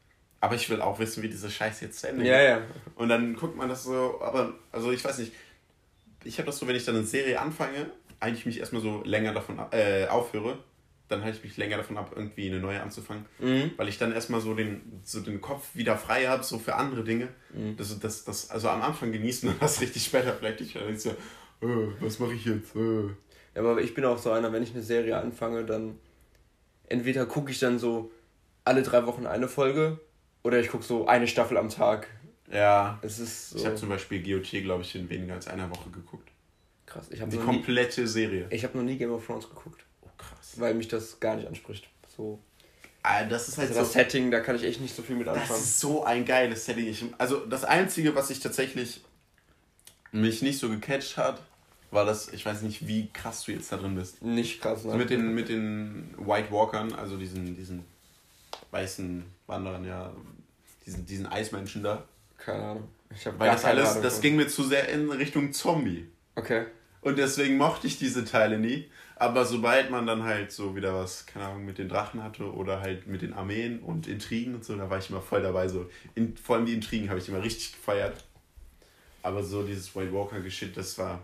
Aber 0.42 0.56
ich 0.56 0.70
will 0.70 0.82
auch 0.82 1.00
wissen, 1.00 1.22
wie 1.22 1.30
diese 1.30 1.50
Scheiße 1.50 1.86
jetzt 1.86 2.00
zu 2.00 2.08
Ende 2.08 2.24
geht. 2.24 2.32
Ja, 2.32 2.42
ja. 2.42 2.62
Und 2.96 3.10
dann 3.10 3.36
guckt 3.36 3.58
man 3.58 3.68
das 3.68 3.84
so, 3.84 4.22
aber, 4.22 4.54
also 4.72 4.92
ich 4.92 5.04
weiß 5.04 5.18
nicht, 5.20 5.34
ich 6.24 6.38
habe 6.38 6.48
das 6.48 6.58
so, 6.58 6.68
wenn 6.68 6.76
ich 6.76 6.86
dann 6.86 6.96
eine 6.96 7.06
Serie 7.06 7.40
anfange, 7.40 7.92
eigentlich 8.20 8.46
mich 8.46 8.60
erstmal 8.60 8.82
so 8.82 9.02
länger 9.04 9.34
davon 9.34 9.60
äh, 9.72 10.08
aufhöre, 10.08 10.58
dann 11.08 11.24
halte 11.24 11.38
ich 11.38 11.44
mich 11.44 11.58
länger 11.58 11.78
davon 11.78 11.98
ab, 11.98 12.12
irgendwie 12.16 12.48
eine 12.48 12.60
neue 12.60 12.82
anzufangen. 12.82 13.26
Mhm. 13.40 13.72
Weil 13.78 13.90
ich 13.90 13.98
dann 13.98 14.14
erstmal 14.14 14.42
so 14.42 14.54
den, 14.54 15.02
so 15.04 15.20
den 15.22 15.42
Kopf 15.42 15.76
wieder 15.76 15.98
frei 15.98 16.28
habe, 16.28 16.44
so 16.44 16.60
für 16.60 16.76
andere 16.76 17.04
Dinge. 17.04 17.30
Mhm. 17.54 17.76
Das, 17.78 17.98
das, 18.00 18.24
das, 18.24 18.50
also 18.52 18.70
am 18.70 18.82
Anfang 18.82 19.12
genießen 19.12 19.50
und 19.50 19.62
das 19.62 19.82
richtig 19.82 20.04
später 20.04 20.34
vielleicht 20.34 20.60
nicht. 20.62 20.76
Dann 20.76 20.90
ist 20.90 21.06
ja, 21.06 21.12
äh, 21.12 21.88
was 22.00 22.20
mache 22.20 22.34
ich 22.34 22.46
jetzt? 22.46 22.76
Äh. 22.76 23.08
Ja, 23.56 23.62
aber 23.62 23.82
ich 23.82 23.94
bin 23.94 24.06
auch 24.06 24.20
so 24.20 24.32
einer, 24.32 24.54
wenn 24.54 24.64
ich 24.64 24.72
eine 24.72 24.84
Serie 24.84 25.18
anfange, 25.18 25.66
dann 25.66 25.98
entweder 26.88 27.26
gucke 27.26 27.52
ich 27.52 27.60
dann 27.60 27.80
so 27.80 28.12
alle 28.64 28.84
drei 28.84 29.06
Wochen 29.06 29.26
eine 29.26 29.48
Folge 29.48 30.00
oder 30.44 30.60
ich 30.60 30.70
gucke 30.70 30.84
so 30.84 31.08
eine 31.08 31.28
Staffel 31.28 31.58
am 31.58 31.70
Tag. 31.70 32.08
Ja. 32.52 33.00
Es 33.02 33.20
ist 33.20 33.52
so. 33.52 33.60
Ich 33.60 33.66
habe 33.66 33.76
zum 33.76 33.90
Beispiel 33.90 34.24
GOT, 34.24 34.52
glaube 34.64 34.82
ich, 34.82 34.96
in 34.96 35.10
weniger 35.10 35.36
als 35.36 35.48
einer 35.48 35.70
Woche 35.70 35.90
geguckt. 35.90 36.30
Krass. 36.86 37.08
Ich 37.12 37.22
Die 37.24 37.38
komplette 37.38 38.02
nie, 38.02 38.08
Serie. 38.08 38.48
Ich 38.50 38.64
habe 38.64 38.78
noch 38.78 38.84
nie 38.84 38.98
Game 38.98 39.12
of 39.12 39.26
Thrones 39.26 39.48
geguckt 39.48 39.84
weil 40.60 40.74
mich 40.74 40.88
das 40.88 41.20
gar 41.20 41.36
nicht 41.36 41.48
anspricht. 41.48 41.88
So. 42.16 42.40
Ah, 43.02 43.24
das 43.24 43.48
ist 43.48 43.58
halt 43.58 43.70
also 43.70 43.80
das 43.80 43.94
so, 43.94 44.00
Setting, 44.00 44.30
da 44.30 44.42
kann 44.42 44.56
ich 44.56 44.64
echt 44.64 44.82
nicht 44.82 44.96
so 44.96 45.02
viel 45.02 45.16
mit 45.16 45.28
anfangen. 45.28 45.48
Das 45.48 45.60
ist 45.60 45.80
so 45.80 46.04
ein 46.04 46.26
geiles 46.26 46.66
Setting. 46.66 46.88
Ich, 46.88 47.06
also 47.18 47.46
das 47.46 47.64
Einzige, 47.64 48.14
was 48.16 48.30
ich 48.30 48.40
tatsächlich 48.40 49.02
mich 50.12 50.42
nicht 50.42 50.60
so 50.60 50.70
gecatcht 50.70 51.18
hat, 51.18 51.42
war 51.92 52.06
das, 52.06 52.32
ich 52.34 52.46
weiß 52.46 52.62
nicht, 52.62 52.88
wie 52.88 53.10
krass 53.12 53.44
du 53.46 53.52
jetzt 53.52 53.72
da 53.72 53.78
drin 53.78 53.96
bist. 53.96 54.22
Nicht 54.22 54.62
krass, 54.62 54.84
nein. 54.84 54.98
Mit 54.98 55.10
den, 55.10 55.34
mit 55.34 55.50
den 55.50 56.14
White 56.18 56.52
Walkern, 56.52 56.94
also 56.94 57.18
diesen, 57.18 57.56
diesen 57.56 57.86
weißen 58.72 59.26
Wanderern, 59.48 59.86
ja, 59.86 60.14
diesen, 60.86 61.06
diesen 61.06 61.28
Eismenschen 61.28 61.84
da. 61.84 62.06
Keine 62.38 62.64
Ahnung. 62.64 62.88
Ich 63.14 63.26
hab 63.26 63.40
Weil 63.40 63.52
das 63.52 63.66
alles, 63.66 63.90
Ahnung 63.92 64.04
das 64.04 64.22
ging 64.22 64.36
mir 64.36 64.48
zu 64.48 64.64
sehr 64.64 64.90
in 64.90 65.10
Richtung 65.12 65.52
Zombie. 65.52 66.08
Okay. 66.36 66.66
Und 67.02 67.18
deswegen 67.18 67.58
mochte 67.58 67.88
ich 67.88 67.98
diese 67.98 68.26
Teile 68.26 68.60
nie. 68.60 68.90
Aber 69.16 69.44
sobald 69.46 69.92
man 69.92 70.08
dann 70.08 70.24
halt 70.24 70.52
so 70.52 70.76
wieder 70.76 70.96
was, 70.96 71.26
keine 71.26 71.46
Ahnung, 71.46 71.66
mit 71.66 71.78
den 71.78 71.90
Drachen 71.90 72.24
hatte 72.24 72.54
oder 72.54 72.80
halt 72.80 73.08
mit 73.08 73.22
den 73.22 73.34
Armeen 73.34 73.80
und 73.80 74.08
Intrigen 74.08 74.56
und 74.56 74.64
so, 74.64 74.78
da 74.78 74.90
war 74.90 74.98
ich 74.98 75.10
immer 75.10 75.22
voll 75.22 75.42
dabei. 75.42 75.68
So. 75.68 75.90
In, 76.16 76.38
vor 76.38 76.56
allem 76.56 76.66
die 76.66 76.74
Intrigen 76.74 77.10
habe 77.10 77.20
ich 77.20 77.28
immer 77.28 77.44
richtig 77.44 77.74
gefeiert. 77.74 78.24
Aber 79.22 79.44
so 79.44 79.64
dieses 79.64 79.94
White 79.94 80.14
Walker-Geschicht, 80.14 80.78
das 80.78 80.98
war. 80.98 81.22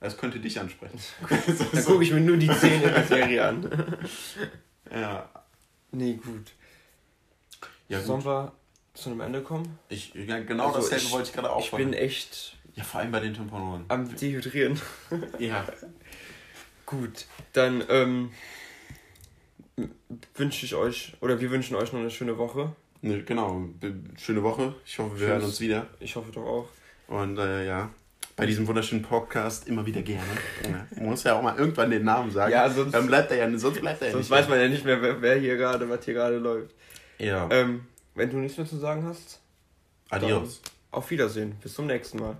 Das 0.00 0.16
könnte 0.16 0.40
dich 0.40 0.58
ansprechen. 0.58 0.98
so, 1.28 1.64
Dann 1.64 1.84
gucke 1.84 2.04
ich 2.04 2.10
mir 2.10 2.20
nur 2.20 2.38
die 2.38 2.48
Szene 2.48 2.90
der 2.90 3.04
Serie 3.04 3.46
an. 3.46 3.98
ja. 4.90 5.28
Nee, 5.92 6.14
gut. 6.14 6.52
Ja, 7.88 7.98
gut. 7.98 8.06
Sollen 8.06 8.24
wir 8.24 8.52
zu 8.94 9.10
einem 9.10 9.20
Ende 9.20 9.42
kommen? 9.42 9.78
Ich, 9.88 10.14
ja, 10.14 10.40
genau 10.40 10.68
also 10.68 10.80
dasselbe 10.80 11.04
ich, 11.04 11.12
wollte 11.12 11.28
ich 11.28 11.34
gerade 11.34 11.50
auch 11.50 11.64
Ich 11.64 11.70
bin 11.70 11.92
echt. 11.92 12.56
Ja, 12.74 12.84
vor 12.84 13.00
allem 13.00 13.10
bei 13.10 13.20
den 13.20 13.34
Temponoren. 13.34 13.84
Am 13.88 14.14
Dehydrieren. 14.14 14.80
ja. 15.38 15.66
Gut, 16.86 17.26
dann 17.52 17.84
ähm, 17.88 18.32
wünsche 20.34 20.66
ich 20.66 20.74
euch, 20.74 21.14
oder 21.20 21.40
wir 21.40 21.50
wünschen 21.50 21.76
euch 21.76 21.92
noch 21.92 22.00
eine 22.00 22.10
schöne 22.10 22.38
Woche. 22.38 22.74
Ne, 23.02 23.22
genau, 23.22 23.68
schöne 24.18 24.42
Woche. 24.42 24.74
Ich 24.84 24.98
hoffe, 24.98 25.12
wir 25.12 25.18
Tschüss. 25.18 25.28
hören 25.28 25.42
uns 25.44 25.60
wieder. 25.60 25.86
Ich 26.00 26.16
hoffe 26.16 26.32
doch 26.32 26.44
auch. 26.44 26.68
Und 27.08 27.38
äh, 27.38 27.66
ja, 27.66 27.90
bei 28.40 28.46
diesem 28.46 28.66
wunderschönen 28.66 29.02
Podcast 29.02 29.68
immer 29.68 29.84
wieder 29.84 30.00
gerne. 30.00 30.24
Man 30.96 31.10
muss 31.10 31.24
ja 31.24 31.34
auch 31.34 31.42
mal 31.42 31.56
irgendwann 31.58 31.90
den 31.90 32.04
Namen 32.04 32.30
sagen. 32.30 32.50
Ja, 32.50 32.70
sonst, 32.70 32.94
Dann 32.94 33.06
bleibt 33.06 33.30
er 33.30 33.36
ja, 33.36 33.58
sonst 33.58 33.80
bleibt 33.80 34.00
er 34.00 34.12
sonst 34.12 34.24
nicht. 34.24 34.30
weiß 34.30 34.48
man 34.48 34.58
ja 34.58 34.68
nicht 34.68 34.82
mehr, 34.84 35.02
wer, 35.02 35.20
wer 35.20 35.36
hier 35.36 35.58
gerade, 35.58 35.88
was 35.90 36.04
hier 36.06 36.14
gerade 36.14 36.38
läuft. 36.38 36.74
Ja. 37.18 37.46
Ähm, 37.50 37.82
wenn 38.14 38.30
du 38.30 38.38
nichts 38.38 38.56
mehr 38.56 38.66
zu 38.66 38.78
sagen 38.78 39.04
hast. 39.04 39.40
Adios. 40.08 40.62
Auf 40.90 41.10
Wiedersehen. 41.10 41.56
Bis 41.62 41.74
zum 41.74 41.86
nächsten 41.86 42.18
Mal. 42.18 42.36